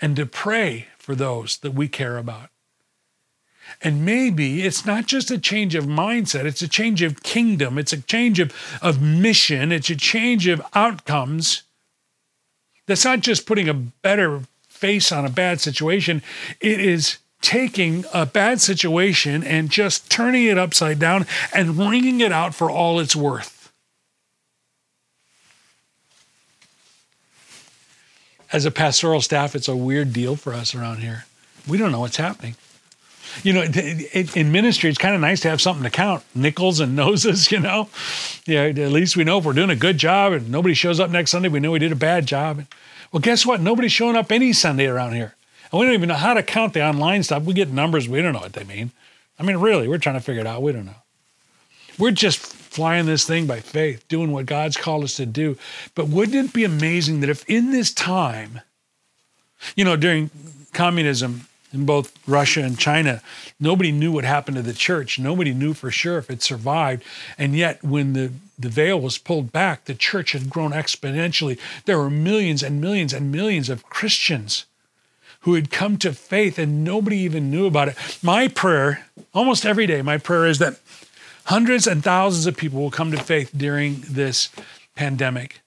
and 0.00 0.16
to 0.16 0.24
pray 0.24 0.88
for 0.96 1.14
those 1.14 1.58
that 1.58 1.72
we 1.72 1.86
care 1.86 2.16
about. 2.16 2.48
And 3.82 4.06
maybe 4.06 4.62
it's 4.62 4.86
not 4.86 5.04
just 5.04 5.30
a 5.30 5.36
change 5.36 5.74
of 5.74 5.84
mindset, 5.84 6.46
it's 6.46 6.62
a 6.62 6.68
change 6.68 7.02
of 7.02 7.22
kingdom, 7.22 7.76
it's 7.76 7.92
a 7.92 8.00
change 8.00 8.40
of, 8.40 8.54
of 8.80 9.02
mission, 9.02 9.70
it's 9.70 9.90
a 9.90 9.96
change 9.96 10.46
of 10.46 10.62
outcomes. 10.74 11.64
That's 12.86 13.04
not 13.04 13.20
just 13.20 13.44
putting 13.44 13.68
a 13.68 13.74
better 13.74 14.44
face 14.66 15.12
on 15.12 15.26
a 15.26 15.30
bad 15.30 15.60
situation, 15.60 16.22
it 16.62 16.80
is 16.80 17.18
taking 17.46 18.04
a 18.12 18.26
bad 18.26 18.60
situation 18.60 19.44
and 19.44 19.70
just 19.70 20.10
turning 20.10 20.46
it 20.46 20.58
upside 20.58 20.98
down 20.98 21.24
and 21.54 21.78
wringing 21.78 22.20
it 22.20 22.32
out 22.32 22.56
for 22.56 22.68
all 22.68 22.98
it's 22.98 23.14
worth. 23.14 23.72
As 28.52 28.64
a 28.64 28.72
pastoral 28.72 29.20
staff, 29.20 29.54
it's 29.54 29.68
a 29.68 29.76
weird 29.76 30.12
deal 30.12 30.34
for 30.34 30.52
us 30.54 30.74
around 30.74 30.98
here. 30.98 31.26
We 31.68 31.78
don't 31.78 31.92
know 31.92 32.00
what's 32.00 32.16
happening. 32.16 32.56
You 33.44 33.52
know, 33.52 33.62
in 33.62 34.50
ministry, 34.50 34.90
it's 34.90 34.98
kind 34.98 35.14
of 35.14 35.20
nice 35.20 35.38
to 35.42 35.48
have 35.48 35.60
something 35.60 35.84
to 35.84 35.90
count 35.90 36.24
nickels 36.34 36.80
and 36.80 36.96
noses, 37.04 37.52
you 37.52 37.60
know. 37.60 37.88
Yeah, 38.44 38.64
at 38.64 38.76
least 38.76 39.16
we 39.16 39.22
know 39.22 39.38
if 39.38 39.44
we're 39.44 39.52
doing 39.52 39.70
a 39.70 39.76
good 39.76 39.98
job 39.98 40.32
and 40.32 40.50
nobody 40.50 40.74
shows 40.74 40.98
up 40.98 41.10
next 41.10 41.30
Sunday, 41.30 41.48
we 41.48 41.60
know 41.60 41.70
we 41.70 41.78
did 41.78 41.92
a 41.92 41.96
bad 41.96 42.26
job. 42.26 42.66
Well, 43.12 43.20
guess 43.20 43.46
what? 43.46 43.60
Nobody's 43.60 43.92
showing 43.92 44.16
up 44.16 44.32
any 44.32 44.52
Sunday 44.52 44.86
around 44.86 45.12
here. 45.12 45.36
And 45.70 45.80
we 45.80 45.86
don't 45.86 45.94
even 45.94 46.08
know 46.08 46.14
how 46.14 46.34
to 46.34 46.42
count 46.42 46.74
the 46.74 46.84
online 46.84 47.22
stuff. 47.22 47.44
We 47.44 47.54
get 47.54 47.70
numbers, 47.70 48.08
we 48.08 48.22
don't 48.22 48.32
know 48.32 48.40
what 48.40 48.52
they 48.52 48.64
mean. 48.64 48.92
I 49.38 49.42
mean, 49.42 49.58
really, 49.58 49.88
we're 49.88 49.98
trying 49.98 50.16
to 50.16 50.20
figure 50.20 50.40
it 50.40 50.46
out. 50.46 50.62
We 50.62 50.72
don't 50.72 50.86
know. 50.86 50.94
We're 51.98 52.10
just 52.10 52.38
flying 52.40 53.06
this 53.06 53.26
thing 53.26 53.46
by 53.46 53.60
faith, 53.60 54.06
doing 54.08 54.32
what 54.32 54.46
God's 54.46 54.76
called 54.76 55.04
us 55.04 55.16
to 55.16 55.26
do. 55.26 55.56
But 55.94 56.08
wouldn't 56.08 56.48
it 56.48 56.52
be 56.52 56.64
amazing 56.64 57.20
that 57.20 57.30
if 57.30 57.44
in 57.48 57.70
this 57.70 57.92
time, 57.92 58.60
you 59.74 59.84
know, 59.84 59.96
during 59.96 60.30
communism 60.72 61.48
in 61.72 61.86
both 61.86 62.16
Russia 62.28 62.62
and 62.62 62.78
China, 62.78 63.22
nobody 63.58 63.92
knew 63.92 64.12
what 64.12 64.24
happened 64.24 64.56
to 64.58 64.62
the 64.62 64.74
church. 64.74 65.18
Nobody 65.18 65.54
knew 65.54 65.72
for 65.72 65.90
sure 65.90 66.18
if 66.18 66.30
it 66.30 66.42
survived. 66.42 67.02
And 67.38 67.56
yet, 67.56 67.82
when 67.82 68.12
the, 68.12 68.32
the 68.58 68.68
veil 68.68 69.00
was 69.00 69.16
pulled 69.16 69.52
back, 69.52 69.86
the 69.86 69.94
church 69.94 70.32
had 70.32 70.50
grown 70.50 70.72
exponentially. 70.72 71.58
There 71.86 71.98
were 71.98 72.10
millions 72.10 72.62
and 72.62 72.80
millions 72.80 73.12
and 73.14 73.32
millions 73.32 73.70
of 73.70 73.84
Christians 73.84 74.66
who 75.46 75.54
had 75.54 75.70
come 75.70 75.96
to 75.96 76.12
faith 76.12 76.58
and 76.58 76.82
nobody 76.82 77.18
even 77.18 77.52
knew 77.52 77.66
about 77.66 77.86
it. 77.86 77.96
My 78.20 78.48
prayer, 78.48 79.06
almost 79.32 79.64
every 79.64 79.86
day, 79.86 80.02
my 80.02 80.18
prayer 80.18 80.44
is 80.44 80.58
that 80.58 80.80
hundreds 81.44 81.86
and 81.86 82.02
thousands 82.02 82.46
of 82.46 82.56
people 82.56 82.80
will 82.80 82.90
come 82.90 83.12
to 83.12 83.16
faith 83.16 83.52
during 83.56 84.00
this 84.08 84.50
pandemic, 84.96 85.60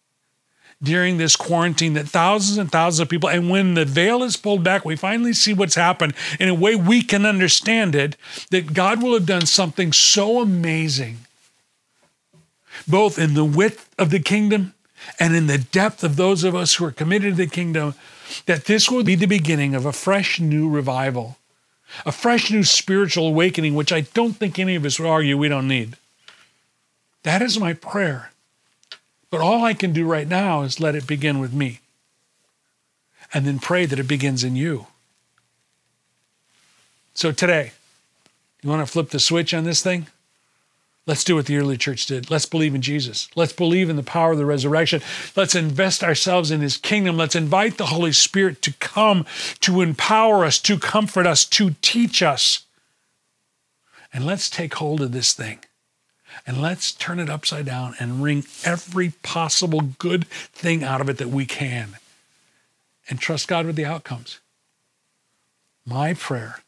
during 0.84 1.16
this 1.16 1.38
quarantine, 1.38 1.94
that 1.94 2.10
thousands 2.10 2.58
and 2.58 2.70
thousands 2.70 3.00
of 3.00 3.08
people, 3.08 3.30
and 3.30 3.50
when 3.50 3.76
the 3.76 3.86
veil 3.86 4.22
is 4.22 4.36
pulled 4.36 4.66
back, 4.66 4.84
we 4.84 4.98
finally 4.98 5.32
see 5.32 5.54
what's 5.54 5.76
happened 5.76 6.14
in 6.42 6.50
a 6.50 6.54
way 6.54 6.76
we 6.76 7.02
can 7.02 7.26
understand 7.26 7.96
it, 7.96 8.18
that 8.52 8.74
God 8.74 9.02
will 9.02 9.14
have 9.14 9.26
done 9.26 9.46
something 9.46 9.94
so 9.94 10.42
amazing, 10.42 11.20
both 12.86 13.18
in 13.18 13.34
the 13.34 13.46
width 13.46 13.90
of 13.98 14.10
the 14.10 14.20
kingdom 14.20 14.74
and 15.22 15.38
in 15.38 15.48
the 15.48 15.58
depth 15.58 16.04
of 16.04 16.18
those 16.18 16.44
of 16.44 16.54
us 16.54 16.76
who 16.76 16.84
are 16.84 16.92
committed 16.92 17.38
to 17.38 17.46
the 17.46 17.50
kingdom 17.50 17.96
that 18.46 18.66
this 18.66 18.90
will 18.90 19.04
be 19.04 19.16
the 19.16 19.26
beginning 19.26 19.76
of 19.76 19.86
a 19.86 19.94
fresh 19.94 20.40
new 20.40 20.70
revival, 20.70 21.38
a 22.06 22.12
fresh 22.12 22.52
new 22.52 22.64
spiritual 22.64 23.28
awakening, 23.28 23.76
which 23.76 23.92
I 23.92 24.02
don't 24.02 24.34
think 24.34 24.60
any 24.60 24.76
of 24.76 24.86
us 24.86 25.00
would 25.00 25.08
argue 25.08 25.38
we 25.38 25.50
don't 25.50 25.68
need. 25.68 25.98
That 27.24 27.42
is 27.42 27.60
my 27.60 27.74
prayer. 27.74 28.32
But 29.30 29.42
all 29.42 29.64
I 29.64 29.74
can 29.74 29.94
do 29.94 30.06
right 30.06 30.28
now 30.28 30.62
is 30.62 30.80
let 30.80 30.96
it 30.96 31.06
begin 31.06 31.40
with 31.40 31.54
me 31.54 31.82
and 33.34 33.46
then 33.46 33.60
pray 33.60 33.86
that 33.86 34.00
it 34.00 34.08
begins 34.08 34.44
in 34.44 34.56
you. 34.56 34.88
So 37.14 37.32
today, 37.32 37.74
you 38.62 38.70
want 38.70 38.86
to 38.86 38.92
flip 38.92 39.10
the 39.10 39.20
switch 39.20 39.54
on 39.54 39.66
this 39.66 39.84
thing? 39.84 40.08
Let's 41.10 41.24
do 41.24 41.34
what 41.34 41.48
the 41.48 41.58
early 41.58 41.76
church 41.76 42.06
did. 42.06 42.30
Let's 42.30 42.46
believe 42.46 42.76
in 42.76 42.84
Jesus. 42.84 43.30
Let's 43.36 43.52
believe 43.52 43.90
in 43.90 43.96
the 43.96 44.04
power 44.04 44.34
of 44.34 44.38
the 44.38 44.46
resurrection. 44.46 45.02
Let's 45.36 45.56
invest 45.56 46.04
ourselves 46.04 46.52
in 46.52 46.62
his 46.62 46.78
kingdom. 46.78 47.18
Let's 47.18 47.36
invite 47.36 47.80
the 47.80 47.88
Holy 47.88 48.12
Spirit 48.12 48.62
to 48.62 48.74
come 48.74 49.26
to 49.62 49.82
empower 49.82 50.46
us, 50.46 50.60
to 50.60 50.78
comfort 50.78 51.26
us, 51.26 51.46
to 51.46 51.72
teach 51.82 52.22
us. 52.22 52.68
And 54.14 54.24
let's 54.24 54.52
take 54.52 54.76
hold 54.76 55.02
of 55.02 55.12
this 55.12 55.34
thing 55.34 55.58
and 56.46 56.62
let's 56.62 56.92
turn 56.92 57.20
it 57.20 57.28
upside 57.28 57.66
down 57.66 57.96
and 58.00 58.22
wring 58.22 58.44
every 58.64 59.14
possible 59.24 59.82
good 59.82 60.28
thing 60.28 60.84
out 60.84 61.02
of 61.02 61.10
it 61.10 61.18
that 61.18 61.30
we 61.30 61.48
can 61.48 61.98
and 63.10 63.20
trust 63.20 63.48
God 63.48 63.66
with 63.66 63.76
the 63.76 63.84
outcomes. 63.84 64.40
My 65.88 66.14
prayer 66.14 66.60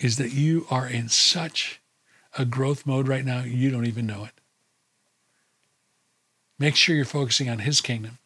is 0.00 0.16
that 0.16 0.32
you 0.32 0.66
are 0.68 0.88
in 0.88 1.08
such 1.08 1.80
a 2.36 2.44
growth 2.44 2.86
mode 2.86 3.08
right 3.08 3.24
now, 3.24 3.42
you 3.42 3.70
don't 3.70 3.86
even 3.86 4.06
know 4.06 4.24
it. 4.24 4.32
Make 6.58 6.76
sure 6.76 6.94
you're 6.94 7.04
focusing 7.04 7.48
on 7.48 7.60
His 7.60 7.80
kingdom 7.80 8.18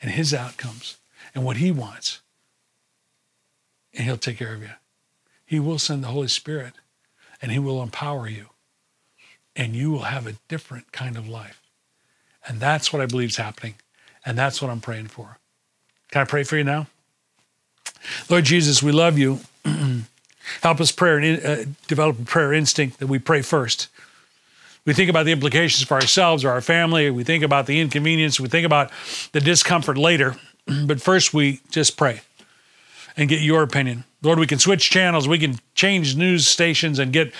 and 0.00 0.10
His 0.10 0.32
outcomes 0.32 0.98
and 1.34 1.44
what 1.44 1.58
He 1.58 1.70
wants. 1.70 2.20
And 3.94 4.04
He'll 4.04 4.16
take 4.16 4.38
care 4.38 4.54
of 4.54 4.62
you. 4.62 4.70
He 5.44 5.60
will 5.60 5.78
send 5.78 6.02
the 6.02 6.08
Holy 6.08 6.28
Spirit 6.28 6.74
and 7.40 7.52
He 7.52 7.58
will 7.58 7.82
empower 7.82 8.28
you. 8.28 8.46
And 9.54 9.76
you 9.76 9.90
will 9.90 10.04
have 10.04 10.26
a 10.26 10.36
different 10.48 10.92
kind 10.92 11.16
of 11.16 11.28
life. 11.28 11.60
And 12.46 12.58
that's 12.58 12.92
what 12.92 13.02
I 13.02 13.06
believe 13.06 13.30
is 13.30 13.36
happening. 13.36 13.74
And 14.24 14.38
that's 14.38 14.62
what 14.62 14.70
I'm 14.70 14.80
praying 14.80 15.08
for. 15.08 15.38
Can 16.10 16.22
I 16.22 16.24
pray 16.24 16.42
for 16.42 16.56
you 16.56 16.64
now? 16.64 16.86
Lord 18.28 18.44
Jesus, 18.44 18.82
we 18.82 18.92
love 18.92 19.18
you. 19.18 19.40
Help 20.62 20.80
us 20.80 20.92
pray 20.92 21.40
uh, 21.42 21.64
develop 21.86 22.18
a 22.18 22.24
prayer 22.24 22.52
instinct 22.52 22.98
that 22.98 23.06
we 23.06 23.18
pray 23.18 23.42
first. 23.42 23.88
We 24.84 24.92
think 24.94 25.08
about 25.08 25.26
the 25.26 25.32
implications 25.32 25.86
for 25.86 25.94
ourselves 25.94 26.44
or 26.44 26.50
our 26.50 26.60
family. 26.60 27.10
We 27.10 27.24
think 27.24 27.44
about 27.44 27.66
the 27.66 27.80
inconvenience. 27.80 28.40
We 28.40 28.48
think 28.48 28.66
about 28.66 28.90
the 29.32 29.40
discomfort 29.40 29.98
later. 29.98 30.36
But 30.86 31.00
first, 31.00 31.34
we 31.34 31.60
just 31.70 31.96
pray 31.96 32.20
and 33.16 33.28
get 33.28 33.40
your 33.40 33.64
opinion. 33.64 34.04
Lord, 34.22 34.38
we 34.38 34.46
can 34.46 34.60
switch 34.60 34.90
channels. 34.90 35.26
We 35.26 35.38
can 35.38 35.58
change 35.74 36.16
news 36.16 36.46
stations 36.46 37.00
and 37.00 37.12
get 37.12 37.34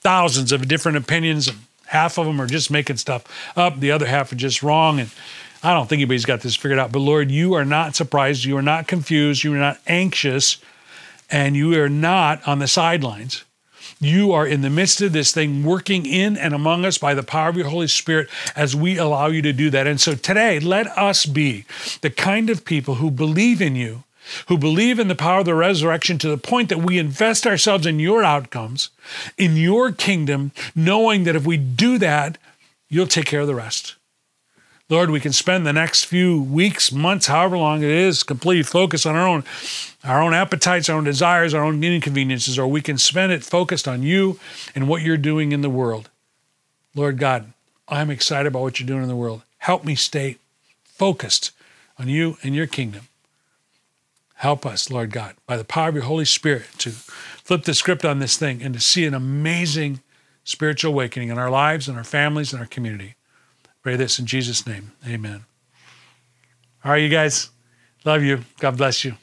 thousands 0.00 0.50
of 0.50 0.66
different 0.66 0.98
opinions. 0.98 1.52
Half 1.86 2.18
of 2.18 2.26
them 2.26 2.40
are 2.40 2.48
just 2.48 2.72
making 2.72 2.96
stuff 2.96 3.24
up, 3.56 3.78
the 3.78 3.92
other 3.92 4.06
half 4.06 4.32
are 4.32 4.36
just 4.36 4.64
wrong. 4.64 4.98
And 4.98 5.10
I 5.62 5.72
don't 5.74 5.88
think 5.88 6.00
anybody's 6.00 6.24
got 6.24 6.40
this 6.40 6.56
figured 6.56 6.80
out. 6.80 6.90
But 6.90 6.98
Lord, 6.98 7.30
you 7.30 7.54
are 7.54 7.64
not 7.64 7.94
surprised. 7.94 8.44
You 8.44 8.56
are 8.56 8.62
not 8.62 8.88
confused. 8.88 9.44
You 9.44 9.54
are 9.54 9.58
not 9.58 9.78
anxious 9.86 10.58
and 11.34 11.56
you 11.56 11.74
are 11.82 11.88
not 11.88 12.46
on 12.46 12.60
the 12.60 12.68
sidelines. 12.68 13.42
You 13.98 14.30
are 14.30 14.46
in 14.46 14.60
the 14.60 14.70
midst 14.70 15.00
of 15.00 15.12
this 15.12 15.32
thing, 15.32 15.64
working 15.64 16.06
in 16.06 16.36
and 16.36 16.54
among 16.54 16.84
us 16.84 16.96
by 16.96 17.12
the 17.12 17.24
power 17.24 17.48
of 17.48 17.56
your 17.56 17.66
Holy 17.66 17.88
Spirit 17.88 18.28
as 18.54 18.76
we 18.76 18.98
allow 18.98 19.26
you 19.26 19.42
to 19.42 19.52
do 19.52 19.68
that. 19.70 19.88
And 19.88 20.00
so 20.00 20.14
today, 20.14 20.60
let 20.60 20.86
us 20.96 21.26
be 21.26 21.64
the 22.02 22.10
kind 22.10 22.50
of 22.50 22.64
people 22.64 22.96
who 22.96 23.10
believe 23.10 23.60
in 23.60 23.74
you, 23.74 24.04
who 24.46 24.56
believe 24.56 25.00
in 25.00 25.08
the 25.08 25.16
power 25.16 25.40
of 25.40 25.46
the 25.46 25.56
resurrection 25.56 26.18
to 26.18 26.28
the 26.28 26.38
point 26.38 26.68
that 26.68 26.78
we 26.78 26.98
invest 26.98 27.48
ourselves 27.48 27.84
in 27.84 27.98
your 27.98 28.22
outcomes, 28.22 28.90
in 29.36 29.56
your 29.56 29.90
kingdom, 29.90 30.52
knowing 30.76 31.24
that 31.24 31.34
if 31.34 31.44
we 31.44 31.56
do 31.56 31.98
that, 31.98 32.38
you'll 32.88 33.08
take 33.08 33.26
care 33.26 33.40
of 33.40 33.48
the 33.48 33.56
rest. 33.56 33.96
Lord, 34.90 35.08
we 35.08 35.20
can 35.20 35.32
spend 35.32 35.66
the 35.66 35.72
next 35.72 36.04
few 36.04 36.42
weeks, 36.42 36.92
months, 36.92 37.26
however 37.26 37.56
long 37.56 37.82
it 37.82 37.90
is, 37.90 38.22
completely 38.22 38.62
focused 38.62 39.06
on 39.06 39.16
our 39.16 39.26
own, 39.26 39.44
our 40.04 40.20
own 40.20 40.34
appetites, 40.34 40.90
our 40.90 40.98
own 40.98 41.04
desires, 41.04 41.54
our 41.54 41.64
own 41.64 41.82
inconveniences, 41.82 42.58
or 42.58 42.66
we 42.68 42.82
can 42.82 42.98
spend 42.98 43.32
it 43.32 43.42
focused 43.42 43.88
on 43.88 44.02
you 44.02 44.38
and 44.74 44.86
what 44.86 45.00
you're 45.00 45.16
doing 45.16 45.52
in 45.52 45.62
the 45.62 45.70
world. 45.70 46.10
Lord 46.94 47.18
God, 47.18 47.52
I'm 47.88 48.10
excited 48.10 48.46
about 48.46 48.62
what 48.62 48.78
you're 48.78 48.86
doing 48.86 49.02
in 49.02 49.08
the 49.08 49.16
world. 49.16 49.42
Help 49.58 49.84
me 49.84 49.94
stay 49.94 50.36
focused 50.84 51.52
on 51.98 52.08
you 52.08 52.36
and 52.42 52.54
your 52.54 52.66
kingdom. 52.66 53.08
Help 54.34 54.66
us, 54.66 54.90
Lord 54.90 55.10
God, 55.10 55.34
by 55.46 55.56
the 55.56 55.64
power 55.64 55.88
of 55.88 55.94
your 55.94 56.04
Holy 56.04 56.26
Spirit 56.26 56.66
to 56.78 56.90
flip 56.90 57.64
the 57.64 57.72
script 57.72 58.04
on 58.04 58.18
this 58.18 58.36
thing 58.36 58.62
and 58.62 58.74
to 58.74 58.80
see 58.80 59.06
an 59.06 59.14
amazing 59.14 60.00
spiritual 60.44 60.92
awakening 60.92 61.30
in 61.30 61.38
our 61.38 61.50
lives 61.50 61.88
in 61.88 61.96
our 61.96 62.04
families 62.04 62.52
in 62.52 62.60
our 62.60 62.66
community. 62.66 63.14
Pray 63.84 63.96
this 63.96 64.18
in 64.18 64.24
Jesus' 64.24 64.66
name. 64.66 64.92
Amen. 65.06 65.44
All 66.82 66.92
right, 66.92 67.02
you 67.02 67.10
guys. 67.10 67.50
Love 68.06 68.22
you. 68.22 68.40
God 68.58 68.78
bless 68.78 69.04
you. 69.04 69.14